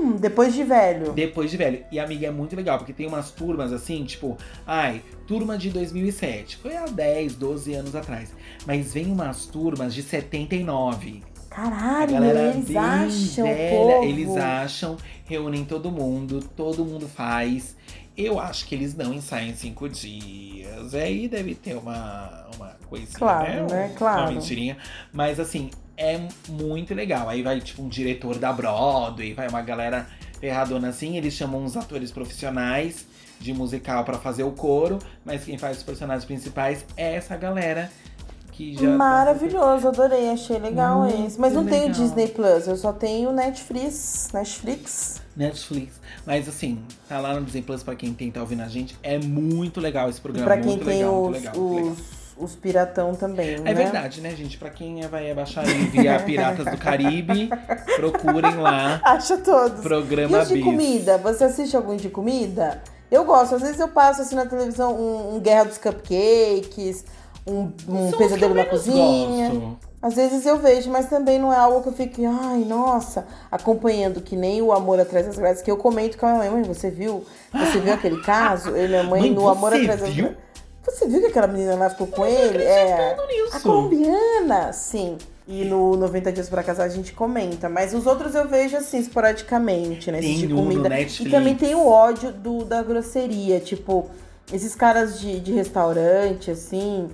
Hum, 0.00 0.16
depois 0.16 0.54
de 0.54 0.64
velho. 0.64 1.12
Depois 1.12 1.50
de 1.50 1.56
velho. 1.56 1.84
E 1.92 1.98
amiga, 2.00 2.26
é 2.26 2.30
muito 2.30 2.56
legal, 2.56 2.78
porque 2.78 2.92
tem 2.92 3.06
umas 3.06 3.30
turmas 3.30 3.72
assim, 3.72 4.02
tipo, 4.04 4.36
ai, 4.66 5.02
turma 5.26 5.58
de 5.58 5.68
2007. 5.70 6.56
Foi 6.56 6.74
há 6.76 6.86
10, 6.86 7.34
12 7.34 7.74
anos 7.74 7.94
atrás. 7.94 8.34
Mas 8.66 8.94
vem 8.94 9.06
umas 9.06 9.44
turmas 9.46 9.92
de 9.94 10.02
79. 10.02 11.22
A 11.50 11.54
Caralho, 11.54 12.12
galera 12.12 12.54
eles 12.54 12.76
acham, 12.76 13.44
velha, 13.44 14.04
eles 14.04 14.36
acham, 14.36 14.96
reúnem 15.26 15.64
todo 15.64 15.90
mundo, 15.90 16.40
todo 16.56 16.84
mundo 16.84 17.08
faz. 17.08 17.76
Eu 18.16 18.38
acho 18.38 18.66
que 18.66 18.74
eles 18.74 18.94
não 18.94 19.12
ensaiam 19.12 19.54
cinco 19.56 19.88
dias. 19.88 20.94
Aí 20.94 21.26
deve 21.28 21.54
ter 21.54 21.76
uma, 21.76 22.46
uma 22.56 22.76
coisinha, 22.88 23.18
Claro, 23.18 23.66
né? 23.68 23.90
Um- 23.92 23.96
Claro. 23.96 24.22
Uma 24.22 24.32
mentirinha. 24.32 24.76
Mas 25.12 25.40
assim, 25.40 25.70
é 26.00 26.18
muito 26.48 26.94
legal. 26.94 27.28
Aí 27.28 27.42
vai, 27.42 27.60
tipo, 27.60 27.82
um 27.82 27.88
diretor 27.88 28.38
da 28.38 28.52
Broadway, 28.52 29.34
vai 29.34 29.46
uma 29.48 29.60
galera 29.60 30.06
ferradona 30.40 30.88
assim. 30.88 31.16
Eles 31.18 31.34
chamam 31.34 31.62
uns 31.62 31.76
atores 31.76 32.10
profissionais 32.10 33.06
de 33.38 33.52
musical 33.52 34.02
pra 34.04 34.18
fazer 34.18 34.42
o 34.42 34.52
coro. 34.52 34.98
Mas 35.24 35.44
quem 35.44 35.58
faz 35.58 35.76
os 35.76 35.82
personagens 35.82 36.24
principais 36.24 36.84
é 36.96 37.14
essa 37.16 37.36
galera 37.36 37.90
que 38.52 38.74
já. 38.74 38.80
tá 38.90 38.96
Maravilhoso, 38.96 39.88
adorei, 39.88 40.30
achei 40.30 40.58
legal 40.58 41.00
Muito 41.00 41.26
esse. 41.26 41.38
Mas 41.38 41.52
não 41.52 41.66
tenho 41.66 41.88
legal. 41.88 42.00
Disney 42.00 42.28
Plus, 42.28 42.66
eu 42.66 42.76
só 42.76 42.92
tenho 42.92 43.30
Netflix. 43.32 44.28
Netflix. 44.32 45.20
Netflix. 45.36 46.00
Mas 46.26 46.48
assim, 46.48 46.82
tá 47.08 47.18
lá 47.18 47.34
no 47.34 47.44
Disney 47.44 47.62
Plus 47.62 47.82
pra 47.82 47.94
quem 47.94 48.14
tem 48.14 48.30
tá 48.30 48.40
ouvindo 48.40 48.62
a 48.62 48.68
gente. 48.68 48.96
É 49.02 49.18
muito 49.18 49.80
legal 49.80 50.08
esse 50.08 50.18
E 50.18 50.22
programa. 50.22 50.46
pra 50.46 50.56
quem 50.56 50.66
muito 50.66 50.84
tem 50.86 50.98
legal, 50.98 51.22
muito 51.24 51.36
os, 51.36 51.42
legal. 51.44 51.56
os, 51.56 51.98
os 52.40 52.56
piratão 52.56 53.14
também, 53.14 53.58
né? 53.58 53.70
É 53.70 53.74
verdade, 53.74 54.20
né, 54.20 54.30
gente? 54.30 54.56
Pra 54.58 54.70
quem 54.70 55.00
vai 55.02 55.30
abaixar 55.30 55.66
aí 55.66 55.84
via 55.86 56.18
Piratas 56.24 56.64
do 56.64 56.76
Caribe, 56.76 57.50
procurem 57.96 58.56
lá. 58.56 59.00
Acha 59.04 59.36
todos. 59.38 59.80
E 59.80 59.82
Programa 59.82 60.42
os 60.42 60.48
de 60.48 60.54
Bis. 60.54 60.64
comida? 60.64 61.18
Você 61.18 61.44
assiste 61.44 61.76
algum 61.76 61.96
de 61.96 62.08
comida? 62.08 62.82
Eu 63.10 63.24
gosto. 63.24 63.54
Às 63.56 63.62
vezes 63.62 63.80
eu 63.80 63.88
passo 63.88 64.22
assim 64.22 64.34
na 64.34 64.46
televisão 64.46 64.94
um, 64.94 65.36
um 65.36 65.40
Guerra 65.40 65.64
dos 65.64 65.78
Cupcakes, 65.78 67.04
um, 67.46 67.70
um 67.88 68.10
Pesadelo 68.12 68.54
na 68.54 68.64
Cozinha. 68.64 69.50
gosto. 69.50 69.90
Às 70.02 70.14
vezes 70.14 70.46
eu 70.46 70.56
vejo, 70.56 70.90
mas 70.90 71.10
também 71.10 71.38
não 71.38 71.52
é 71.52 71.56
algo 71.56 71.82
que 71.82 71.88
eu 71.90 71.92
fique, 71.92 72.24
ai, 72.24 72.64
nossa, 72.66 73.26
acompanhando, 73.50 74.22
que 74.22 74.34
nem 74.34 74.62
o 74.62 74.72
Amor 74.72 74.98
Atrás 74.98 75.26
das 75.26 75.36
Grades, 75.36 75.60
que 75.60 75.70
eu 75.70 75.76
comento 75.76 76.16
com 76.16 76.24
a 76.24 76.30
minha 76.30 76.50
mãe, 76.50 76.50
mãe, 76.50 76.62
você 76.62 76.90
viu? 76.90 77.22
Você 77.52 77.80
viu 77.80 77.92
aquele 77.92 78.18
caso? 78.22 78.70
Eu 78.70 78.86
e 78.86 78.88
minha 78.88 79.02
mãe, 79.02 79.20
Mãe, 79.20 79.30
no 79.30 79.46
Amor 79.46 79.74
Atrás 79.74 80.00
das? 80.00 80.14
Grades. 80.14 80.36
Você 80.84 81.06
viu 81.06 81.20
que 81.20 81.26
aquela 81.26 81.46
menina 81.46 81.74
lá 81.74 81.90
ficou 81.90 82.06
com 82.06 82.24
ele? 82.26 82.62
É. 82.62 83.16
Nisso. 83.28 83.56
A 83.56 83.60
colombiana, 83.60 84.72
sim. 84.72 85.18
E 85.46 85.64
no 85.64 85.96
90 85.96 86.32
Dias 86.32 86.48
pra 86.48 86.62
Casar 86.62 86.84
a 86.84 86.88
gente 86.88 87.12
comenta. 87.12 87.68
Mas 87.68 87.92
os 87.92 88.06
outros 88.06 88.34
eu 88.34 88.48
vejo 88.48 88.76
assim, 88.76 88.98
esporadicamente, 88.98 90.10
né? 90.10 90.20
Tem 90.20 90.38
de 90.38 90.46
um 90.46 90.56
no 90.56 90.62
comida. 90.62 90.88
Netflix. 90.88 91.26
E 91.26 91.30
também 91.30 91.54
tem 91.56 91.74
o 91.74 91.86
ódio 91.86 92.32
do, 92.32 92.64
da 92.64 92.82
grosseria. 92.82 93.58
Tipo, 93.60 94.08
esses 94.52 94.74
caras 94.74 95.20
de, 95.20 95.40
de 95.40 95.52
restaurante, 95.52 96.50
assim. 96.50 97.10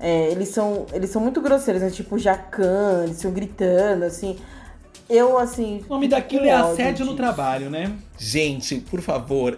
é, 0.00 0.30
eles, 0.30 0.48
são, 0.48 0.86
eles 0.92 1.10
são 1.10 1.20
muito 1.20 1.40
grosseiros, 1.40 1.82
né? 1.82 1.90
Tipo, 1.90 2.18
Jacan, 2.18 3.04
eles 3.04 3.18
ficam 3.18 3.32
gritando, 3.32 4.04
assim. 4.04 4.38
Eu, 5.08 5.38
assim. 5.38 5.84
O 5.86 5.94
nome 5.94 6.08
daquilo 6.08 6.46
é 6.46 6.52
assédio 6.52 7.04
no 7.04 7.12
disso. 7.12 7.22
trabalho, 7.22 7.68
né? 7.68 7.92
Gente, 8.18 8.76
por 8.76 9.02
favor, 9.02 9.56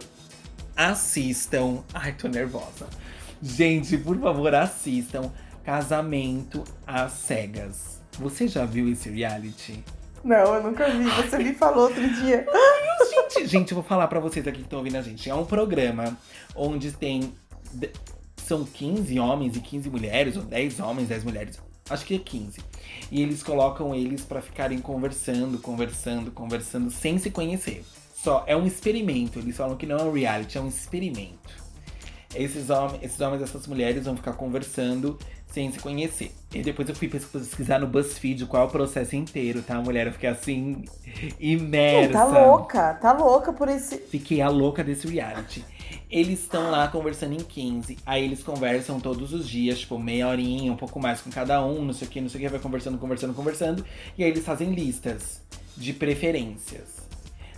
assistam. 0.76 1.78
Ai, 1.94 2.12
tô 2.12 2.26
nervosa. 2.28 2.86
Gente, 3.42 3.98
por 3.98 4.18
favor, 4.18 4.54
assistam 4.54 5.30
Casamento 5.64 6.64
às 6.86 7.12
Cegas. 7.12 8.00
Você 8.18 8.48
já 8.48 8.64
viu 8.64 8.90
esse 8.90 9.10
reality? 9.10 9.84
Não, 10.24 10.54
eu 10.54 10.62
nunca 10.62 10.88
vi. 10.90 11.04
Você 11.04 11.38
me 11.38 11.54
falou 11.54 11.84
outro 11.84 12.08
dia. 12.14 12.46
Gente, 13.32 13.46
gente, 13.46 13.72
eu 13.72 13.76
vou 13.76 13.84
falar 13.84 14.08
pra 14.08 14.18
vocês 14.18 14.46
aqui 14.46 14.58
que 14.58 14.64
estão 14.64 14.78
ouvindo 14.78 14.96
a 14.96 15.02
gente. 15.02 15.28
É 15.28 15.34
um 15.34 15.44
programa 15.44 16.16
onde 16.54 16.92
tem. 16.92 17.32
São 18.36 18.64
15 18.64 19.18
homens 19.18 19.56
e 19.56 19.60
15 19.60 19.90
mulheres, 19.90 20.36
ou 20.36 20.42
10 20.42 20.80
homens, 20.80 21.08
10 21.08 21.24
mulheres. 21.24 21.60
Acho 21.88 22.04
que 22.04 22.14
é 22.14 22.18
15. 22.18 22.60
E 23.10 23.22
eles 23.22 23.42
colocam 23.42 23.94
eles 23.94 24.22
pra 24.22 24.40
ficarem 24.40 24.78
conversando, 24.78 25.58
conversando, 25.58 26.30
conversando, 26.30 26.90
sem 26.90 27.18
se 27.18 27.30
conhecer. 27.30 27.84
Só 28.14 28.44
é 28.46 28.56
um 28.56 28.66
experimento. 28.66 29.38
Eles 29.38 29.56
falam 29.56 29.76
que 29.76 29.86
não 29.86 29.98
é 29.98 30.02
um 30.02 30.12
reality, 30.12 30.58
é 30.58 30.60
um 30.60 30.68
experimento. 30.68 31.65
Esses 32.36 32.70
homens, 32.70 33.02
esses 33.02 33.20
homens 33.20 33.40
e 33.40 33.44
essas 33.44 33.66
mulheres 33.66 34.04
vão 34.04 34.16
ficar 34.16 34.32
conversando 34.34 35.18
sem 35.46 35.72
se 35.72 35.78
conhecer. 35.78 36.32
E 36.52 36.62
depois 36.62 36.88
eu 36.88 36.94
fui 36.94 37.08
pesquisar 37.08 37.78
no 37.78 37.86
BuzzFeed 37.86 38.46
qual 38.46 38.64
é 38.64 38.66
o 38.66 38.70
processo 38.70 39.16
inteiro, 39.16 39.62
tá? 39.62 39.76
A 39.76 39.80
mulher, 39.80 40.06
eu 40.06 40.12
fiquei 40.12 40.28
assim, 40.28 40.84
imersa. 41.40 42.12
Tá 42.12 42.24
louca, 42.24 42.94
tá 42.94 43.12
louca 43.12 43.52
por 43.52 43.68
esse. 43.68 43.96
Fiquei 43.98 44.42
a 44.42 44.48
louca 44.48 44.84
desse 44.84 45.06
reality. 45.06 45.64
Eles 46.10 46.40
estão 46.40 46.70
lá 46.70 46.86
conversando 46.88 47.34
em 47.34 47.42
15. 47.42 47.98
Aí 48.04 48.24
eles 48.24 48.42
conversam 48.42 49.00
todos 49.00 49.32
os 49.32 49.48
dias, 49.48 49.80
tipo, 49.80 49.98
meia 49.98 50.28
horinha, 50.28 50.72
um 50.72 50.76
pouco 50.76 51.00
mais 51.00 51.20
com 51.20 51.30
cada 51.30 51.64
um, 51.64 51.84
não 51.84 51.94
sei 51.94 52.06
o 52.06 52.10
que, 52.10 52.20
não 52.20 52.28
sei 52.28 52.40
o 52.40 52.44
que, 52.44 52.48
vai 52.50 52.60
conversando, 52.60 52.98
conversando, 52.98 53.34
conversando. 53.34 53.84
E 54.18 54.24
aí 54.24 54.30
eles 54.30 54.44
fazem 54.44 54.72
listas 54.72 55.40
de 55.76 55.92
preferências. 55.92 56.95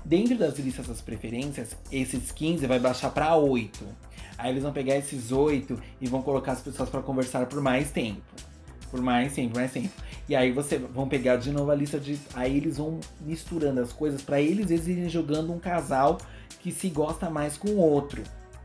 Dentro 0.04 0.38
das 0.38 0.58
listas 0.58 0.86
das 0.86 1.00
preferências, 1.00 1.76
esses 1.92 2.30
15 2.32 2.66
vai 2.66 2.78
baixar 2.78 3.10
pra 3.10 3.36
8. 3.36 3.84
Aí 4.38 4.52
eles 4.52 4.62
vão 4.62 4.72
pegar 4.72 4.96
esses 4.96 5.32
8 5.32 5.78
e 6.00 6.06
vão 6.06 6.22
colocar 6.22 6.52
as 6.52 6.60
pessoas 6.60 6.88
pra 6.88 7.02
conversar 7.02 7.46
por 7.46 7.60
mais 7.60 7.90
tempo. 7.90 8.22
Por 8.90 9.02
mais 9.02 9.34
tempo, 9.34 9.56
mais 9.56 9.72
tempo. 9.72 9.90
E 10.28 10.36
aí 10.36 10.52
você 10.52 10.78
vão 10.78 11.08
pegar 11.08 11.36
de 11.36 11.50
novo 11.50 11.70
a 11.70 11.74
lista 11.74 11.98
de. 11.98 12.18
Aí 12.34 12.56
eles 12.56 12.78
vão 12.78 13.00
misturando 13.20 13.80
as 13.80 13.92
coisas 13.92 14.22
pra 14.22 14.40
eles, 14.40 14.70
eles 14.70 14.86
irem 14.86 15.08
jogando 15.08 15.52
um 15.52 15.58
casal 15.58 16.18
que 16.60 16.72
se 16.72 16.88
gosta 16.88 17.28
mais 17.28 17.58
com 17.58 17.68
o 17.68 17.78
outro. 17.78 18.22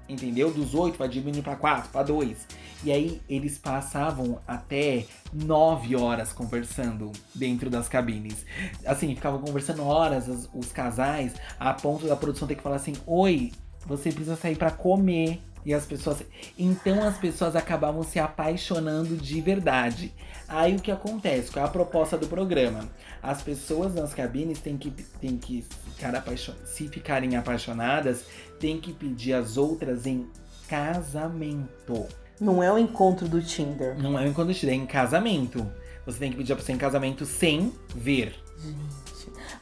Entendeu? 0.08 0.52
Dos 0.52 0.74
oito 0.76 0.98
vai 0.98 1.08
diminuir 1.08 1.42
pra 1.42 1.56
quatro, 1.56 1.90
pra 1.90 2.04
dois. 2.04 2.46
E 2.84 2.92
aí 2.92 3.22
eles 3.30 3.58
passavam 3.58 4.42
até 4.46 5.06
nove 5.32 5.96
horas 5.96 6.34
conversando 6.34 7.12
dentro 7.34 7.70
das 7.70 7.88
cabines. 7.88 8.46
Assim, 8.86 9.16
ficavam 9.16 9.40
conversando 9.40 9.84
horas 9.84 10.28
os, 10.28 10.50
os 10.54 10.72
casais, 10.72 11.34
a 11.58 11.74
ponto 11.74 12.06
da 12.06 12.16
produção 12.16 12.48
ter 12.48 12.56
que 12.56 12.64
falar 12.64 12.76
assim: 12.76 12.94
Oi, 13.08 13.52
você 13.86 14.12
precisa 14.12 14.36
sair 14.36 14.58
pra 14.58 14.70
comer. 14.72 15.42
E 15.66 15.74
as 15.74 15.86
pessoas. 15.86 16.24
Então 16.58 17.04
as 17.04 17.18
pessoas 17.18 17.56
acabavam 17.56 18.04
se 18.04 18.20
apaixonando 18.20 19.16
de 19.16 19.42
verdade. 19.42 20.14
Aí 20.48 20.76
o 20.76 20.80
que 20.80 20.92
acontece? 20.92 21.52
Qual 21.52 21.64
é 21.64 21.68
a 21.68 21.72
proposta 21.72 22.18
do 22.18 22.28
programa? 22.28 22.90
As 23.22 23.42
pessoas 23.42 23.94
nas 23.94 24.14
cabines 24.14 24.60
têm 24.60 24.78
que, 24.78 24.92
têm 24.92 25.38
que 25.38 25.66
ficar 25.96 26.16
apaixonadas. 26.16 26.70
Se 26.70 26.88
ficarem 26.88 27.36
apaixonadas, 27.36 28.26
tem 28.60 28.80
que 28.80 28.94
pedir 28.94 29.34
as 29.34 29.58
outras 29.58 30.06
em 30.06 30.28
casamento. 30.68 32.06
Não 32.40 32.62
é 32.62 32.72
o 32.72 32.78
encontro 32.78 33.28
do 33.28 33.42
Tinder. 33.42 33.98
Não 33.98 34.20
é 34.20 34.30
quando 34.32 34.52
estiver 34.52 34.74
em 34.74 34.86
casamento. 34.86 35.66
Você 36.06 36.20
tem 36.20 36.32
que 36.32 36.38
pedir 36.38 36.54
a 36.54 36.56
pessoa 36.56 36.76
em 36.76 36.80
casamento 36.80 37.26
sem 37.26 37.72
ver. 37.96 38.36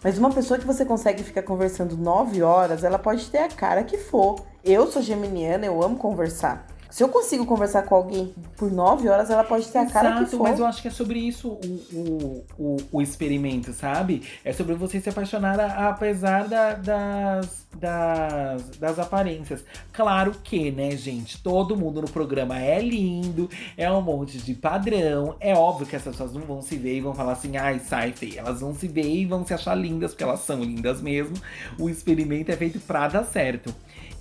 Mas 0.04 0.18
uma 0.18 0.32
pessoa 0.32 0.60
que 0.60 0.66
você 0.66 0.84
consegue 0.84 1.24
ficar 1.24 1.44
conversando 1.44 1.96
nove 1.96 2.42
horas, 2.42 2.84
ela 2.84 2.98
pode 2.98 3.26
ter 3.28 3.40
a 3.40 3.50
cara 3.50 3.84
que 3.84 3.98
for. 3.98 4.51
Eu 4.64 4.88
sou 4.92 5.02
geminiana, 5.02 5.66
eu 5.66 5.82
amo 5.84 5.98
conversar. 5.98 6.68
Se 6.90 7.02
eu 7.02 7.08
consigo 7.08 7.46
conversar 7.46 7.84
com 7.84 7.96
alguém 7.96 8.36
por 8.58 8.70
nove 8.70 9.08
horas, 9.08 9.30
ela 9.30 9.46
pode 9.46 9.66
ter 9.70 9.78
a 9.78 9.86
cara 9.86 10.10
que 10.12 10.18
Exato, 10.24 10.38
for. 10.38 10.44
mas 10.44 10.60
eu 10.60 10.66
acho 10.66 10.82
que 10.82 10.90
é 10.90 10.92
sobre 10.92 11.20
isso 11.20 11.48
o, 11.48 11.80
o, 11.94 12.46
o, 12.60 12.78
o 12.92 13.02
experimento, 13.02 13.72
sabe? 13.72 14.24
É 14.44 14.52
sobre 14.52 14.76
você 14.76 15.00
se 15.00 15.08
apaixonar 15.08 15.58
a- 15.58 15.88
apesar 15.88 16.50
da- 16.50 16.74
das, 16.74 17.66
das, 17.80 18.70
das 18.78 19.00
aparências. 19.00 19.64
Claro 19.94 20.34
que, 20.44 20.70
né, 20.70 20.92
gente? 20.98 21.42
Todo 21.42 21.78
mundo 21.78 22.02
no 22.02 22.10
programa 22.10 22.60
é 22.60 22.82
lindo, 22.82 23.50
é 23.78 23.90
um 23.90 24.02
monte 24.02 24.38
de 24.38 24.54
padrão. 24.54 25.38
É 25.40 25.56
óbvio 25.56 25.88
que 25.88 25.96
essas 25.96 26.12
pessoas 26.14 26.34
não 26.34 26.42
vão 26.42 26.62
se 26.62 26.76
ver 26.76 26.98
e 26.98 27.00
vão 27.02 27.16
falar 27.16 27.32
assim, 27.32 27.56
ai, 27.56 27.80
sai 27.80 28.12
feia. 28.12 28.42
Elas 28.42 28.60
vão 28.60 28.76
se 28.76 28.90
ver 28.90 29.08
e 29.10 29.26
vão 29.26 29.46
se 29.48 29.54
achar 29.54 29.76
lindas, 29.76 30.12
porque 30.12 30.26
elas 30.26 30.42
são 30.42 30.62
lindas 30.62 31.00
mesmo. 31.02 31.38
O 31.80 31.90
experimento 31.90 32.52
é 32.52 32.58
feito 32.58 32.82
pra 32.82 33.08
dar 33.08 33.24
certo. 33.24 33.74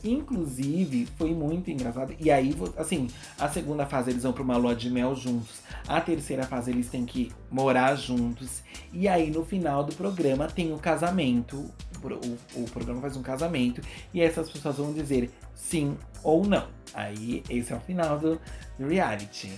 Inclusive, 0.02 1.06
foi 1.18 1.34
muito 1.34 1.70
engraçado. 1.70 2.14
E 2.18 2.30
aí, 2.30 2.54
assim, 2.76 3.08
a 3.38 3.48
segunda 3.48 3.86
fase 3.86 4.10
eles 4.10 4.22
vão 4.22 4.32
pra 4.32 4.42
uma 4.42 4.56
lua 4.56 4.74
de 4.74 4.90
mel 4.90 5.14
juntos. 5.14 5.60
A 5.86 6.00
terceira 6.00 6.44
fase 6.44 6.70
eles 6.70 6.88
têm 6.88 7.04
que 7.04 7.30
morar 7.50 7.94
juntos. 7.96 8.62
E 8.92 9.06
aí, 9.08 9.30
no 9.30 9.44
final 9.44 9.84
do 9.84 9.94
programa, 9.94 10.46
tem 10.46 10.72
o 10.72 10.78
casamento. 10.78 11.70
O, 12.02 12.60
o- 12.62 12.70
programa 12.70 13.00
faz 13.00 13.16
um 13.16 13.22
casamento. 13.22 13.82
E 14.14 14.20
essas 14.22 14.48
pessoas 14.50 14.76
vão 14.76 14.92
dizer 14.92 15.30
sim 15.54 15.96
ou 16.22 16.46
não. 16.46 16.66
Aí, 16.94 17.42
esse 17.50 17.72
é 17.72 17.76
o 17.76 17.80
final 17.80 18.18
do, 18.18 18.40
do 18.78 18.88
reality. 18.88 19.52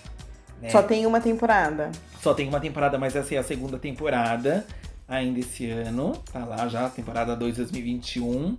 né? 0.60 0.68
Só 0.70 0.82
tem 0.82 1.06
uma 1.06 1.20
temporada. 1.20 1.90
Só 2.20 2.34
tem 2.34 2.48
uma 2.48 2.60
temporada, 2.60 2.98
mas 2.98 3.14
essa 3.16 3.34
é 3.34 3.38
a 3.38 3.42
segunda 3.44 3.78
temporada 3.78 4.66
ainda 5.08 5.38
esse 5.40 5.70
ano. 5.70 6.12
Tá 6.32 6.44
lá 6.44 6.68
já, 6.68 6.88
temporada 6.90 7.34
2 7.36 7.56
2021. 7.56 8.56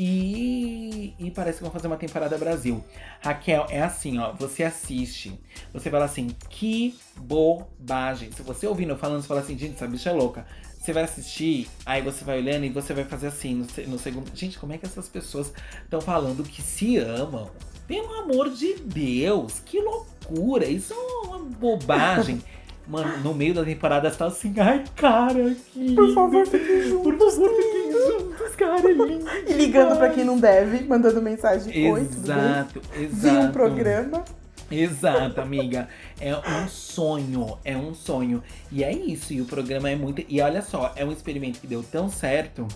E, 0.00 1.12
e 1.18 1.28
parece 1.32 1.58
que 1.58 1.64
vão 1.64 1.72
fazer 1.72 1.88
uma 1.88 1.96
temporada 1.96 2.38
Brasil. 2.38 2.84
Raquel, 3.20 3.66
é 3.68 3.82
assim, 3.82 4.16
ó. 4.18 4.32
Você 4.34 4.62
assiste, 4.62 5.36
você 5.72 5.90
fala 5.90 6.04
assim, 6.04 6.28
que 6.48 6.96
bobagem. 7.16 8.30
Se 8.30 8.42
você 8.42 8.68
ouvindo 8.68 8.90
eu 8.90 8.96
falando, 8.96 9.22
você 9.22 9.26
fala 9.26 9.40
assim, 9.40 9.58
gente, 9.58 9.74
essa 9.74 9.88
bicha 9.88 10.10
é 10.10 10.12
louca. 10.12 10.46
Você 10.78 10.92
vai 10.92 11.02
assistir, 11.02 11.68
aí 11.84 12.00
você 12.00 12.24
vai 12.24 12.38
olhando 12.38 12.64
e 12.64 12.68
você 12.68 12.94
vai 12.94 13.04
fazer 13.04 13.26
assim 13.26 13.54
no, 13.56 13.66
no 13.88 13.98
segundo. 13.98 14.30
Gente, 14.32 14.56
como 14.56 14.72
é 14.72 14.78
que 14.78 14.86
essas 14.86 15.08
pessoas 15.08 15.52
estão 15.82 16.00
falando 16.00 16.44
que 16.44 16.62
se 16.62 16.96
amam? 16.98 17.50
Pelo 17.88 18.20
amor 18.20 18.50
de 18.50 18.74
Deus, 18.74 19.58
que 19.58 19.80
loucura! 19.80 20.66
Isso 20.66 20.94
é 20.94 21.26
uma 21.26 21.40
bobagem. 21.40 22.40
Mano, 22.88 23.18
no 23.18 23.34
meio 23.34 23.52
da 23.52 23.62
temporada 23.64 24.10
tá 24.10 24.26
assim, 24.26 24.54
ai, 24.58 24.82
cara, 24.96 25.54
que 25.74 25.94
Por 25.94 26.14
favor, 26.14 26.46
fiquem 26.46 26.82
juntos. 26.82 27.02
Por 27.02 27.18
favor, 27.18 27.50
fiquem 27.54 27.92
juntos, 27.92 28.56
cara, 28.56 28.90
é 28.90 28.92
lindo. 28.92 29.26
E 29.46 29.52
ligando 29.52 29.98
pra 29.98 30.08
quem 30.08 30.24
não 30.24 30.38
deve, 30.38 30.84
mandando 30.84 31.20
mensagem. 31.20 31.92
Oi, 31.92 32.04
tudo 32.06 32.26
bem? 32.26 32.36
Exato, 32.36 32.80
Vi 32.94 33.04
exato. 33.04 33.46
um 33.46 33.52
programa. 33.52 34.24
Exato, 34.70 35.40
amiga. 35.40 35.88
É 36.18 36.34
um 36.34 36.68
sonho, 36.68 37.58
é 37.62 37.76
um 37.76 37.92
sonho. 37.94 38.42
E 38.72 38.82
é 38.82 38.92
isso, 38.92 39.34
e 39.34 39.40
o 39.42 39.44
programa 39.44 39.90
é 39.90 39.96
muito. 39.96 40.24
E 40.26 40.40
olha 40.40 40.62
só, 40.62 40.92
é 40.96 41.04
um 41.04 41.12
experimento 41.12 41.60
que 41.60 41.66
deu 41.66 41.82
tão 41.82 42.08
certo 42.08 42.66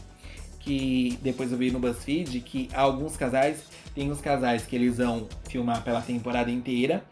que 0.61 1.19
depois 1.23 1.51
eu 1.51 1.59
vi 1.59 1.71
no 1.71 1.81
BuzzFeed 1.81 2.41
que 2.41 2.69
alguns 2.73 3.17
casais, 3.17 3.65
tem 3.95 4.11
os 4.11 4.21
casais 4.21 4.65
que 4.65 4.77
eles 4.77 4.99
vão 4.99 5.27
filmar 5.49 5.83
pela 5.83 6.01
temporada 6.01 6.51
inteira. 6.51 7.03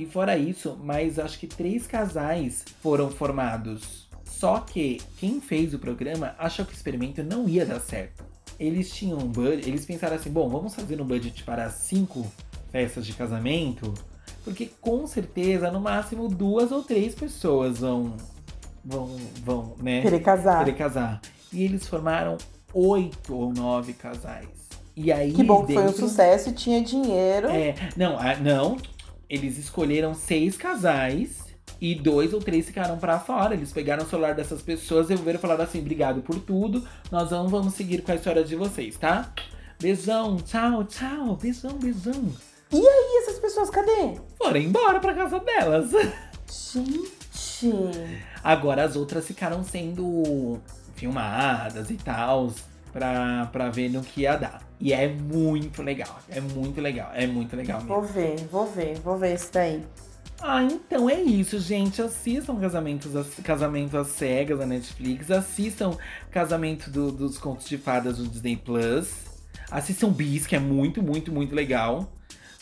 E 0.00 0.06
fora 0.06 0.34
isso, 0.34 0.78
mais 0.82 1.18
acho 1.18 1.38
que 1.38 1.46
três 1.46 1.86
casais 1.86 2.64
foram 2.82 3.10
formados. 3.10 4.08
Só 4.24 4.60
que 4.60 4.98
quem 5.18 5.42
fez 5.42 5.74
o 5.74 5.78
programa 5.78 6.34
achou 6.38 6.64
que 6.64 6.72
o 6.72 6.74
experimento 6.74 7.22
não 7.22 7.46
ia 7.46 7.66
dar 7.66 7.80
certo. 7.80 8.24
Eles 8.58 8.90
tinham 8.94 9.18
um 9.18 9.26
budget, 9.26 9.68
eles 9.68 9.84
pensaram 9.84 10.16
assim, 10.16 10.30
bom, 10.30 10.48
vamos 10.48 10.74
fazer 10.74 10.98
um 11.02 11.04
budget 11.04 11.44
para 11.44 11.68
cinco 11.68 12.26
festas 12.72 13.04
de 13.04 13.12
casamento, 13.12 13.92
porque 14.42 14.70
com 14.80 15.06
certeza, 15.06 15.70
no 15.70 15.80
máximo, 15.80 16.28
duas 16.28 16.72
ou 16.72 16.82
três 16.82 17.14
pessoas 17.14 17.80
vão, 17.80 18.16
vão, 18.82 19.16
vão, 19.44 19.74
né? 19.82 20.00
Querer 20.00 20.20
casar. 20.20 20.64
querer 20.64 20.78
casar. 20.78 21.20
E 21.52 21.62
eles 21.62 21.86
formaram 21.86 22.38
oito 22.72 23.36
ou 23.36 23.52
nove 23.52 23.92
casais. 23.92 24.48
E 24.96 25.12
aí, 25.12 25.32
Que 25.32 25.42
bom 25.44 25.66
que 25.66 25.74
foi 25.74 25.82
um 25.82 25.86
dentro- 25.86 26.08
sucesso 26.08 26.48
e 26.48 26.52
tinha 26.52 26.82
dinheiro. 26.82 27.48
É, 27.48 27.74
não, 27.96 28.16
não. 28.42 28.76
Eles 29.30 29.56
escolheram 29.56 30.12
seis 30.12 30.56
casais 30.56 31.44
e 31.80 31.94
dois 31.94 32.34
ou 32.34 32.40
três 32.40 32.66
ficaram 32.66 32.98
pra 32.98 33.20
fora. 33.20 33.54
Eles 33.54 33.72
pegaram 33.72 34.04
o 34.04 34.08
celular 34.08 34.34
dessas 34.34 34.60
pessoas, 34.60 35.06
devolveram 35.06 35.38
e 35.38 35.40
falaram 35.40 35.62
assim: 35.62 35.78
obrigado 35.78 36.20
por 36.20 36.40
tudo. 36.40 36.84
Nós 37.12 37.30
não 37.30 37.46
vamos 37.46 37.74
seguir 37.74 38.02
com 38.02 38.10
a 38.10 38.16
história 38.16 38.42
de 38.42 38.56
vocês, 38.56 38.96
tá? 38.96 39.32
Beijão, 39.80 40.36
tchau, 40.38 40.82
tchau. 40.84 41.36
Beijão, 41.36 41.78
beijão. 41.78 42.28
E 42.72 43.18
essas 43.22 43.38
pessoas, 43.38 43.70
cadê? 43.70 44.16
Foram 44.36 44.60
embora 44.60 44.98
pra 44.98 45.14
casa 45.14 45.38
delas. 45.38 45.92
Gente. 46.50 47.70
Agora 48.42 48.82
as 48.82 48.96
outras 48.96 49.26
ficaram 49.26 49.62
sendo 49.62 50.60
filmadas 50.96 51.88
e 51.88 51.94
tal, 51.94 52.52
pra, 52.92 53.46
pra 53.52 53.68
ver 53.70 53.88
no 53.90 54.02
que 54.02 54.22
ia 54.22 54.36
dar. 54.36 54.60
E 54.80 54.92
é 54.92 55.08
muito 55.08 55.82
legal, 55.82 56.18
é 56.28 56.40
muito 56.40 56.80
legal, 56.80 57.10
é 57.14 57.26
muito 57.26 57.54
legal 57.56 57.78
mesmo. 57.80 57.94
Vou 57.94 58.02
ver, 58.02 58.36
vou 58.50 58.66
ver, 58.66 58.98
vou 59.00 59.16
ver 59.18 59.34
esse 59.34 59.52
daí. 59.52 59.82
Ah, 60.42 60.62
então 60.62 61.08
é 61.10 61.20
isso, 61.20 61.58
gente. 61.60 62.00
Assistam 62.00 62.56
Casamentos, 62.58 63.12
Casamento 63.44 63.98
às 63.98 64.06
Cegas 64.08 64.58
da 64.58 64.64
Netflix. 64.64 65.30
Assistam 65.30 65.92
Casamento 66.30 66.90
do- 66.90 67.12
dos 67.12 67.36
Contos 67.36 67.68
de 67.68 67.76
Fadas 67.76 68.16
do 68.16 68.26
Disney 68.26 68.56
Plus. 68.56 69.10
Assistam 69.70 70.08
Bis, 70.10 70.46
que 70.46 70.56
é 70.56 70.58
muito, 70.58 71.02
muito, 71.02 71.30
muito 71.30 71.54
legal. 71.54 72.10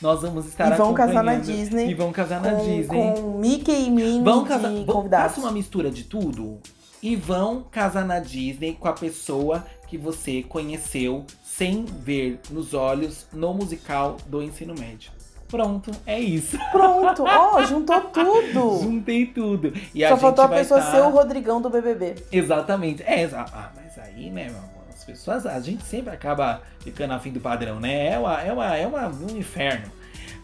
Nós 0.02 0.22
vamos 0.22 0.46
estar 0.46 0.72
E 0.72 0.76
vão 0.76 0.92
casar 0.94 1.22
na 1.24 1.34
Disney 1.36 1.90
E 1.90 1.94
vão 1.94 2.12
casar 2.12 2.40
na 2.40 2.52
com, 2.52 2.64
Disney. 2.64 2.86
com 2.86 3.38
Mickey 3.38 3.86
e 3.86 3.90
Minnie 3.90 4.22
Vão 4.22 4.42
de 4.42 4.48
casar. 4.48 4.70
vão- 4.72 4.84
convidados. 4.84 5.34
Faça 5.36 5.40
uma 5.46 5.52
mistura 5.52 5.90
de 5.90 6.04
tudo. 6.04 6.58
E 7.02 7.14
vão 7.14 7.62
casar 7.70 8.04
na 8.04 8.18
Disney 8.18 8.74
com 8.78 8.88
a 8.88 8.92
pessoa 8.92 9.64
que 9.86 9.96
você 9.96 10.42
conheceu 10.42 11.24
sem 11.44 11.84
ver 11.84 12.40
nos 12.50 12.74
olhos 12.74 13.26
no 13.32 13.54
musical 13.54 14.16
do 14.26 14.42
ensino 14.42 14.74
médio. 14.78 15.10
Pronto, 15.48 15.90
é 16.04 16.20
isso. 16.20 16.58
Pronto, 16.70 17.24
ó, 17.24 17.62
juntou 17.64 18.00
tudo. 18.02 18.82
Juntei 18.82 19.26
tudo. 19.26 19.72
E 19.94 20.04
a 20.04 20.08
Só 20.10 20.14
gente 20.16 20.22
faltou 20.22 20.44
a 20.44 20.48
pessoa 20.48 20.80
tá- 20.80 20.90
ser 20.90 21.00
o 21.00 21.08
Rodrigão 21.08 21.60
do 21.62 21.70
BBB. 21.70 22.16
Exatamente. 22.30 23.02
É, 23.02 23.22
exa- 23.22 23.46
ah, 23.50 23.70
mas 23.74 23.98
aí, 23.98 24.28
né, 24.28 24.44
meu 24.50 24.58
amor, 24.58 24.84
as 24.92 25.04
pessoas, 25.04 25.46
a 25.46 25.58
gente 25.60 25.82
sempre 25.84 26.12
acaba 26.12 26.60
ficando 26.80 27.14
afim 27.14 27.32
do 27.32 27.40
padrão, 27.40 27.80
né? 27.80 28.08
É, 28.12 28.18
uma, 28.18 28.42
é, 28.42 28.52
uma, 28.52 28.76
é 28.76 28.86
uma, 28.86 29.08
um 29.08 29.38
inferno. 29.38 29.90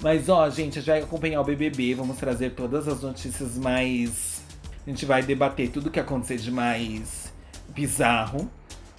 Mas, 0.00 0.28
ó, 0.30 0.48
gente, 0.48 0.78
a 0.78 0.80
gente 0.82 0.90
vai 0.90 1.00
acompanhar 1.02 1.40
o 1.40 1.44
BBB, 1.44 1.94
vamos 1.94 2.16
trazer 2.16 2.50
todas 2.54 2.88
as 2.88 3.02
notícias 3.02 3.58
mais... 3.58 4.33
A 4.86 4.90
gente 4.90 5.06
vai 5.06 5.22
debater 5.22 5.70
tudo 5.70 5.90
que 5.90 5.98
acontecer 5.98 6.36
de 6.36 6.50
mais 6.50 7.32
bizarro, 7.68 8.50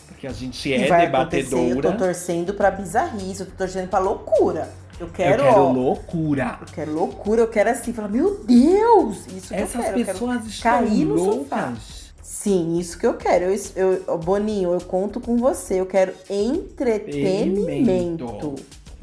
porque 0.07 0.25
a 0.27 0.31
gente 0.33 0.73
é 0.73 0.85
e 0.85 0.87
vai 0.87 1.05
acontecer, 1.05 1.53
eu 1.53 1.59
debatedora. 1.67 1.91
tô 1.91 1.97
torcendo 2.05 2.53
pra 2.53 2.71
bizarrice, 2.71 3.41
eu 3.41 3.45
tô 3.47 3.51
torcendo 3.55 3.89
pra 3.89 3.99
loucura. 3.99 4.69
Eu 4.99 5.09
quero, 5.09 5.43
eu 5.43 5.49
quero 5.49 5.61
ó, 5.61 5.71
loucura. 5.71 6.57
eu 6.61 6.67
quero 6.67 6.93
loucura, 6.93 7.41
eu 7.41 7.47
quero 7.49 7.69
assim, 7.69 7.91
falar, 7.93 8.07
meu 8.07 8.43
Deus, 8.45 9.27
isso 9.27 9.49
que 9.53 9.53
Essas 9.53 9.75
eu 9.75 9.81
quero. 9.81 9.99
eu 9.99 10.05
quero 10.05 10.17
pessoas 10.19 10.45
estão 10.47 10.71
cair 10.71 11.05
no 11.05 11.17
sofá. 11.19 11.65
loucas. 11.67 12.05
Sim, 12.21 12.77
isso 12.79 12.97
que 12.97 13.05
eu 13.05 13.13
quero. 13.15 13.45
Eu, 13.45 13.55
eu, 14.07 14.17
Boninho, 14.17 14.73
eu 14.73 14.81
conto 14.81 15.19
com 15.19 15.37
você. 15.37 15.79
Eu 15.79 15.85
quero 15.85 16.13
entretenimento. 16.29 18.55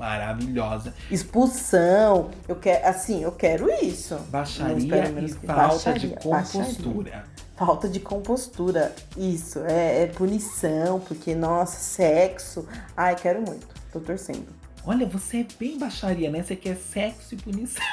Maravilhosa. 0.03 0.93
Expulsão. 1.09 2.33
Eu 2.49 2.57
quero, 2.57 2.89
assim, 2.89 3.23
eu 3.23 3.31
quero 3.31 3.71
isso. 3.71 4.17
Baixaria 4.31 5.05
e 5.21 5.29
falta 5.29 5.55
baixaria, 5.55 6.01
de 6.01 6.17
compostura. 6.17 7.25
Falta 7.57 7.89
de 7.89 8.01
compostura. 8.01 8.93
Isso, 9.17 9.61
é, 9.61 10.03
é 10.03 10.07
punição, 10.09 10.99
porque, 10.99 11.37
nossa, 11.37 11.79
sexo. 11.79 12.67
Ai, 12.97 13.15
quero 13.15 13.43
muito. 13.43 13.69
Tô 13.93 14.01
torcendo. 14.01 14.49
Olha, 14.85 15.07
você 15.07 15.43
é 15.43 15.47
bem 15.57 15.79
baixaria, 15.79 16.29
né? 16.33 16.43
Você 16.43 16.57
quer 16.57 16.75
sexo 16.75 17.35
e 17.35 17.37
punição. 17.37 17.85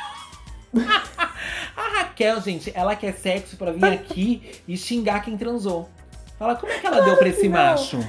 a 1.78 2.00
Raquel, 2.00 2.42
gente, 2.42 2.72
ela 2.74 2.96
quer 2.96 3.14
sexo 3.14 3.56
pra 3.56 3.72
vir 3.72 3.86
aqui 3.94 4.64
e 4.68 4.76
xingar 4.76 5.20
quem 5.20 5.38
transou. 5.38 5.88
Fala, 6.40 6.56
como 6.56 6.72
é 6.72 6.80
que 6.80 6.88
ela 6.88 7.02
deu 7.02 7.18
pra 7.18 7.30
esse 7.30 7.48
não. 7.48 7.52
macho? 7.52 8.00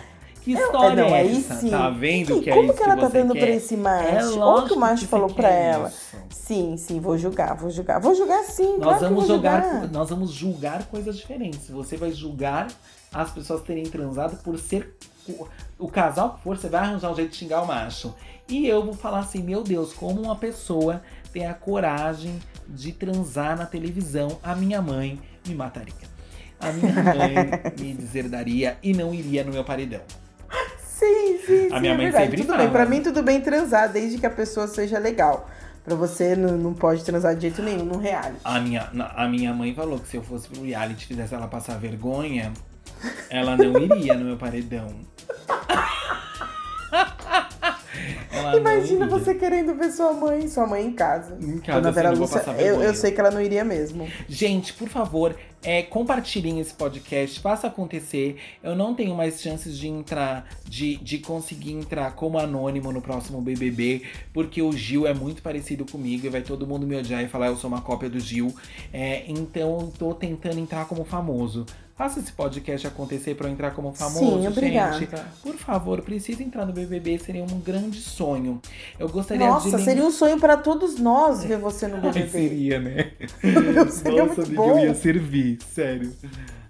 Que 0.43 0.53
história 0.53 0.97
não, 1.05 1.15
é 1.15 1.21
aí 1.21 1.37
essa? 1.39 1.55
sim. 1.57 1.71
Tá 1.71 1.91
vendo 1.91 2.39
E 2.39 2.41
que 2.43 2.51
é 2.51 2.55
como 2.55 2.67
isso 2.69 2.77
que 2.77 2.83
ela 2.83 2.97
tá 2.97 3.09
você 3.09 3.19
dando 3.19 3.33
quer? 3.35 3.41
pra 3.41 3.51
esse 3.51 3.77
macho? 3.77 4.09
É 4.09 4.25
Ou 4.25 4.33
que 4.33 4.39
lógico 4.39 4.75
o 4.75 4.79
macho 4.81 5.03
que 5.05 5.09
falou 5.09 5.33
pra 5.35 5.49
ela? 5.51 5.89
isso. 5.89 6.17
Sim, 6.31 6.77
sim, 6.77 6.99
vou 6.99 7.17
julgar, 7.19 7.55
vou 7.57 7.71
julgar. 7.71 8.01
Vou 8.01 8.15
julgar 8.15 8.43
sim, 8.45 8.77
claro 8.79 8.81
Nós 8.81 8.99
que 8.99 9.05
eu 9.05 9.09
vamos 9.11 9.27
vou 9.27 9.37
jogar, 9.37 9.63
julgar. 9.63 9.89
nós 9.91 10.11
vamos 10.11 10.31
julgar 10.33 10.85
coisas 10.87 11.17
diferentes. 11.17 11.69
Você 11.71 11.97
vai 11.97 12.11
julgar 12.13 12.69
as 13.13 13.31
pessoas 13.31 13.63
terem 13.63 13.85
transado 13.85 14.37
por 14.43 14.59
ser 14.59 14.97
o, 15.29 15.47
o 15.79 15.89
casal 15.89 16.35
que 16.35 16.43
for, 16.43 16.57
você 16.57 16.69
vai 16.69 16.81
arranjar 16.81 17.11
um 17.13 17.15
jeito 17.15 17.31
de 17.31 17.37
xingar 17.37 17.63
o 17.63 17.67
macho. 17.67 18.15
E 18.49 18.67
eu 18.67 18.85
vou 18.85 18.95
falar 18.95 19.21
assim, 19.21 19.43
meu 19.43 19.63
Deus, 19.63 19.93
como 19.93 20.21
uma 20.23 20.35
pessoa 20.37 21.03
tem 21.33 21.47
a 21.47 21.55
coragem 21.55 22.41
de 22.67 22.93
transar 22.93 23.57
na 23.57 23.67
televisão, 23.67 24.39
a 24.43 24.55
minha 24.57 24.81
mãe 24.83 25.21
me 25.47 25.55
mataria. 25.55 25.95
A 26.59 26.73
minha 26.73 26.93
mãe 26.93 27.35
me 27.79 27.95
deserdaria 27.95 28.77
e 28.83 28.93
não 28.93 29.15
iria 29.15 29.45
no 29.45 29.53
meu 29.53 29.63
paredão. 29.65 30.01
Sim, 30.79 31.39
sim, 31.39 31.69
sim. 31.69 31.73
A 31.73 31.81
minha 31.81 31.93
é 31.93 31.97
mãe 31.97 32.05
verdade. 32.07 32.25
sempre 32.27 32.41
Tudo 32.43 32.47
fala. 32.49 32.59
bem, 32.63 32.71
pra 32.71 32.87
mim 32.87 33.03
tudo 33.03 33.23
bem 33.23 33.41
transar, 33.41 33.91
desde 33.91 34.19
que 34.19 34.27
a 34.27 34.31
pessoa 34.31 34.67
seja 34.69 34.99
legal. 34.99 35.49
Pra 35.83 35.95
você 35.95 36.37
não, 36.37 36.59
não 36.59 36.75
pode 36.75 37.03
transar 37.05 37.35
de 37.35 37.43
jeito 37.43 37.63
nenhum 37.63 37.85
no 37.85 37.99
reality. 37.99 38.37
A 38.45 38.61
minha, 38.61 38.91
a 39.17 39.27
minha 39.27 39.53
mãe 39.55 39.75
falou 39.75 39.99
que 39.99 40.09
se 40.09 40.17
eu 40.19 40.23
fosse 40.23 40.47
pro 40.49 40.63
reality 40.63 41.05
e 41.05 41.09
fizesse 41.09 41.35
ela 41.35 41.49
passar 41.49 41.79
vergonha, 41.79 42.53
ela 43.31 43.57
não 43.57 43.79
iria 43.81 44.15
no 44.15 44.27
meu 44.27 44.37
paredão. 44.37 44.89
Ela 48.33 48.57
Imagina 48.57 49.07
você 49.07 49.35
querendo 49.35 49.75
ver 49.75 49.91
sua 49.91 50.13
mãe, 50.13 50.49
sua 50.49 50.67
mãe 50.67 50.87
em 50.87 50.93
casa. 50.93 51.37
Em 51.41 51.59
casa, 51.59 51.81
Dona 51.81 51.93
Vera 51.93 52.11
Lúcia, 52.11 52.39
eu, 52.59 52.83
eu 52.83 52.95
sei 52.95 53.13
que 53.13 53.21
ela 53.21 53.31
não 53.31 53.41
iria 53.41 53.65
mesmo. 53.65 54.09
Gente, 54.29 54.73
por 54.73 54.89
favor, 54.89 55.37
é, 55.63 55.83
compartilhem 55.83 56.59
esse 56.61 56.73
podcast, 56.75 57.39
faça 57.41 57.67
acontecer. 57.67 58.37
Eu 58.63 58.75
não 58.75 58.95
tenho 58.95 59.15
mais 59.15 59.41
chances 59.41 59.77
de 59.79 59.89
entrar, 59.89 60.49
de, 60.65 60.97
de 60.97 61.19
conseguir 61.19 61.73
entrar 61.73 62.13
como 62.15 62.39
anônimo 62.39 62.91
no 62.93 63.03
próximo 63.03 63.41
BBB, 63.41 64.03
porque 64.33 64.63
o 64.63 64.73
Gil 64.73 65.07
é 65.07 65.13
muito 65.15 65.43
parecido 65.43 65.85
comigo 65.85 66.27
e 66.27 66.31
vai 66.31 66.43
todo 66.43 66.67
mundo 66.67 66.87
me 66.87 66.97
odiar 66.97 67.23
e 67.23 67.29
falar 67.29 67.49
eu 67.49 67.57
sou 67.57 67.69
uma 67.69 67.83
cópia 67.83 68.09
do 68.09 68.19
Gil. 68.21 68.55
É, 68.93 69.25
então, 69.29 69.93
tô 69.99 70.15
tentando 70.15 70.59
entrar 70.59 70.87
como 70.87 71.05
famoso. 71.05 71.67
Faça 72.01 72.19
esse 72.19 72.33
podcast 72.33 72.87
acontecer 72.87 73.35
pra 73.35 73.47
eu 73.47 73.53
entrar 73.53 73.73
como 73.73 73.93
famoso, 73.93 74.41
Sim, 74.41 74.49
obrigada. 74.49 74.99
gente. 74.99 75.15
Por 75.43 75.55
favor, 75.57 76.01
precisa 76.01 76.43
entrar 76.43 76.65
no 76.65 76.73
BBB, 76.73 77.19
seria 77.19 77.43
um 77.45 77.61
grande 77.61 78.01
sonho. 78.01 78.59
Eu 78.99 79.07
gostaria 79.07 79.47
Nossa, 79.47 79.77
de 79.77 79.85
seria 79.85 80.03
um 80.03 80.11
sonho 80.11 80.41
pra 80.41 80.57
todos 80.57 80.99
nós 80.99 81.45
ver 81.45 81.59
você 81.59 81.87
no 81.89 81.97
Ai, 82.09 82.11
BBB. 82.11 82.29
seria, 82.31 82.81
né? 82.81 83.11
Seria 83.91 84.25
Nossa, 84.25 84.41
muito 84.41 84.55
bom. 84.55 84.79
eu 84.79 84.87
ia 84.87 84.95
servir, 84.95 85.50
sério. 85.73 86.15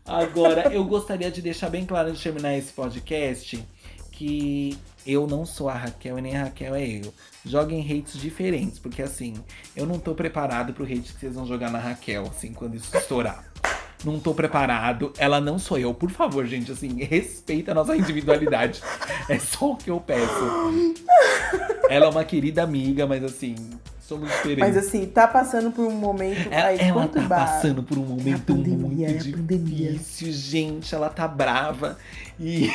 Agora, 0.05 0.73
eu 0.73 0.85
gostaria 0.85 1.31
de 1.31 1.41
deixar 1.41 1.71
bem 1.71 1.85
claro 1.87 2.09
antes 2.09 2.19
de 2.19 2.25
terminar 2.25 2.57
esse 2.57 2.73
podcast 2.73 3.65
que 4.11 4.77
eu 5.07 5.27
não 5.27 5.47
sou 5.47 5.69
a 5.69 5.75
Raquel 5.75 6.19
e 6.19 6.23
nem 6.23 6.37
a 6.37 6.45
Raquel 6.45 6.75
é 6.75 6.87
eu. 6.87 7.15
Joguem 7.45 7.81
hates 7.81 8.21
diferentes, 8.21 8.79
porque 8.79 9.01
assim, 9.01 9.35
eu 9.75 9.87
não 9.87 9.99
tô 9.99 10.15
preparado 10.15 10.75
pro 10.75 10.85
hate 10.85 11.15
que 11.15 11.21
vocês 11.21 11.35
vão 11.35 11.47
jogar 11.47 11.71
na 11.71 11.79
Raquel, 11.79 12.25
assim, 12.25 12.53
quando 12.53 12.75
isso 12.75 12.95
estourar. 12.97 13.51
Não 14.05 14.19
tô 14.19 14.35
preparado, 14.35 15.13
ela 15.19 15.41
não 15.41 15.59
sou 15.59 15.79
eu. 15.79 15.93
Por 15.95 16.11
favor, 16.11 16.47
gente, 16.47 16.73
assim, 16.73 17.03
respeita 17.03 17.73
a 17.73 17.75
nossa 17.75 17.97
individualidade. 17.97 18.83
É 19.29 19.39
só 19.39 19.73
o 19.73 19.77
que 19.77 19.91
eu 19.91 20.01
peço. 20.01 20.45
Ela 21.89 22.07
é 22.07 22.09
uma 22.09 22.25
querida 22.25 22.63
amiga, 22.63 23.07
mas 23.07 23.23
assim, 23.23 23.55
somos 24.11 24.29
diferentes. 24.29 24.59
Mas 24.59 24.77
assim, 24.77 25.07
tá 25.07 25.29
passando 25.29 25.71
por 25.71 25.87
um 25.87 25.93
momento 25.93 26.49
Ela, 26.51 26.73
ela 26.73 27.07
tá 27.09 27.23
passando 27.29 27.83
por 27.83 27.97
um 27.97 28.03
momento 28.05 28.55
pandemia, 28.55 29.09
é 29.09 29.13
muito 29.13 29.39
pandemia. 29.39 29.93
difícil, 29.93 30.33
gente. 30.33 30.93
Ela 30.93 31.09
tá 31.09 31.29
brava. 31.29 31.97
E 32.39 32.69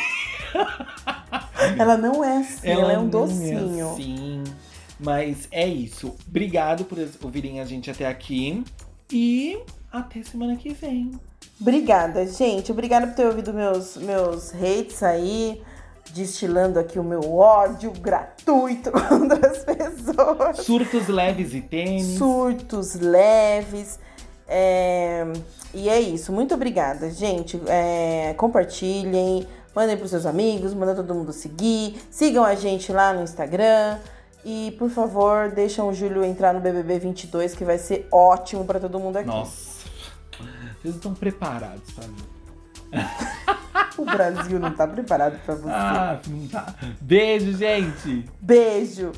Ela 1.78 1.98
não 1.98 2.24
é 2.24 2.38
assim, 2.38 2.68
ela, 2.68 2.94
é 2.94 2.98
um 2.98 3.04
não 3.04 3.10
docinho. 3.10 3.92
assim. 3.92 4.44
Mas 4.98 5.48
é 5.52 5.68
isso. 5.68 6.16
Obrigado 6.28 6.86
por 6.86 6.98
ouvirem 7.22 7.60
a 7.60 7.66
gente 7.66 7.92
até 7.92 8.08
aqui. 8.08 8.64
E 9.12 9.60
até 9.92 10.24
semana 10.24 10.56
que 10.56 10.74
vem. 10.74 11.12
Obrigada, 11.60 12.26
gente. 12.26 12.72
Obrigada 12.72 13.08
por 13.08 13.16
ter 13.16 13.26
ouvido 13.26 13.54
meus, 13.54 13.98
meus 13.98 14.54
hates 14.54 15.04
aí, 15.04 15.62
destilando 16.14 16.80
aqui 16.80 16.98
o 17.00 17.04
meu 17.04 17.34
ódio 17.36 17.92
gratuito 17.92 18.92
contra 18.94 19.48
as 19.50 19.60
pessoas. 19.60 20.58
Surtos 20.60 21.08
leves 21.08 21.54
e 21.54 21.62
tênis. 21.62 22.18
Surtos 22.18 22.96
leves. 22.96 24.00
É, 24.48 25.26
E 25.74 25.90
é 25.90 26.00
isso. 26.00 26.32
Muito 26.32 26.54
obrigada, 26.54 27.10
gente. 27.10 27.60
É, 27.68 28.34
Compartilhem, 28.38 29.48
mandem 29.76 29.98
pros 29.98 30.12
seus 30.12 30.26
amigos, 30.26 30.74
mandem 30.74 30.96
todo 30.96 31.14
mundo 31.14 31.34
seguir. 31.34 32.02
Sigam 32.10 32.44
a 32.44 32.56
gente 32.56 32.92
lá 32.92 33.14
no 33.14 33.24
Instagram. 33.24 33.98
E, 34.48 34.76
por 34.78 34.92
favor, 34.92 35.50
deixam 35.50 35.90
o 35.90 35.94
Júlio 35.94 36.24
entrar 36.24 36.54
no 36.54 36.60
BBB 36.60 37.00
22, 37.00 37.56
que 37.56 37.66
vai 37.66 37.80
ser 37.80 38.08
ótimo 38.12 38.64
pra 38.64 38.80
todo 38.80 39.00
mundo 39.00 39.18
aqui. 39.18 39.28
Nossa. 39.28 39.76
Vocês 40.80 40.96
estão 40.96 41.16
preparados 41.16 41.92
pra 41.94 42.08
mim. 42.08 42.35
O 43.98 44.04
Brasil 44.04 44.60
não 44.60 44.72
tá 44.72 44.86
preparado 44.86 45.40
pra 45.46 45.56
você. 45.56 45.70
Ah, 45.70 46.20
não 46.28 46.48
tá. 46.48 46.76
Beijo, 47.00 47.54
gente. 47.58 48.30
Beijo! 48.42 49.14